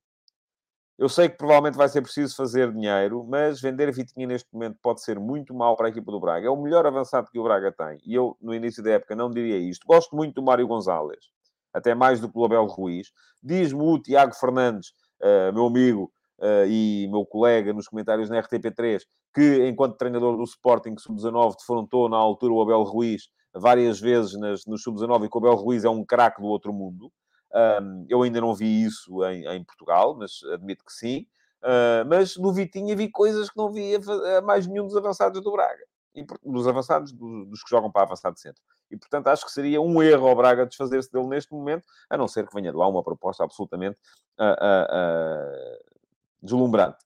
Eu 0.99 1.07
sei 1.07 1.29
que 1.29 1.37
provavelmente 1.37 1.77
vai 1.77 1.87
ser 1.87 2.01
preciso 2.01 2.35
fazer 2.35 2.69
dinheiro, 2.73 3.25
mas 3.27 3.61
vender 3.61 3.89
Vitinha 3.93 4.27
neste 4.27 4.47
momento 4.53 4.77
pode 4.81 5.01
ser 5.01 5.17
muito 5.17 5.53
mal 5.53 5.77
para 5.77 5.87
a 5.87 5.89
equipa 5.89 6.11
do 6.11 6.19
Braga. 6.19 6.47
É 6.47 6.49
o 6.49 6.61
melhor 6.61 6.85
avançado 6.85 7.31
que 7.31 7.39
o 7.39 7.43
Braga 7.43 7.71
tem. 7.71 7.97
E 8.05 8.13
eu, 8.13 8.37
no 8.41 8.53
início 8.53 8.83
da 8.83 8.91
época, 8.91 9.15
não 9.15 9.31
diria 9.31 9.57
isto. 9.57 9.87
Gosto 9.87 10.13
muito 10.17 10.35
do 10.35 10.43
Mário 10.43 10.67
Gonzalez, 10.67 11.29
até 11.73 11.95
mais 11.95 12.19
do 12.19 12.27
que 12.27 12.33
do 12.33 12.43
Abel 12.43 12.65
Ruiz. 12.65 13.13
Diz-me 13.41 13.81
o 13.81 13.97
Tiago 13.97 14.35
Fernandes, 14.35 14.89
uh, 15.21 15.53
meu 15.53 15.65
amigo 15.65 16.11
uh, 16.39 16.67
e 16.67 17.07
meu 17.09 17.25
colega 17.25 17.71
nos 17.71 17.87
comentários 17.87 18.29
na 18.29 18.41
RTP3, 18.41 19.01
que, 19.33 19.65
enquanto 19.65 19.95
treinador 19.95 20.35
do 20.35 20.43
Sporting 20.43 20.95
Sub-19, 20.97 21.55
defrontou 21.57 22.09
na 22.09 22.17
altura 22.17 22.53
o 22.53 22.61
Abel 22.61 22.83
Ruiz 22.83 23.29
várias 23.53 23.99
vezes 23.99 24.37
nas, 24.37 24.65
no 24.65 24.77
Sub-19 24.77 25.25
e 25.25 25.29
que 25.29 25.37
o 25.37 25.39
Abel 25.39 25.55
Ruiz 25.55 25.83
é 25.83 25.89
um 25.89 26.03
craque 26.03 26.41
do 26.41 26.47
outro 26.47 26.73
mundo. 26.73 27.11
Um, 27.53 28.05
eu 28.09 28.23
ainda 28.23 28.41
não 28.41 28.55
vi 28.55 28.83
isso 28.83 29.23
em, 29.25 29.45
em 29.45 29.63
Portugal, 29.63 30.15
mas 30.15 30.41
admito 30.51 30.83
que 30.83 30.91
sim. 30.91 31.27
Uh, 31.61 32.03
mas 32.07 32.35
no 32.35 32.51
Vitinha 32.51 32.95
vi 32.95 33.09
coisas 33.09 33.49
que 33.49 33.57
não 33.57 33.71
via 33.71 33.99
a 34.37 34.41
mais 34.41 34.67
nenhum 34.67 34.85
dos 34.85 34.97
avançados 34.97 35.41
do 35.41 35.51
Braga. 35.51 35.85
E, 36.15 36.25
dos 36.43 36.67
avançados, 36.67 37.11
do, 37.11 37.45
dos 37.45 37.63
que 37.63 37.69
jogam 37.69 37.91
para 37.91 38.03
avançado 38.03 38.37
centro. 38.37 38.61
E, 38.91 38.97
portanto, 38.97 39.27
acho 39.27 39.45
que 39.45 39.51
seria 39.51 39.81
um 39.81 40.01
erro 40.03 40.27
ao 40.27 40.35
Braga 40.35 40.65
desfazer-se 40.65 41.11
dele 41.11 41.25
neste 41.25 41.51
momento, 41.51 41.85
a 42.09 42.17
não 42.17 42.27
ser 42.27 42.47
que 42.47 42.53
venha 42.53 42.71
de 42.71 42.77
lá 42.77 42.87
uma 42.87 43.03
proposta 43.03 43.43
absolutamente 43.43 43.97
uh, 44.39 44.43
uh, 44.43 45.93
deslumbrante. 46.41 47.02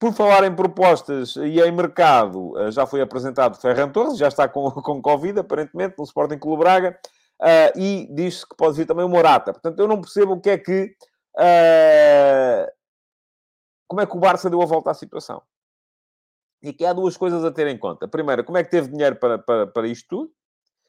Por 0.00 0.14
falar 0.14 0.44
em 0.44 0.56
propostas 0.56 1.36
e 1.36 1.60
em 1.60 1.70
mercado, 1.70 2.58
eh, 2.58 2.70
já 2.70 2.86
foi 2.86 3.02
apresentado 3.02 3.60
Ferran 3.60 3.90
Torres, 3.90 4.16
já 4.16 4.28
está 4.28 4.48
com, 4.48 4.70
com 4.80 5.02
Covid, 5.02 5.40
aparentemente, 5.40 5.94
no 5.98 6.04
Sporting 6.04 6.38
Clube 6.38 6.62
Braga, 6.62 6.98
uh, 7.38 7.78
e 7.78 8.08
diz-se 8.10 8.48
que 8.48 8.56
pode 8.56 8.78
vir 8.78 8.86
também 8.86 9.04
o 9.04 9.10
Morata. 9.10 9.52
Portanto, 9.52 9.78
eu 9.78 9.86
não 9.86 10.00
percebo 10.00 10.32
o 10.32 10.40
que 10.40 10.48
é 10.48 10.56
que... 10.56 10.96
Uh, 11.36 12.66
como 13.86 14.00
é 14.00 14.06
que 14.06 14.16
o 14.16 14.20
Barça 14.20 14.48
deu 14.48 14.62
a 14.62 14.66
volta 14.66 14.90
à 14.90 14.94
situação. 14.94 15.42
E 16.62 16.72
que 16.72 16.86
há 16.86 16.94
duas 16.94 17.18
coisas 17.18 17.44
a 17.44 17.50
ter 17.50 17.66
em 17.66 17.76
conta. 17.76 18.08
Primeira, 18.08 18.42
como 18.42 18.56
é 18.56 18.64
que 18.64 18.70
teve 18.70 18.88
dinheiro 18.88 19.16
para, 19.16 19.38
para, 19.38 19.66
para 19.66 19.86
isto 19.86 20.08
tudo? 20.08 20.32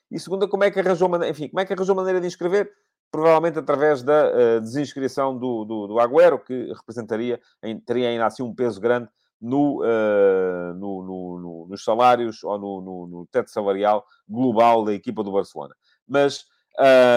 E 0.09 0.19
segunda, 0.19 0.47
como 0.47 0.63
é 0.63 0.71
que 0.71 0.79
arranjou, 0.79 1.09
enfim, 1.25 1.49
como 1.49 1.59
é 1.59 1.65
que 1.65 1.73
arranjou 1.73 1.95
maneira 1.95 2.21
de 2.21 2.27
inscrever? 2.27 2.71
Provavelmente 3.11 3.59
através 3.59 4.01
da 4.01 4.29
uh, 4.29 4.61
desinscrição 4.61 5.37
do, 5.37 5.65
do, 5.65 5.87
do 5.87 5.99
Agüero, 5.99 6.39
que 6.39 6.71
representaria, 6.73 7.39
teria 7.85 8.09
ainda 8.09 8.25
assim 8.25 8.41
um 8.41 8.55
peso 8.55 8.79
grande 8.79 9.09
no, 9.39 9.81
uh, 9.81 10.73
no, 10.75 11.03
no, 11.03 11.67
nos 11.67 11.83
salários 11.83 12.43
ou 12.43 12.57
no, 12.81 13.27
teto 13.31 13.49
salarial 13.49 14.05
global 14.29 14.85
da 14.85 14.93
equipa 14.93 15.23
do 15.23 15.31
Barcelona. 15.31 15.75
Mas 16.07 16.45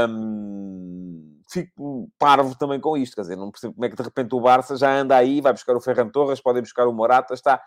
um, 0.08 1.38
fico 1.50 2.10
parvo 2.18 2.56
também 2.56 2.80
com 2.80 2.96
isto, 2.96 3.14
quer 3.14 3.22
dizer, 3.22 3.36
não 3.36 3.50
percebo 3.50 3.74
como 3.74 3.84
é 3.84 3.88
que 3.88 3.96
de 3.96 4.02
repente 4.02 4.34
o 4.34 4.40
Barça 4.40 4.76
já 4.76 4.92
anda 4.92 5.16
aí, 5.16 5.40
vai 5.40 5.52
buscar 5.52 5.76
o 5.76 5.80
Ferran 5.80 6.08
Torres, 6.08 6.40
pode 6.40 6.60
buscar 6.60 6.88
o 6.88 6.92
Morata, 6.92 7.34
está, 7.34 7.62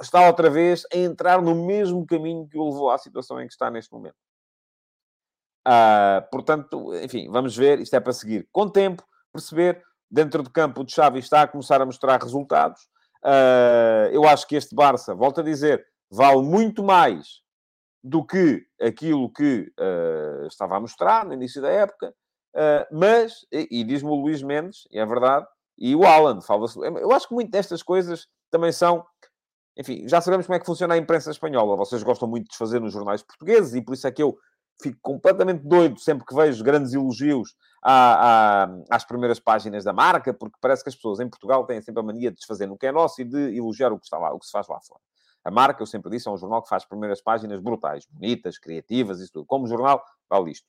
está 0.00 0.26
outra 0.26 0.48
vez 0.50 0.84
a 0.92 0.96
entrar 0.96 1.42
no 1.42 1.54
mesmo 1.54 2.06
caminho 2.06 2.46
que 2.46 2.58
o 2.58 2.68
levou 2.68 2.90
à 2.90 2.98
situação 2.98 3.40
em 3.40 3.46
que 3.46 3.52
está 3.52 3.70
neste 3.70 3.92
momento. 3.92 4.16
Uh, 5.66 6.28
portanto, 6.30 6.94
enfim, 6.96 7.28
vamos 7.30 7.56
ver. 7.56 7.80
Isto 7.80 7.96
é 7.96 8.00
para 8.00 8.12
seguir 8.12 8.48
com 8.52 8.68
tempo, 8.68 9.04
perceber. 9.32 9.82
Dentro 10.10 10.42
do 10.42 10.50
campo, 10.50 10.82
o 10.82 10.84
de 10.84 10.92
Xavi 10.92 11.20
está 11.20 11.40
a 11.40 11.48
começar 11.48 11.80
a 11.80 11.86
mostrar 11.86 12.22
resultados. 12.22 12.82
Uh, 13.24 14.12
eu 14.12 14.24
acho 14.28 14.46
que 14.46 14.56
este 14.56 14.74
Barça, 14.74 15.14
volto 15.14 15.40
a 15.40 15.44
dizer, 15.44 15.82
vale 16.10 16.42
muito 16.42 16.82
mais 16.82 17.40
do 18.04 18.22
que 18.22 18.62
aquilo 18.78 19.32
que 19.32 19.72
uh, 19.80 20.46
estava 20.46 20.76
a 20.76 20.80
mostrar 20.80 21.24
no 21.24 21.32
início 21.32 21.62
da 21.62 21.70
época. 21.70 22.12
mas, 22.90 23.46
e, 23.50 23.80
e 23.80 23.84
diz-me 23.84 24.10
o 24.10 24.14
Luís 24.14 24.42
Mendes, 24.42 24.82
é 24.92 25.06
verdade, 25.06 25.46
e 25.78 25.96
o 25.96 26.04
Alan, 26.04 26.42
fala 26.42 26.66
Eu 27.00 27.10
acho 27.12 27.28
que 27.28 27.34
muito 27.34 27.50
destas 27.50 27.82
coisas 27.82 28.26
também 28.50 28.70
são 28.70 29.02
enfim, 29.78 30.06
já 30.06 30.20
sabemos 30.20 30.46
como 30.46 30.56
é 30.56 30.60
que 30.60 30.66
funciona 30.66 30.94
a 30.94 30.98
imprensa 30.98 31.30
espanhola. 31.30 31.76
Vocês 31.76 32.02
gostam 32.02 32.28
muito 32.28 32.50
de 32.50 32.56
fazer 32.56 32.80
nos 32.80 32.92
jornais 32.92 33.22
portugueses 33.22 33.74
e 33.74 33.82
por 33.82 33.94
isso 33.94 34.06
é 34.06 34.12
que 34.12 34.22
eu 34.22 34.36
fico 34.80 34.98
completamente 35.02 35.62
doido 35.66 35.98
sempre 35.98 36.24
que 36.24 36.34
vejo 36.34 36.62
grandes 36.62 36.92
elogios 36.92 37.54
à, 37.82 38.64
à, 38.64 38.68
às 38.90 39.04
primeiras 39.04 39.40
páginas 39.40 39.84
da 39.84 39.92
marca, 39.92 40.32
porque 40.32 40.56
parece 40.60 40.82
que 40.82 40.88
as 40.88 40.94
pessoas 40.94 41.20
em 41.20 41.28
Portugal 41.28 41.66
têm 41.66 41.80
sempre 41.82 42.00
a 42.00 42.04
mania 42.04 42.30
de 42.30 42.36
desfazer 42.36 42.66
no 42.66 42.78
que 42.78 42.86
é 42.86 42.92
nosso 42.92 43.20
e 43.20 43.24
de 43.24 43.56
elogiar 43.56 43.92
o 43.92 43.98
que 43.98 44.04
está 44.04 44.18
lá, 44.18 44.32
o 44.32 44.38
que 44.38 44.46
se 44.46 44.52
faz 44.52 44.68
lá 44.68 44.80
fora. 44.80 45.00
A 45.44 45.50
marca, 45.50 45.82
eu 45.82 45.86
sempre 45.86 46.10
disse, 46.10 46.28
é 46.28 46.30
um 46.30 46.36
jornal 46.36 46.62
que 46.62 46.68
faz 46.68 46.84
primeiras 46.84 47.20
páginas 47.20 47.60
brutais, 47.60 48.06
bonitas, 48.06 48.58
criativas, 48.58 49.18
isso 49.20 49.32
tudo. 49.32 49.46
Como 49.46 49.66
jornal, 49.66 50.02
vale 50.30 50.52
isto. 50.52 50.66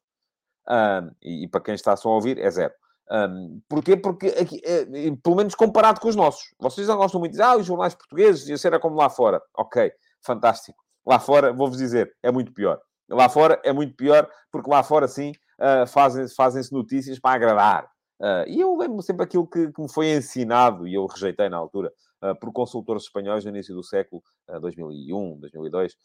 Um, 0.67 1.11
e, 1.21 1.43
e, 1.43 1.47
para 1.47 1.61
quem 1.61 1.75
está 1.75 1.95
só 1.95 2.09
a 2.09 2.15
ouvir, 2.15 2.39
é 2.39 2.49
zero. 2.49 2.73
Um, 3.11 3.61
porquê? 3.69 3.95
Porque, 3.95 4.27
aqui, 4.27 4.61
é, 4.63 4.85
pelo 5.21 5.35
menos 5.35 5.53
comparado 5.53 5.99
com 5.99 6.07
os 6.07 6.15
nossos. 6.15 6.55
Vocês 6.59 6.87
não 6.87 6.97
gostam 6.97 7.19
muito 7.19 7.33
de 7.33 7.37
dizer, 7.37 7.47
ah, 7.47 7.57
os 7.57 7.65
jornais 7.65 7.93
portugueses, 7.93 8.47
ia 8.47 8.57
ser 8.57 8.77
como 8.79 8.95
lá 8.95 9.09
fora. 9.09 9.41
Ok, 9.55 9.91
fantástico. 10.21 10.83
Lá 11.05 11.19
fora, 11.19 11.53
vou-vos 11.53 11.77
dizer, 11.77 12.15
é 12.23 12.31
muito 12.31 12.51
pior. 12.51 12.81
Lá 13.09 13.29
fora 13.29 13.59
é 13.63 13.71
muito 13.71 13.95
pior, 13.95 14.29
porque 14.51 14.69
lá 14.69 14.83
fora, 14.83 15.07
sim, 15.07 15.31
uh, 15.59 15.87
fazem-se 15.87 16.35
fazem 16.35 16.61
notícias 16.71 17.19
para 17.19 17.35
agradar. 17.35 17.85
Uh, 18.19 18.47
e 18.47 18.61
eu 18.61 18.75
lembro 18.77 19.01
sempre 19.01 19.23
aquilo 19.23 19.45
que, 19.45 19.71
que, 19.71 19.81
me 19.81 19.91
foi 19.91 20.13
ensinado, 20.13 20.87
e 20.87 20.93
eu 20.93 21.05
rejeitei 21.05 21.49
na 21.49 21.57
altura, 21.57 21.91
uh, 22.23 22.39
por 22.39 22.53
consultores 22.53 23.03
espanhóis 23.03 23.43
no 23.43 23.49
início 23.49 23.75
do 23.75 23.83
século, 23.83 24.21
2001, 24.59 25.39
2002, 25.39 25.95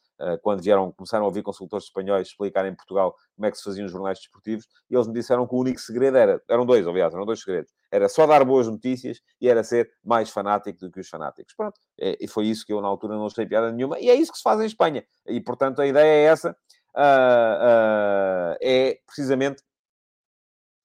quando 0.42 0.62
vieram, 0.62 0.92
começaram 0.92 1.24
a 1.24 1.26
ouvir 1.26 1.42
consultores 1.42 1.86
espanhóis 1.86 2.28
explicar 2.28 2.64
em 2.66 2.74
Portugal 2.74 3.14
como 3.34 3.46
é 3.46 3.51
que 3.51 3.59
se 3.59 3.64
faziam 3.64 3.84
os 3.84 3.90
jornais 3.90 4.18
desportivos, 4.18 4.64
e 4.88 4.94
eles 4.94 5.09
me 5.09 5.12
disseram 5.12 5.44
que 5.44 5.55
o 5.57 5.59
único 5.59 5.80
segredo 5.80 6.16
era, 6.16 6.40
eram 6.49 6.64
dois, 6.64 6.86
aliás, 6.86 7.12
eram 7.12 7.26
dois 7.26 7.40
segredos, 7.40 7.72
era 7.90 8.09
só 8.09 8.28
dar 8.28 8.44
boas 8.44 8.68
notícias 8.68 9.20
e 9.40 9.49
era 9.49 9.64
ser 9.64 9.90
mais 10.05 10.30
fanático 10.30 10.78
do 10.78 10.90
que 10.90 11.01
os 11.01 11.09
fanáticos. 11.09 11.53
Pronto, 11.55 11.80
e 11.99 12.28
foi 12.28 12.46
isso 12.46 12.64
que 12.64 12.72
eu 12.72 12.80
na 12.80 12.86
altura 12.86 13.16
não 13.16 13.26
achei 13.26 13.44
piada 13.44 13.72
nenhuma, 13.72 13.99
e 13.99 14.09
é 14.09 14.14
isso 14.14 14.30
que 14.30 14.38
se 14.38 14.44
faz 14.44 14.61
em 14.61 14.66
Espanha. 14.66 15.05
E, 15.26 15.40
portanto, 15.40 15.82
a 15.82 15.86
ideia 15.86 16.07
é 16.07 16.24
essa, 16.30 16.57
uh, 16.99 18.53
uh, 18.53 18.57
é 18.61 18.99
precisamente 19.07 19.62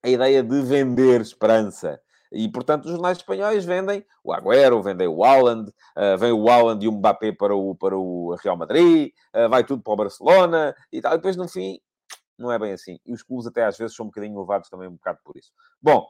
a 0.04 0.10
ideia 0.10 0.44
de 0.44 0.62
vender 0.62 1.22
esperança. 1.22 2.00
E, 2.32 2.50
portanto, 2.50 2.86
os 2.86 2.92
jornais 2.92 3.18
espanhóis 3.18 3.64
vendem 3.64 4.04
o 4.24 4.34
Agüero, 4.34 4.82
vendem 4.82 5.08
o 5.08 5.24
Haaland, 5.24 5.70
uh, 5.70 6.18
vem 6.18 6.32
o 6.32 6.50
Haaland 6.50 6.84
e 6.84 6.88
o 6.88 6.92
Mbappé 6.92 7.32
para 7.32 7.56
o, 7.56 7.76
para 7.76 7.98
o 7.98 8.36
Real 8.36 8.58
Madrid, 8.58 9.12
uh, 9.36 9.50
vai 9.50 9.64
tudo 9.64 9.84
para 9.84 9.94
o 9.94 9.98
Barcelona 9.98 10.76
e 10.92 11.00
tal. 11.00 11.14
E 11.14 11.18
depois, 11.18 11.36
no 11.36 11.48
fim, 11.48 11.80
não 12.38 12.52
é 12.52 12.58
bem 12.58 12.74
assim. 12.74 13.00
E 13.06 13.14
os 13.14 13.24
clubes 13.24 13.48
até 13.48 13.64
às 13.64 13.78
vezes 13.78 13.96
são 13.96 14.06
um 14.06 14.10
bocadinho 14.10 14.40
levados 14.40 14.70
também 14.70 14.88
um 14.88 14.94
bocado 14.94 15.20
por 15.24 15.38
isso. 15.38 15.52
Bom, 15.82 16.08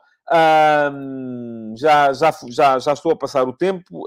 já, 1.75 2.13
já, 2.13 2.31
já, 2.47 2.79
já 2.79 2.93
estou 2.93 3.11
a 3.11 3.17
passar 3.17 3.45
o 3.45 3.51
tempo. 3.51 4.05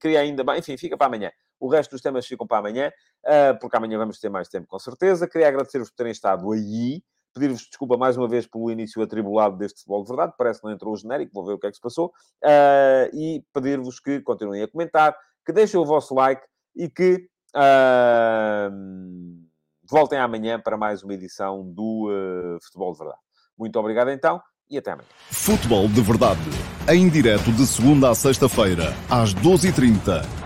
queria 0.00 0.20
ainda... 0.20 0.44
Enfim, 0.56 0.76
fica 0.76 0.96
para 0.96 1.08
amanhã. 1.08 1.32
O 1.64 1.68
resto 1.68 1.92
dos 1.92 2.02
temas 2.02 2.26
ficam 2.26 2.46
para 2.46 2.58
amanhã, 2.58 2.92
uh, 3.24 3.58
porque 3.58 3.74
amanhã 3.74 3.96
vamos 3.96 4.18
ter 4.18 4.28
mais 4.28 4.48
tempo, 4.48 4.66
com 4.66 4.78
certeza. 4.78 5.26
Queria 5.26 5.48
agradecer-vos 5.48 5.88
por 5.88 5.96
terem 5.96 6.12
estado 6.12 6.52
aí 6.52 7.02
pedir-vos 7.34 7.62
desculpa 7.62 7.96
mais 7.96 8.16
uma 8.16 8.28
vez 8.28 8.46
pelo 8.46 8.70
início 8.70 9.02
atribulado 9.02 9.56
deste 9.56 9.80
futebol 9.80 10.04
de 10.04 10.08
verdade, 10.08 10.32
parece 10.38 10.60
que 10.60 10.66
não 10.66 10.72
entrou 10.72 10.94
o 10.94 10.96
genérico, 10.96 11.32
vou 11.34 11.44
ver 11.44 11.54
o 11.54 11.58
que 11.58 11.66
é 11.66 11.70
que 11.70 11.76
se 11.76 11.82
passou, 11.82 12.06
uh, 12.06 13.16
e 13.16 13.42
pedir-vos 13.52 13.98
que 13.98 14.20
continuem 14.20 14.62
a 14.62 14.68
comentar, 14.68 15.16
que 15.44 15.52
deixem 15.52 15.78
o 15.78 15.84
vosso 15.84 16.14
like 16.14 16.42
e 16.76 16.88
que 16.88 17.26
uh, 17.56 18.70
voltem 19.90 20.18
amanhã 20.18 20.60
para 20.60 20.76
mais 20.76 21.02
uma 21.02 21.12
edição 21.12 21.68
do 21.72 22.08
uh, 22.08 22.58
Futebol 22.62 22.92
de 22.92 22.98
Verdade. 22.98 23.20
Muito 23.58 23.78
obrigado 23.80 24.10
então 24.10 24.40
e 24.70 24.78
até 24.78 24.92
amanhã. 24.92 25.08
Futebol 25.30 25.88
de 25.88 26.00
Verdade, 26.02 26.40
em 26.88 27.08
direto 27.08 27.50
de 27.52 27.66
segunda 27.66 28.10
a 28.10 28.14
sexta-feira, 28.14 28.94
às 29.10 29.34
12h30 29.34 30.43